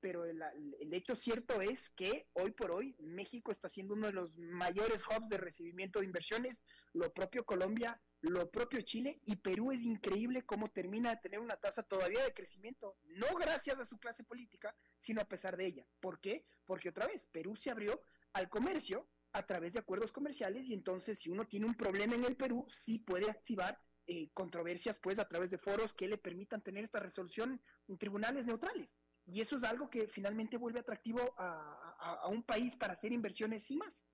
pero 0.00 0.24
el, 0.24 0.42
el, 0.80 0.92
hecho 0.94 1.14
cierto 1.14 1.62
es 1.62 1.90
que 1.90 2.26
hoy 2.32 2.50
por 2.50 2.72
hoy 2.72 2.96
México 2.98 3.52
está 3.52 3.68
siendo 3.68 3.94
uno 3.94 4.08
de 4.08 4.12
los 4.12 4.36
mayores 4.36 5.04
hubs 5.06 5.28
de 5.28 5.38
recibimiento 5.38 6.00
de 6.00 6.06
inversiones, 6.06 6.64
lo 6.92 7.12
propio 7.14 7.44
Colombia 7.44 8.02
lo 8.22 8.50
propio 8.50 8.82
Chile 8.82 9.20
y 9.24 9.36
Perú 9.36 9.72
es 9.72 9.82
increíble 9.82 10.42
cómo 10.42 10.68
termina 10.68 11.10
de 11.10 11.16
tener 11.16 11.40
una 11.40 11.56
tasa 11.56 11.82
todavía 11.82 12.22
de 12.22 12.34
crecimiento, 12.34 12.96
no 13.04 13.26
gracias 13.38 13.78
a 13.78 13.84
su 13.86 13.98
clase 13.98 14.24
política, 14.24 14.76
sino 14.98 15.22
a 15.22 15.28
pesar 15.28 15.56
de 15.56 15.66
ella. 15.66 15.86
¿Por 16.00 16.20
qué? 16.20 16.44
Porque 16.66 16.90
otra 16.90 17.06
vez, 17.06 17.26
Perú 17.32 17.56
se 17.56 17.70
abrió 17.70 18.02
al 18.34 18.50
comercio 18.50 19.08
a 19.32 19.46
través 19.46 19.72
de 19.72 19.78
acuerdos 19.78 20.12
comerciales 20.12 20.68
y 20.68 20.74
entonces 20.74 21.18
si 21.18 21.30
uno 21.30 21.46
tiene 21.46 21.66
un 21.66 21.74
problema 21.74 22.14
en 22.14 22.24
el 22.24 22.36
Perú, 22.36 22.66
sí 22.68 22.98
puede 22.98 23.30
activar 23.30 23.80
eh, 24.06 24.30
controversias 24.34 24.98
pues 24.98 25.18
a 25.18 25.28
través 25.28 25.50
de 25.50 25.58
foros 25.58 25.94
que 25.94 26.08
le 26.08 26.18
permitan 26.18 26.62
tener 26.62 26.84
esta 26.84 27.00
resolución 27.00 27.60
en 27.88 27.98
tribunales 27.98 28.46
neutrales. 28.46 29.00
Y 29.26 29.40
eso 29.40 29.56
es 29.56 29.62
algo 29.62 29.88
que 29.88 30.08
finalmente 30.08 30.56
vuelve 30.56 30.80
atractivo 30.80 31.34
a, 31.38 32.18
a 32.22 32.28
un 32.28 32.42
país 32.42 32.74
para 32.74 32.94
hacer 32.94 33.12
inversiones 33.12 33.70
y 33.70 33.76
más. 33.76 34.06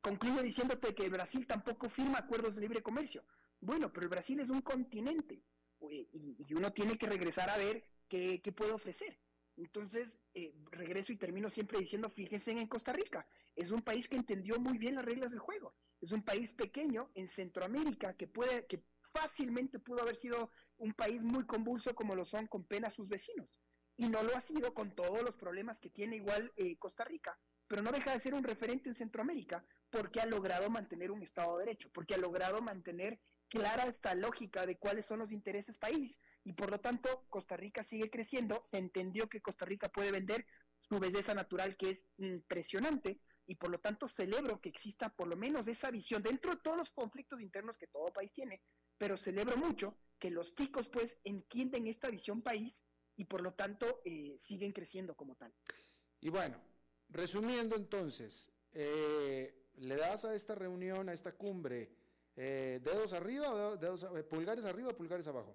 Concluyo 0.00 0.42
diciéndote 0.42 0.94
que 0.94 1.08
Brasil 1.08 1.46
tampoco 1.46 1.88
firma 1.88 2.18
acuerdos 2.18 2.54
de 2.54 2.62
libre 2.62 2.82
comercio. 2.82 3.24
Bueno, 3.60 3.92
pero 3.92 4.04
el 4.04 4.10
Brasil 4.10 4.40
es 4.40 4.50
un 4.50 4.62
continente 4.62 5.44
y, 5.90 6.54
uno 6.54 6.72
tiene 6.72 6.98
que 6.98 7.06
regresar 7.06 7.50
a 7.50 7.56
ver 7.56 7.84
qué, 8.08 8.40
puede 8.54 8.72
ofrecer. 8.72 9.18
Entonces, 9.56 10.18
eh, 10.34 10.54
regreso 10.70 11.12
y 11.12 11.16
termino 11.16 11.50
siempre 11.50 11.78
diciendo, 11.78 12.08
fíjense 12.08 12.52
en 12.52 12.66
Costa 12.66 12.92
Rica, 12.92 13.26
es 13.56 13.70
un 13.70 13.82
país 13.82 14.08
que 14.08 14.16
entendió 14.16 14.58
muy 14.58 14.78
bien 14.78 14.94
las 14.94 15.04
reglas 15.04 15.30
del 15.30 15.40
juego, 15.40 15.74
es 16.00 16.12
un 16.12 16.24
país 16.24 16.52
pequeño 16.52 17.10
en 17.14 17.28
Centroamérica 17.28 18.14
que 18.14 18.26
puede, 18.26 18.66
que 18.66 18.82
fácilmente 19.12 19.78
pudo 19.78 20.02
haber 20.02 20.16
sido 20.16 20.50
un 20.78 20.94
país 20.94 21.22
muy 21.22 21.44
convulso 21.46 21.94
como 21.94 22.14
lo 22.14 22.24
son 22.24 22.46
con 22.46 22.64
pena 22.64 22.90
sus 22.90 23.08
vecinos, 23.08 23.60
y 23.96 24.08
no 24.08 24.22
lo 24.22 24.36
ha 24.36 24.40
sido 24.40 24.74
con 24.74 24.94
todos 24.94 25.22
los 25.22 25.34
problemas 25.34 25.78
que 25.78 25.90
tiene 25.90 26.16
igual 26.16 26.52
eh, 26.56 26.76
Costa 26.78 27.04
Rica, 27.04 27.38
pero 27.68 27.82
no 27.82 27.92
deja 27.92 28.12
de 28.12 28.20
ser 28.20 28.34
un 28.34 28.44
referente 28.44 28.88
en 28.88 28.94
Centroamérica 28.94 29.64
porque 29.88 30.20
ha 30.20 30.26
logrado 30.26 30.68
mantener 30.70 31.10
un 31.10 31.22
Estado 31.22 31.56
de 31.56 31.66
Derecho, 31.66 31.90
porque 31.92 32.14
ha 32.14 32.18
logrado 32.18 32.60
mantener 32.60 33.20
clara 33.48 33.84
esta 33.84 34.14
lógica 34.14 34.66
de 34.66 34.78
cuáles 34.78 35.06
son 35.06 35.18
los 35.18 35.32
intereses 35.32 35.78
país. 35.78 36.18
Y 36.44 36.54
por 36.54 36.70
lo 36.70 36.80
tanto 36.80 37.26
Costa 37.28 37.56
Rica 37.56 37.84
sigue 37.84 38.10
creciendo, 38.10 38.62
se 38.62 38.78
entendió 38.78 39.28
que 39.28 39.42
Costa 39.42 39.66
Rica 39.66 39.90
puede 39.90 40.10
vender 40.10 40.46
su 40.78 40.98
belleza 40.98 41.34
natural 41.34 41.76
que 41.76 41.90
es 41.90 42.00
impresionante 42.16 43.20
y 43.52 43.54
por 43.54 43.68
lo 43.70 43.78
tanto 43.80 44.08
celebro 44.08 44.62
que 44.62 44.70
exista 44.70 45.10
por 45.10 45.28
lo 45.28 45.36
menos 45.36 45.68
esa 45.68 45.90
visión 45.90 46.22
dentro 46.22 46.52
de 46.54 46.62
todos 46.62 46.74
los 46.74 46.90
conflictos 46.90 47.42
internos 47.42 47.76
que 47.76 47.86
todo 47.86 48.10
país 48.10 48.32
tiene, 48.32 48.62
pero 48.96 49.18
celebro 49.18 49.58
mucho 49.58 49.94
que 50.18 50.30
los 50.30 50.54
ticos 50.54 50.88
pues 50.88 51.18
entienden 51.22 51.86
esta 51.86 52.08
visión 52.08 52.40
país 52.40 52.82
y 53.14 53.26
por 53.26 53.42
lo 53.42 53.52
tanto 53.52 54.00
eh, 54.06 54.36
siguen 54.38 54.72
creciendo 54.72 55.14
como 55.14 55.34
tal. 55.34 55.52
Y 56.18 56.30
bueno, 56.30 56.56
resumiendo 57.10 57.76
entonces, 57.76 58.50
eh, 58.72 59.68
le 59.74 59.96
das 59.96 60.24
a 60.24 60.34
esta 60.34 60.54
reunión, 60.54 61.10
a 61.10 61.12
esta 61.12 61.32
cumbre, 61.32 61.90
Eh, 62.34 62.80
¿Dedos 62.82 63.12
arriba, 63.12 63.76
dedos, 63.76 64.06
pulgares 64.30 64.64
arriba, 64.64 64.96
pulgares 64.96 65.26
abajo? 65.26 65.54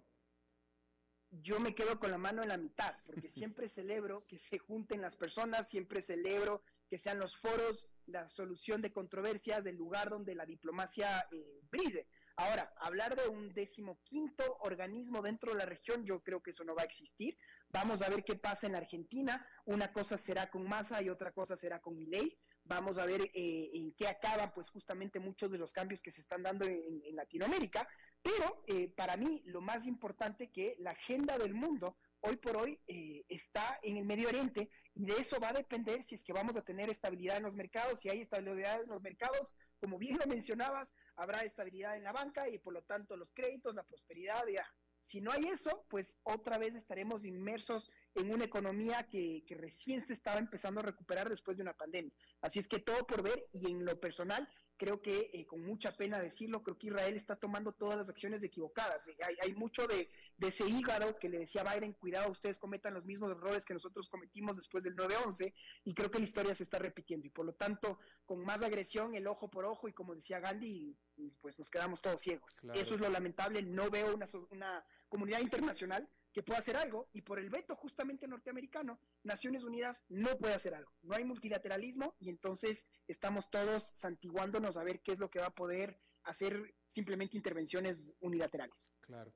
Yo 1.32 1.60
me 1.60 1.74
quedo 1.74 1.98
con 1.98 2.12
la 2.12 2.20
mano 2.20 2.44
en 2.44 2.50
la 2.50 2.58
mitad, 2.58 2.94
porque 3.08 3.30
siempre 3.30 3.68
celebro 3.80 4.28
que 4.28 4.38
se 4.38 4.60
junten 4.60 5.02
las 5.02 5.16
personas, 5.16 5.68
siempre 5.68 6.04
celebro 6.04 6.62
que 6.90 6.98
sean 6.98 7.20
los 7.20 7.38
foros 7.38 7.90
la 8.08 8.28
solución 8.28 8.82
de 8.82 8.92
controversias 8.92 9.64
del 9.64 9.76
lugar 9.76 10.10
donde 10.10 10.34
la 10.34 10.46
diplomacia 10.46 11.28
eh, 11.32 11.62
brille. 11.70 12.08
Ahora, 12.38 12.72
hablar 12.78 13.16
de 13.16 13.28
un 13.28 13.54
decimoquinto 13.54 14.58
organismo 14.62 15.22
dentro 15.22 15.52
de 15.52 15.58
la 15.58 15.66
región, 15.66 16.06
yo 16.06 16.22
creo 16.22 16.42
que 16.42 16.52
eso 16.52 16.64
no 16.64 16.76
va 16.76 16.84
a 16.84 16.86
existir. 16.86 17.38
Vamos 17.70 18.02
a 18.02 18.10
ver 18.10 18.24
qué 18.24 18.36
pasa 18.36 18.68
en 18.68 18.76
Argentina. 18.76 19.46
Una 19.66 19.92
cosa 19.92 20.18
será 20.18 20.50
con 20.50 20.64
Massa 20.64 21.02
y 21.02 21.10
otra 21.10 21.32
cosa 21.32 21.58
será 21.58 21.80
con 21.80 21.98
Milei. 21.98 22.38
Vamos 22.64 22.98
a 22.98 23.06
ver 23.06 23.22
eh, 23.34 23.72
en 23.74 23.94
qué 23.94 24.08
acaban, 24.08 24.54
pues 24.54 24.70
justamente 24.70 25.20
muchos 25.20 25.52
de 25.52 25.58
los 25.58 25.74
cambios 25.74 26.02
que 26.02 26.12
se 26.12 26.22
están 26.22 26.44
dando 26.44 26.66
en, 26.66 27.02
Latinoamérica. 27.16 27.88
Pero 28.22 28.64
eh, 28.68 28.90
para 28.96 29.18
mí 29.18 29.42
lo 29.46 29.62
más 29.62 29.88
importante 29.88 30.52
que 30.52 30.76
la 30.80 30.92
agenda 30.92 31.38
del 31.38 31.56
mundo 31.56 31.98
hoy 32.28 32.38
por 32.38 32.58
hoy 32.58 32.80
eh, 32.88 33.24
está 33.30 33.80
en 33.82 33.98
el 33.98 34.06
Medio 34.06 34.28
Oriente 34.28 34.70
y 34.94 35.06
de 35.06 35.14
eso 35.14 35.40
va 35.40 35.50
a 35.50 35.54
depender 35.54 36.04
si 36.04 36.16
es 36.16 36.24
que 36.24 36.34
vamos 36.34 36.58
a 36.58 36.62
tener 36.62 36.90
estabilidad 36.90 37.38
en 37.38 37.44
los 37.44 37.54
mercados, 37.54 38.02
si 38.02 38.10
hay 38.10 38.22
estabilidad 38.22 38.82
en 38.82 38.90
los 38.90 39.02
mercados, 39.02 39.56
como 39.80 39.98
bien 39.98 40.18
lo 40.18 40.28
mencionabas, 40.28 40.92
habrá 41.16 41.44
estabilidad 41.44 41.96
en 41.96 42.04
la 42.04 42.12
banca 42.12 42.50
y 42.50 42.60
por 42.60 42.74
lo 42.74 42.84
tanto 42.84 43.16
los 43.16 43.32
créditos, 43.32 43.74
la 43.76 43.84
prosperidad, 43.84 44.46
ya. 44.48 44.66
Si 45.02 45.22
no 45.22 45.32
hay 45.32 45.46
eso, 45.46 45.86
pues 45.88 46.18
otra 46.24 46.58
vez 46.58 46.76
estaremos 46.76 47.24
inmersos 47.24 47.90
en 48.14 48.30
una 48.30 48.44
economía 48.44 49.08
que, 49.10 49.46
que 49.48 49.56
recién 49.56 50.06
se 50.06 50.12
estaba 50.12 50.38
empezando 50.38 50.82
a 50.82 50.84
recuperar 50.84 51.30
después 51.30 51.56
de 51.56 51.64
una 51.64 51.78
pandemia. 51.78 52.12
Así 52.42 52.60
es 52.60 52.68
que 52.68 52.80
todo 52.80 53.08
por 53.08 53.24
ver 53.24 53.48
y 53.54 53.72
en 53.72 53.86
lo 53.86 53.98
personal 54.02 54.50
creo 54.78 55.02
que 55.02 55.30
eh, 55.34 55.46
con 55.46 55.66
mucha 55.66 55.96
pena 55.98 56.20
decirlo, 56.20 56.64
creo 56.64 56.78
que 56.78 56.88
Israel 56.88 57.16
está 57.16 57.36
tomando 57.36 57.74
todas 57.74 57.98
las 57.98 58.10
acciones 58.10 58.44
equivocadas. 58.44 59.08
Eh, 59.08 59.18
hay, 59.42 59.54
mucho 59.56 59.88
de, 59.88 60.10
ese 60.40 60.68
hígado 60.68 61.18
que 61.18 61.30
le 61.30 61.40
decía 61.40 61.64
Biden, 61.64 61.94
cuidado, 61.94 62.32
ustedes 62.32 62.60
cometan 62.60 62.94
los 62.94 63.06
mismos 63.06 63.32
errores 63.32 63.66
que 63.66 63.74
nosotros 63.74 64.08
cometimos 64.08 64.58
después 64.58 64.84
del 64.84 64.96
9-11, 64.96 65.54
y 65.84 65.94
creo 65.94 66.12
que 66.12 66.20
la 66.20 66.24
historia 66.24 66.56
se 66.56 66.64
está 66.64 66.80
repitiendo. 66.80 67.28
Y 67.28 67.32
por 67.32 67.46
lo 67.46 67.54
tanto, 67.54 68.00
con 68.26 68.44
más 68.44 68.62
agresión, 68.62 69.16
el 69.16 69.28
ojo 69.28 69.50
por 69.50 69.66
ojo, 69.66 69.88
y 69.88 69.94
como 69.94 70.16
decía 70.16 70.40
Gandhi, 70.40 70.96
pues 71.42 71.58
nos 71.58 71.70
quedamos 71.70 72.02
todos 72.02 72.22
ciegos. 72.22 72.62
Eso 72.74 72.96
es 72.96 73.02
lo 73.02 73.10
lamentable, 73.10 73.62
no 73.64 73.90
veo 73.90 74.14
una, 74.14 74.28
una 74.52 74.86
comunidad 75.10 75.40
internacional 75.42 76.08
que 76.38 76.44
pueda 76.44 76.60
hacer 76.60 76.78
algo 76.78 77.10
y 77.14 77.24
por 77.24 77.40
el 77.40 77.50
veto 77.50 77.76
justamente 77.76 78.28
norteamericano, 78.28 79.00
Naciones 79.24 79.64
Unidas 79.64 80.06
no 80.08 80.38
puede 80.38 80.54
hacer 80.54 80.76
algo. 80.76 80.94
No 81.02 81.16
hay 81.16 81.26
multilateralismo 81.26 82.16
y 82.20 82.30
entonces 82.30 82.88
estamos 83.08 83.50
todos 83.50 83.92
santiguándonos 83.96 84.78
a 84.78 84.84
ver 84.84 85.02
qué 85.02 85.14
es 85.14 85.18
lo 85.18 85.32
que 85.32 85.40
va 85.40 85.48
a 85.48 85.56
poder 85.56 86.00
hacer 86.26 86.76
simplemente 86.88 87.38
intervenciones 87.38 88.14
unilaterales. 88.20 88.96
Claro. 89.02 89.34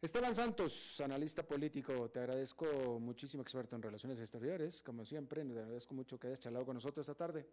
Esteban 0.00 0.34
Santos, 0.34 1.02
analista 1.02 1.46
político, 1.46 2.10
te 2.10 2.20
agradezco 2.20 2.98
muchísimo, 2.98 3.42
experto 3.42 3.76
en 3.76 3.82
relaciones 3.82 4.18
exteriores, 4.18 4.82
como 4.82 5.04
siempre, 5.04 5.44
te 5.44 5.52
agradezco 5.52 5.92
mucho 5.92 6.18
que 6.18 6.28
hayas 6.28 6.40
charlado 6.40 6.64
con 6.64 6.76
nosotros 6.76 7.06
esta 7.06 7.14
tarde. 7.14 7.46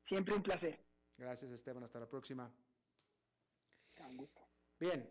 Siempre 0.00 0.34
un 0.34 0.42
placer. 0.42 0.82
Gracias, 1.18 1.50
Esteban, 1.50 1.84
hasta 1.84 2.00
la 2.00 2.08
próxima. 2.08 2.50
Con 3.98 4.16
gusto. 4.16 4.48
Bien, 4.80 5.06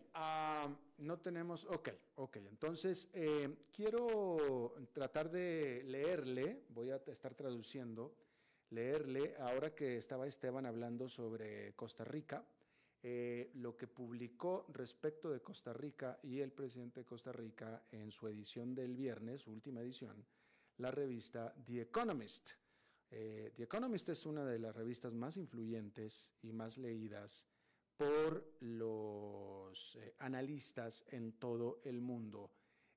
no 0.98 1.20
tenemos, 1.20 1.64
ok, 1.66 1.90
ok, 2.16 2.36
entonces 2.38 3.08
eh, 3.14 3.68
quiero 3.72 4.74
tratar 4.92 5.30
de 5.30 5.84
leerle, 5.86 6.64
voy 6.70 6.90
a 6.90 6.96
estar 6.96 7.36
traduciendo, 7.36 8.16
leerle, 8.70 9.36
ahora 9.38 9.72
que 9.72 9.96
estaba 9.96 10.26
Esteban 10.26 10.66
hablando 10.66 11.08
sobre 11.08 11.72
Costa 11.76 12.02
Rica, 12.02 12.44
eh, 13.00 13.52
lo 13.54 13.76
que 13.76 13.86
publicó 13.86 14.66
respecto 14.72 15.30
de 15.30 15.40
Costa 15.40 15.72
Rica 15.72 16.18
y 16.24 16.40
el 16.40 16.50
presidente 16.50 17.00
de 17.00 17.06
Costa 17.06 17.30
Rica 17.30 17.84
en 17.92 18.10
su 18.10 18.26
edición 18.26 18.74
del 18.74 18.96
viernes, 18.96 19.42
su 19.42 19.52
última 19.52 19.82
edición, 19.82 20.26
la 20.78 20.90
revista 20.90 21.54
The 21.64 21.82
Economist. 21.82 22.50
Eh, 23.08 23.52
The 23.54 23.62
Economist 23.62 24.08
es 24.08 24.26
una 24.26 24.44
de 24.44 24.58
las 24.58 24.74
revistas 24.74 25.14
más 25.14 25.36
influyentes 25.36 26.28
y 26.42 26.52
más 26.52 26.76
leídas 26.76 27.46
por 28.00 28.56
los 28.60 29.96
eh, 29.96 30.14
analistas 30.20 31.04
en 31.10 31.32
todo 31.32 31.82
el 31.84 32.00
mundo. 32.00 32.50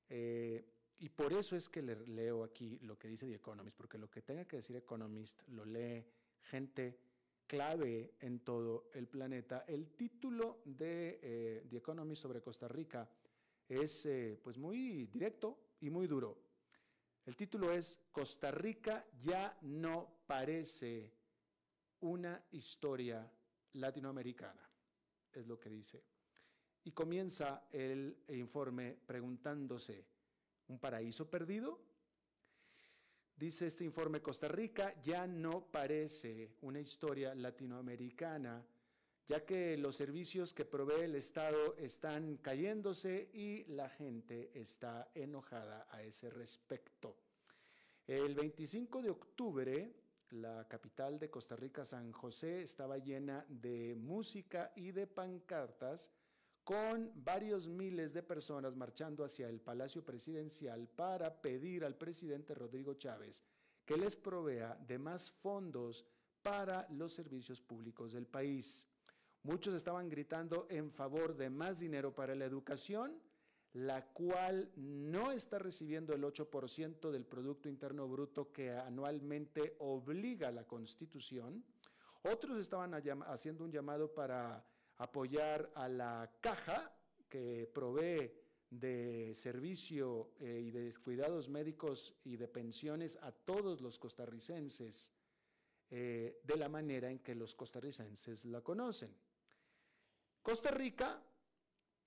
Eh, 0.07 0.65
y 0.99 1.09
por 1.09 1.33
eso 1.33 1.57
es 1.57 1.67
que 1.67 1.81
le 1.81 2.07
leo 2.07 2.41
aquí 2.41 2.79
lo 2.83 2.97
que 2.97 3.09
dice 3.09 3.27
The 3.27 3.35
Economist, 3.35 3.75
porque 3.75 3.97
lo 3.97 4.09
que 4.09 4.21
tenga 4.21 4.45
que 4.45 4.55
decir 4.55 4.77
Economist 4.77 5.45
lo 5.49 5.65
lee 5.65 6.05
gente 6.43 6.97
clave 7.45 8.13
en 8.21 8.45
todo 8.45 8.91
el 8.93 9.09
planeta. 9.09 9.65
El 9.67 9.89
título 9.91 10.61
de 10.63 11.19
eh, 11.21 11.67
The 11.69 11.77
Economist 11.79 12.21
sobre 12.21 12.41
Costa 12.41 12.69
Rica 12.69 13.09
es 13.67 14.07
pues 14.41 14.57
muy 14.57 15.07
directo 15.07 15.73
y 15.81 15.89
muy 15.89 16.07
duro. 16.07 16.37
El 17.25 17.35
título 17.35 17.73
es 17.73 17.99
Costa 18.09 18.51
Rica 18.51 19.05
ya 19.21 19.57
no 19.63 20.23
parece 20.25 21.11
una 21.99 22.41
historia 22.51 23.29
latinoamericana 23.73 24.72
es 25.33 25.47
lo 25.47 25.59
que 25.59 25.69
dice. 25.69 26.03
Y 26.83 26.91
comienza 26.91 27.67
el 27.71 28.17
informe 28.29 28.97
preguntándose, 29.05 30.05
¿un 30.67 30.79
paraíso 30.79 31.29
perdido? 31.29 31.79
Dice 33.35 33.67
este 33.67 33.83
informe, 33.83 34.21
Costa 34.21 34.47
Rica 34.47 34.93
ya 35.01 35.25
no 35.25 35.65
parece 35.71 36.51
una 36.61 36.79
historia 36.79 37.33
latinoamericana, 37.33 38.65
ya 39.25 39.45
que 39.45 39.77
los 39.77 39.95
servicios 39.95 40.53
que 40.53 40.65
provee 40.65 41.03
el 41.03 41.15
Estado 41.15 41.75
están 41.77 42.37
cayéndose 42.37 43.29
y 43.33 43.63
la 43.65 43.89
gente 43.89 44.51
está 44.53 45.09
enojada 45.15 45.87
a 45.89 46.03
ese 46.03 46.29
respecto. 46.29 47.17
El 48.05 48.35
25 48.35 49.01
de 49.01 49.09
octubre, 49.09 49.93
la 50.33 50.67
capital 50.67 51.19
de 51.19 51.29
Costa 51.29 51.55
Rica, 51.55 51.85
San 51.85 52.11
José, 52.11 52.63
estaba 52.63 52.97
llena 52.97 53.45
de 53.47 53.95
música 53.95 54.71
y 54.75 54.91
de 54.91 55.07
pancartas 55.07 56.09
con 56.63 57.11
varios 57.15 57.67
miles 57.67 58.13
de 58.13 58.23
personas 58.23 58.75
marchando 58.75 59.23
hacia 59.23 59.49
el 59.49 59.59
Palacio 59.59 60.03
Presidencial 60.03 60.87
para 60.87 61.41
pedir 61.41 61.83
al 61.83 61.95
presidente 61.95 62.53
Rodrigo 62.53 62.93
Chávez 62.93 63.43
que 63.85 63.97
les 63.97 64.15
provea 64.15 64.75
de 64.87 64.97
más 64.97 65.29
fondos 65.29 66.05
para 66.41 66.87
los 66.89 67.13
servicios 67.13 67.61
públicos 67.61 68.13
del 68.13 68.25
país. 68.25 68.87
Muchos 69.43 69.75
estaban 69.75 70.09
gritando 70.09 70.67
en 70.69 70.89
favor 70.89 71.35
de 71.35 71.49
más 71.49 71.79
dinero 71.79 72.15
para 72.15 72.33
la 72.33 72.45
educación 72.45 73.19
la 73.73 74.05
cual 74.05 74.71
no 74.75 75.31
está 75.31 75.57
recibiendo 75.57 76.13
el 76.13 76.23
8% 76.23 77.09
del 77.11 77.25
Producto 77.25 77.67
Interno 77.67 78.07
Bruto 78.07 78.51
que 78.51 78.71
anualmente 78.71 79.75
obliga 79.79 80.51
la 80.51 80.65
Constitución. 80.65 81.63
Otros 82.21 82.59
estaban 82.59 82.93
haciendo 83.23 83.63
un 83.63 83.71
llamado 83.71 84.13
para 84.13 84.63
apoyar 84.97 85.71
a 85.75 85.87
la 85.87 86.31
caja 86.39 86.95
que 87.27 87.69
provee 87.73 88.31
de 88.69 89.33
servicio 89.35 90.31
eh, 90.39 90.61
y 90.65 90.71
de 90.71 90.93
cuidados 91.03 91.49
médicos 91.49 92.15
y 92.23 92.37
de 92.37 92.47
pensiones 92.47 93.17
a 93.21 93.31
todos 93.31 93.81
los 93.81 93.97
costarricenses 93.99 95.13
eh, 95.89 96.41
de 96.43 96.57
la 96.57 96.69
manera 96.69 97.09
en 97.09 97.19
que 97.19 97.35
los 97.35 97.55
costarricenses 97.55 98.45
la 98.45 98.61
conocen. 98.61 99.15
Costa 100.41 100.71
Rica 100.71 101.21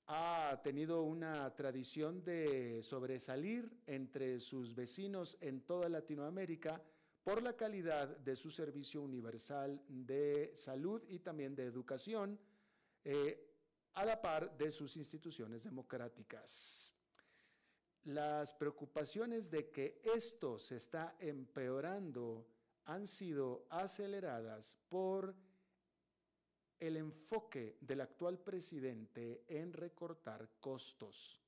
ha 0.09 0.61
tenido 0.63 1.03
una 1.03 1.55
tradición 1.55 2.23
de 2.23 2.83
sobresalir 2.83 3.71
entre 3.87 4.41
sus 4.41 4.75
vecinos 4.75 5.37
en 5.41 5.63
toda 5.63 5.89
Latinoamérica 5.89 6.81
por 7.25 7.43
la 7.43 7.57
calidad 7.57 8.17
de 8.19 8.37
su 8.37 8.51
servicio 8.51 9.03
universal 9.03 9.83
de 9.89 10.53
salud 10.55 11.03
y 11.09 11.19
también 11.19 11.57
de 11.57 11.65
educación, 11.65 12.39
eh, 13.03 13.53
a 13.95 14.05
la 14.05 14.21
par 14.21 14.57
de 14.57 14.71
sus 14.71 14.97
instituciones 14.97 15.65
democráticas. 15.65 16.95
Las 18.05 18.55
preocupaciones 18.55 19.51
de 19.51 19.71
que 19.71 20.01
esto 20.05 20.59
se 20.59 20.77
está 20.77 21.17
empeorando 21.19 22.47
han 22.85 23.09
sido 23.09 23.67
aceleradas 23.71 24.79
por 24.89 25.35
el 26.81 26.97
enfoque 26.97 27.79
del 27.81 28.01
actual 28.01 28.39
presidente 28.39 29.45
en 29.49 29.73
recortar 29.73 30.49
costos. 30.61 31.41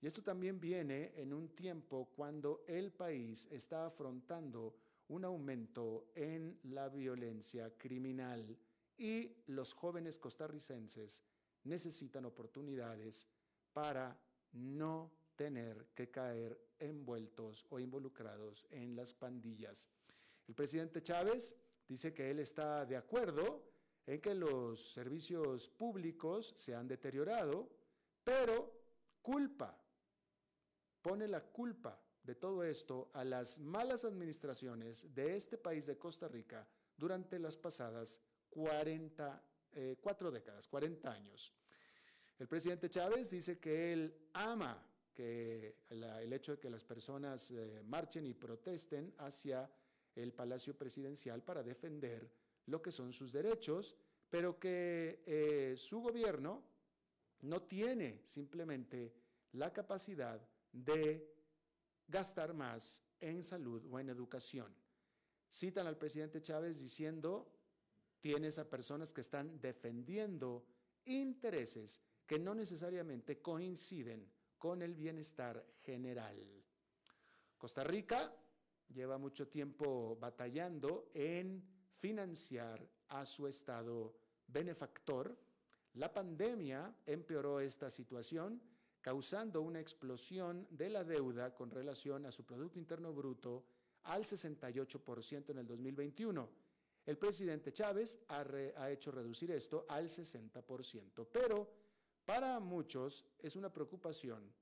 Y 0.00 0.06
esto 0.06 0.22
también 0.22 0.58
viene 0.60 1.12
en 1.16 1.32
un 1.32 1.50
tiempo 1.50 2.10
cuando 2.16 2.64
el 2.66 2.92
país 2.92 3.46
está 3.50 3.86
afrontando 3.86 4.74
un 5.08 5.24
aumento 5.24 6.08
en 6.14 6.58
la 6.64 6.88
violencia 6.88 7.70
criminal 7.76 8.56
y 8.96 9.30
los 9.46 9.72
jóvenes 9.72 10.18
costarricenses 10.18 11.22
necesitan 11.64 12.24
oportunidades 12.24 13.28
para 13.72 14.18
no 14.52 15.12
tener 15.36 15.86
que 15.94 16.10
caer 16.10 16.58
envueltos 16.78 17.66
o 17.70 17.78
involucrados 17.78 18.66
en 18.70 18.96
las 18.96 19.14
pandillas. 19.14 19.88
El 20.48 20.54
presidente 20.54 21.02
Chávez 21.02 21.54
dice 21.88 22.12
que 22.12 22.30
él 22.30 22.40
está 22.40 22.84
de 22.84 22.96
acuerdo 22.96 23.71
en 24.06 24.20
que 24.20 24.34
los 24.34 24.92
servicios 24.92 25.68
públicos 25.68 26.52
se 26.56 26.74
han 26.74 26.88
deteriorado, 26.88 27.68
pero 28.24 28.72
culpa, 29.20 29.78
pone 31.00 31.28
la 31.28 31.40
culpa 31.40 32.00
de 32.22 32.34
todo 32.34 32.64
esto 32.64 33.10
a 33.14 33.24
las 33.24 33.58
malas 33.58 34.04
administraciones 34.04 35.12
de 35.14 35.36
este 35.36 35.58
país 35.58 35.86
de 35.86 35.98
Costa 35.98 36.28
Rica 36.28 36.66
durante 36.96 37.38
las 37.38 37.56
pasadas 37.56 38.20
40, 38.50 39.42
eh, 39.72 39.96
cuatro 40.00 40.30
décadas, 40.30 40.68
40 40.68 41.10
años. 41.10 41.52
El 42.38 42.48
presidente 42.48 42.90
Chávez 42.90 43.30
dice 43.30 43.58
que 43.58 43.92
él 43.92 44.28
ama 44.34 44.88
que 45.14 45.84
el 45.90 46.32
hecho 46.32 46.52
de 46.52 46.58
que 46.58 46.70
las 46.70 46.84
personas 46.84 47.50
eh, 47.50 47.82
marchen 47.84 48.26
y 48.26 48.34
protesten 48.34 49.14
hacia 49.18 49.70
el 50.14 50.32
Palacio 50.32 50.76
Presidencial 50.76 51.42
para 51.42 51.62
defender 51.62 52.30
lo 52.66 52.80
que 52.80 52.92
son 52.92 53.12
sus 53.12 53.32
derechos, 53.32 53.96
pero 54.30 54.58
que 54.58 55.22
eh, 55.26 55.74
su 55.76 56.00
gobierno 56.00 56.62
no 57.42 57.62
tiene 57.62 58.22
simplemente 58.24 59.14
la 59.52 59.72
capacidad 59.72 60.40
de 60.72 61.32
gastar 62.08 62.54
más 62.54 63.02
en 63.20 63.42
salud 63.42 63.84
o 63.90 63.98
en 63.98 64.08
educación. 64.08 64.74
Citan 65.50 65.86
al 65.86 65.98
presidente 65.98 66.40
Chávez 66.40 66.80
diciendo, 66.80 67.52
tienes 68.20 68.58
a 68.58 68.70
personas 68.70 69.12
que 69.12 69.20
están 69.20 69.60
defendiendo 69.60 70.64
intereses 71.04 72.00
que 72.26 72.38
no 72.38 72.54
necesariamente 72.54 73.42
coinciden 73.42 74.30
con 74.56 74.80
el 74.80 74.94
bienestar 74.94 75.66
general. 75.80 76.38
Costa 77.58 77.84
Rica 77.84 78.34
lleva 78.88 79.18
mucho 79.18 79.48
tiempo 79.48 80.16
batallando 80.16 81.10
en 81.14 81.62
financiar 82.02 82.84
a 83.10 83.24
su 83.24 83.46
Estado 83.46 84.12
benefactor. 84.48 85.38
La 85.94 86.12
pandemia 86.12 86.92
empeoró 87.06 87.60
esta 87.60 87.88
situación, 87.88 88.60
causando 89.00 89.62
una 89.62 89.78
explosión 89.78 90.66
de 90.70 90.90
la 90.90 91.04
deuda 91.04 91.54
con 91.54 91.70
relación 91.70 92.26
a 92.26 92.32
su 92.32 92.44
Producto 92.44 92.80
Interno 92.80 93.12
Bruto 93.12 93.64
al 94.02 94.24
68% 94.24 95.50
en 95.50 95.58
el 95.58 95.66
2021. 95.66 96.48
El 97.06 97.18
presidente 97.18 97.72
Chávez 97.72 98.18
ha, 98.28 98.40
ha, 98.40 98.90
hecho 98.90 99.12
reducir 99.12 99.52
esto 99.52 99.86
al 99.88 100.08
60%, 100.08 101.26
pero 101.32 101.70
para 102.24 102.58
muchos 102.58 103.24
es 103.38 103.54
una 103.54 103.72
preocupación 103.72 104.52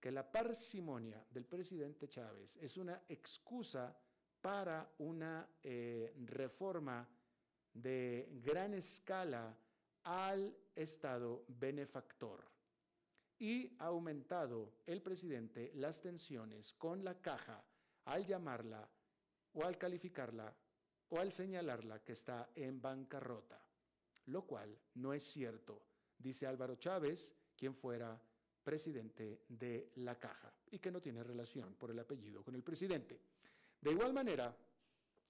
que 0.00 0.10
la 0.10 0.28
parsimonia 0.28 1.24
del 1.30 1.44
presidente 1.44 2.08
Chávez 2.08 2.56
es 2.60 2.76
una 2.76 3.02
excusa 3.08 3.96
para 4.40 4.90
una 4.98 5.48
eh, 5.62 6.14
reforma 6.24 7.08
de 7.72 8.28
gran 8.42 8.74
escala 8.74 9.56
al 10.04 10.56
Estado 10.74 11.44
benefactor. 11.48 12.44
Y 13.38 13.76
ha 13.78 13.86
aumentado 13.86 14.72
el 14.86 15.00
presidente 15.02 15.70
las 15.74 16.00
tensiones 16.00 16.72
con 16.74 17.04
la 17.04 17.20
caja 17.20 17.64
al 18.04 18.26
llamarla 18.26 18.88
o 19.52 19.64
al 19.64 19.78
calificarla 19.78 20.54
o 21.10 21.18
al 21.18 21.32
señalarla 21.32 22.02
que 22.02 22.12
está 22.12 22.50
en 22.54 22.80
bancarrota, 22.80 23.60
lo 24.26 24.46
cual 24.46 24.76
no 24.94 25.12
es 25.12 25.22
cierto 25.22 25.82
dice 26.18 26.46
Álvaro 26.46 26.76
Chávez, 26.76 27.34
quien 27.56 27.74
fuera 27.74 28.20
presidente 28.62 29.44
de 29.48 29.92
la 29.96 30.18
caja 30.18 30.52
y 30.70 30.78
que 30.78 30.90
no 30.90 31.00
tiene 31.00 31.22
relación 31.22 31.74
por 31.74 31.90
el 31.90 31.98
apellido 31.98 32.42
con 32.42 32.54
el 32.54 32.62
presidente. 32.62 33.20
De 33.80 33.92
igual 33.92 34.12
manera, 34.12 34.56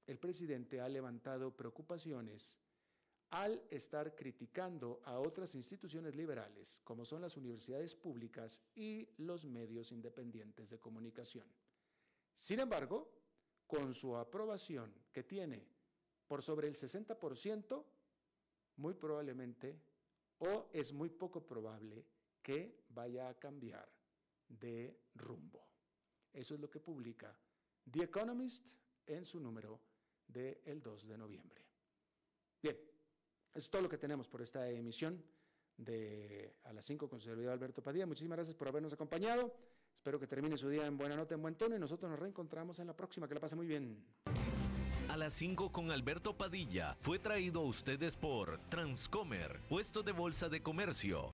el 0.06 0.18
presidente 0.18 0.80
ha 0.80 0.88
levantado 0.88 1.54
preocupaciones 1.54 2.58
al 3.30 3.62
estar 3.70 4.14
criticando 4.14 5.02
a 5.04 5.18
otras 5.18 5.54
instituciones 5.54 6.16
liberales, 6.16 6.80
como 6.82 7.04
son 7.04 7.20
las 7.20 7.36
universidades 7.36 7.94
públicas 7.94 8.62
y 8.74 9.06
los 9.18 9.44
medios 9.44 9.92
independientes 9.92 10.70
de 10.70 10.80
comunicación. 10.80 11.46
Sin 12.34 12.60
embargo, 12.60 13.12
con 13.66 13.92
su 13.94 14.16
aprobación 14.16 14.94
que 15.12 15.24
tiene 15.24 15.66
por 16.26 16.42
sobre 16.42 16.68
el 16.68 16.74
60%, 16.74 17.84
muy 18.76 18.94
probablemente 18.94 19.78
o 20.38 20.70
es 20.72 20.92
muy 20.92 21.10
poco 21.10 21.46
probable 21.46 22.06
que 22.42 22.84
vaya 22.88 23.28
a 23.28 23.38
cambiar 23.38 23.90
de 24.48 24.98
rumbo. 25.14 25.66
Eso 26.32 26.54
es 26.54 26.60
lo 26.60 26.70
que 26.70 26.80
publica 26.80 27.36
The 27.90 28.04
Economist 28.04 28.72
en 29.06 29.24
su 29.24 29.40
número 29.40 29.80
del 30.26 30.80
2 30.82 31.06
de 31.06 31.18
noviembre. 31.18 31.62
Bien, 32.62 32.76
eso 33.54 33.64
es 33.64 33.70
todo 33.70 33.82
lo 33.82 33.88
que 33.88 33.98
tenemos 33.98 34.28
por 34.28 34.42
esta 34.42 34.68
emisión 34.68 35.22
de 35.76 36.56
A 36.64 36.72
las 36.72 36.84
5 36.84 37.08
con 37.08 37.20
su 37.20 37.28
servidor 37.28 37.52
Alberto 37.52 37.82
Padilla. 37.82 38.06
Muchísimas 38.06 38.36
gracias 38.36 38.56
por 38.56 38.68
habernos 38.68 38.92
acompañado. 38.92 39.54
Espero 39.96 40.18
que 40.18 40.26
termine 40.26 40.56
su 40.56 40.68
día 40.68 40.86
en 40.86 40.96
buena 40.96 41.16
nota, 41.16 41.34
en 41.34 41.42
buen 41.42 41.54
tono 41.54 41.76
y 41.76 41.78
nosotros 41.78 42.10
nos 42.10 42.18
reencontramos 42.18 42.78
en 42.78 42.86
la 42.86 42.96
próxima. 42.96 43.26
Que 43.28 43.34
la 43.34 43.40
pase 43.40 43.56
muy 43.56 43.66
bien 43.66 44.04
a 45.08 45.16
las 45.16 45.32
5 45.34 45.72
con 45.72 45.90
Alberto 45.90 46.36
Padilla 46.36 46.96
fue 47.00 47.18
traído 47.18 47.60
a 47.60 47.64
ustedes 47.64 48.16
por 48.16 48.60
Transcomer, 48.68 49.60
puesto 49.68 50.02
de 50.02 50.12
bolsa 50.12 50.48
de 50.48 50.62
comercio. 50.62 51.24